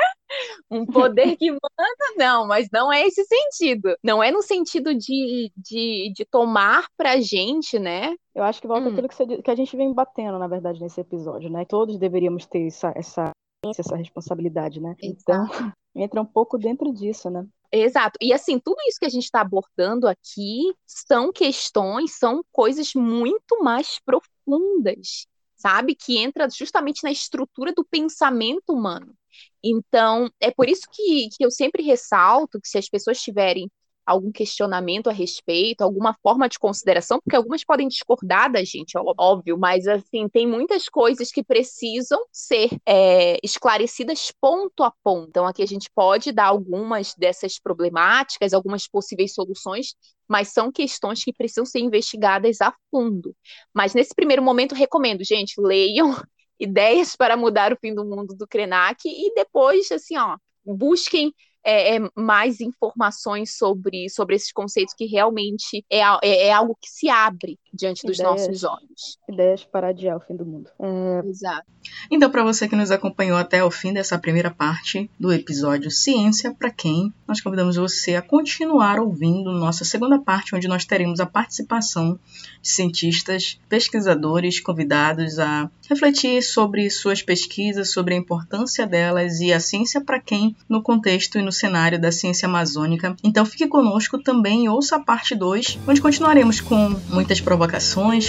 Um 0.70 0.86
poder 0.86 1.38
que 1.38 1.50
manda, 1.52 2.14
não, 2.18 2.46
mas 2.46 2.68
não 2.72 2.92
é 2.92 3.08
esse 3.08 3.24
sentido. 3.24 3.96
Não 4.04 4.22
é 4.22 4.32
no 4.32 4.42
sentido 4.42 4.94
de, 4.94 5.52
de, 5.56 6.12
de 6.14 6.26
tomar 6.26 6.88
pra 6.98 7.22
gente, 7.22 7.80
né? 7.80 8.14
Eu 8.36 8.44
acho 8.44 8.62
que 8.62 8.68
volta 8.68 8.88
hum. 8.88 8.92
aquilo 8.92 9.08
que, 9.08 9.16
você, 9.16 9.42
que 9.42 9.52
a 9.52 9.56
gente 9.56 9.78
vem 9.78 9.94
batendo, 9.94 10.38
na 10.38 10.48
verdade, 10.48 10.82
nesse 10.82 11.00
episódio, 11.00 11.50
né? 11.50 11.64
Todos 11.66 11.98
deveríamos 11.98 12.46
ter 12.46 12.68
essa, 12.68 12.92
essa, 12.96 13.32
essa 13.66 13.96
responsabilidade, 13.96 14.82
né? 14.82 14.96
Então, 15.02 15.46
entra 15.96 16.22
um 16.22 16.26
pouco 16.26 16.58
dentro 16.58 16.92
disso, 16.92 17.30
né? 17.30 17.46
Exato. 17.76 18.20
E 18.22 18.32
assim, 18.32 18.60
tudo 18.60 18.78
isso 18.88 19.00
que 19.00 19.06
a 19.06 19.10
gente 19.10 19.24
está 19.24 19.42
abordando 19.42 20.08
aqui 20.08 20.72
são 20.86 21.32
questões, 21.34 22.16
são 22.20 22.44
coisas 22.52 22.94
muito 22.94 23.64
mais 23.64 23.98
profundas, 24.06 25.26
sabe? 25.56 25.96
Que 25.96 26.20
entra 26.20 26.48
justamente 26.50 27.04
na 27.04 27.12
estrutura 27.12 27.74
do 27.74 27.84
pensamento 27.84 28.74
humano. 28.74 29.16
Então, 29.64 30.30
é 30.40 30.52
por 30.52 30.70
isso 30.70 30.84
que, 30.92 31.30
que 31.36 31.44
eu 31.44 31.50
sempre 31.50 31.82
ressalto 31.82 32.62
que 32.62 32.68
se 32.68 32.78
as 32.78 32.88
pessoas 32.88 33.20
tiverem 33.20 33.72
algum 34.06 34.32
questionamento 34.32 35.10
a 35.10 35.14
respeito, 35.14 35.82
alguma 35.82 36.14
forma 36.22 36.48
de 36.50 36.60
consideração, 36.60 37.20
porque 37.24 37.36
algumas 37.36 37.64
podem 37.64 37.88
discordar 37.88 38.52
da 38.52 38.64
gente, 38.64 38.98
óbvio, 38.98 39.58
mas 39.58 39.88
assim, 39.88 40.28
tem 40.28 40.48
muitas 40.48 40.90
coisas 40.90 41.32
que 41.32 41.44
precisam 41.44 42.20
ser 42.32 42.70
é, 42.86 43.38
esclarecidas 43.44 44.32
ponto 44.42 44.84
a 44.84 44.92
ponto. 45.04 45.30
Então, 45.30 45.46
aqui 45.46 45.62
a 45.62 45.68
gente 45.68 45.90
pode 45.94 46.32
dar 46.32 46.46
algumas 46.46 47.14
dessas 47.16 47.60
problemáticas, 47.60 48.54
algumas 48.54 48.88
possíveis 48.88 49.34
soluções, 49.34 49.96
mas 50.28 50.50
são 50.50 50.72
questões 50.72 51.24
que 51.24 51.34
precisam 51.34 51.66
ser 51.66 51.80
investigadas 51.80 52.62
a 52.62 52.74
fundo. 52.92 53.36
Mas 53.74 53.94
nesse 53.94 54.14
primeiro 54.16 54.42
momento, 54.42 54.76
recomendo, 54.76 55.24
gente, 55.24 55.60
leiam 55.60 56.16
ideias 56.60 57.16
para 57.16 57.36
mudar 57.36 57.74
o 57.74 57.78
fim 57.78 57.94
do 57.94 58.06
mundo 58.06 58.36
do 58.36 58.48
Krenak 58.48 59.02
e 59.06 59.34
depois, 59.34 59.92
assim, 59.92 60.18
ó, 60.18 60.38
busquem 60.66 61.34
é, 61.64 61.98
é, 61.98 62.00
mais 62.16 62.60
informações 62.60 63.58
sobre, 63.58 64.10
sobre 64.10 64.36
esses 64.36 64.52
conceitos 64.52 64.94
que 64.94 65.06
realmente 65.06 65.86
é, 65.90 66.00
é, 66.24 66.48
é 66.48 66.52
algo 66.54 66.78
que 66.80 66.90
se 66.90 67.10
abre 67.10 67.58
diante 67.74 68.06
dos 68.06 68.20
ideias, 68.20 68.48
nossos 68.48 68.64
olhos. 68.64 69.20
Ideias 69.28 69.64
para 69.64 69.88
adiar 69.90 70.18
o 70.18 70.20
fim 70.20 70.36
do 70.36 70.46
mundo. 70.46 70.70
É... 70.80 71.28
Exato. 71.28 71.66
Então, 72.10 72.30
para 72.30 72.44
você 72.44 72.68
que 72.68 72.76
nos 72.76 72.92
acompanhou 72.92 73.38
até 73.38 73.64
o 73.64 73.72
fim 73.72 73.94
dessa 73.94 74.18
primeira 74.18 74.52
parte 74.52 75.10
do 75.20 75.34
episódio 75.34 75.92
Ciência 75.92 76.54
para 76.54 76.70
quem, 76.70 77.14
nós 77.28 77.42
convidamos 77.42 77.76
você 77.76 78.16
a 78.16 78.22
continuar 78.22 79.00
ouvindo 79.00 79.52
nossa 79.52 79.84
segunda 79.84 80.20
parte, 80.20 80.56
onde 80.56 80.68
nós 80.68 80.86
teremos 80.86 81.20
a 81.20 81.26
participação 81.26 82.20
de 82.62 82.70
cientistas, 82.70 83.60
pesquisadores 83.68 84.60
convidados 84.60 85.40
a 85.40 85.70
refletir 85.90 86.42
sobre 86.42 86.90
suas 86.90 87.22
pesquisas, 87.22 87.92
sobre 87.92 88.14
a 88.14 88.18
importância 88.18 88.86
delas 88.88 89.40
e 89.40 89.52
a 89.52 89.60
ciência 89.60 90.02
para 90.02 90.20
quem 90.20 90.56
no 90.70 90.82
contexto 90.82 91.38
e 91.38 91.42
no 91.42 91.52
cenário 91.52 92.00
da 92.00 92.12
ciência 92.12 92.48
amazônica. 92.48 93.16
Então 93.24 93.46
fique 93.46 93.68
conosco 93.68 94.18
também 94.22 94.66
e 94.66 94.70
ouça 94.70 94.98
a 94.98 95.00
parte 95.00 95.36
2, 95.36 95.80
onde 95.88 96.02
continuaremos 96.02 96.62
com 96.62 96.90
muitas 97.10 97.42
provocações, 97.42 97.63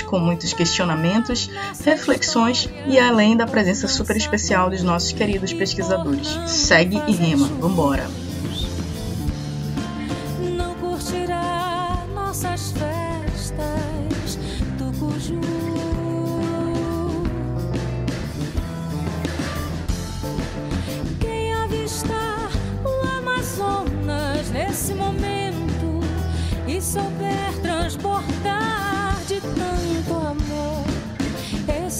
com 0.03 0.18
muitos 0.18 0.53
questionamentos, 0.53 1.51
reflexões 1.85 2.68
e 2.87 2.99
além 2.99 3.37
da 3.37 3.47
presença 3.47 3.89
super 3.89 4.16
especial 4.16 4.70
dos 4.70 4.82
nossos 4.82 5.12
queridos 5.12 5.53
pesquisadores. 5.53 6.28
Segue 6.47 7.01
e 7.07 7.12
rema, 7.12 7.47
vambora! 7.61 8.23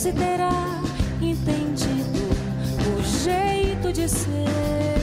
Esse 0.05 0.13
terá 0.13 0.83
entendido 1.23 2.29
o 2.95 3.03
jeito 3.25 3.91
de 3.91 4.07
ser. 4.07 4.94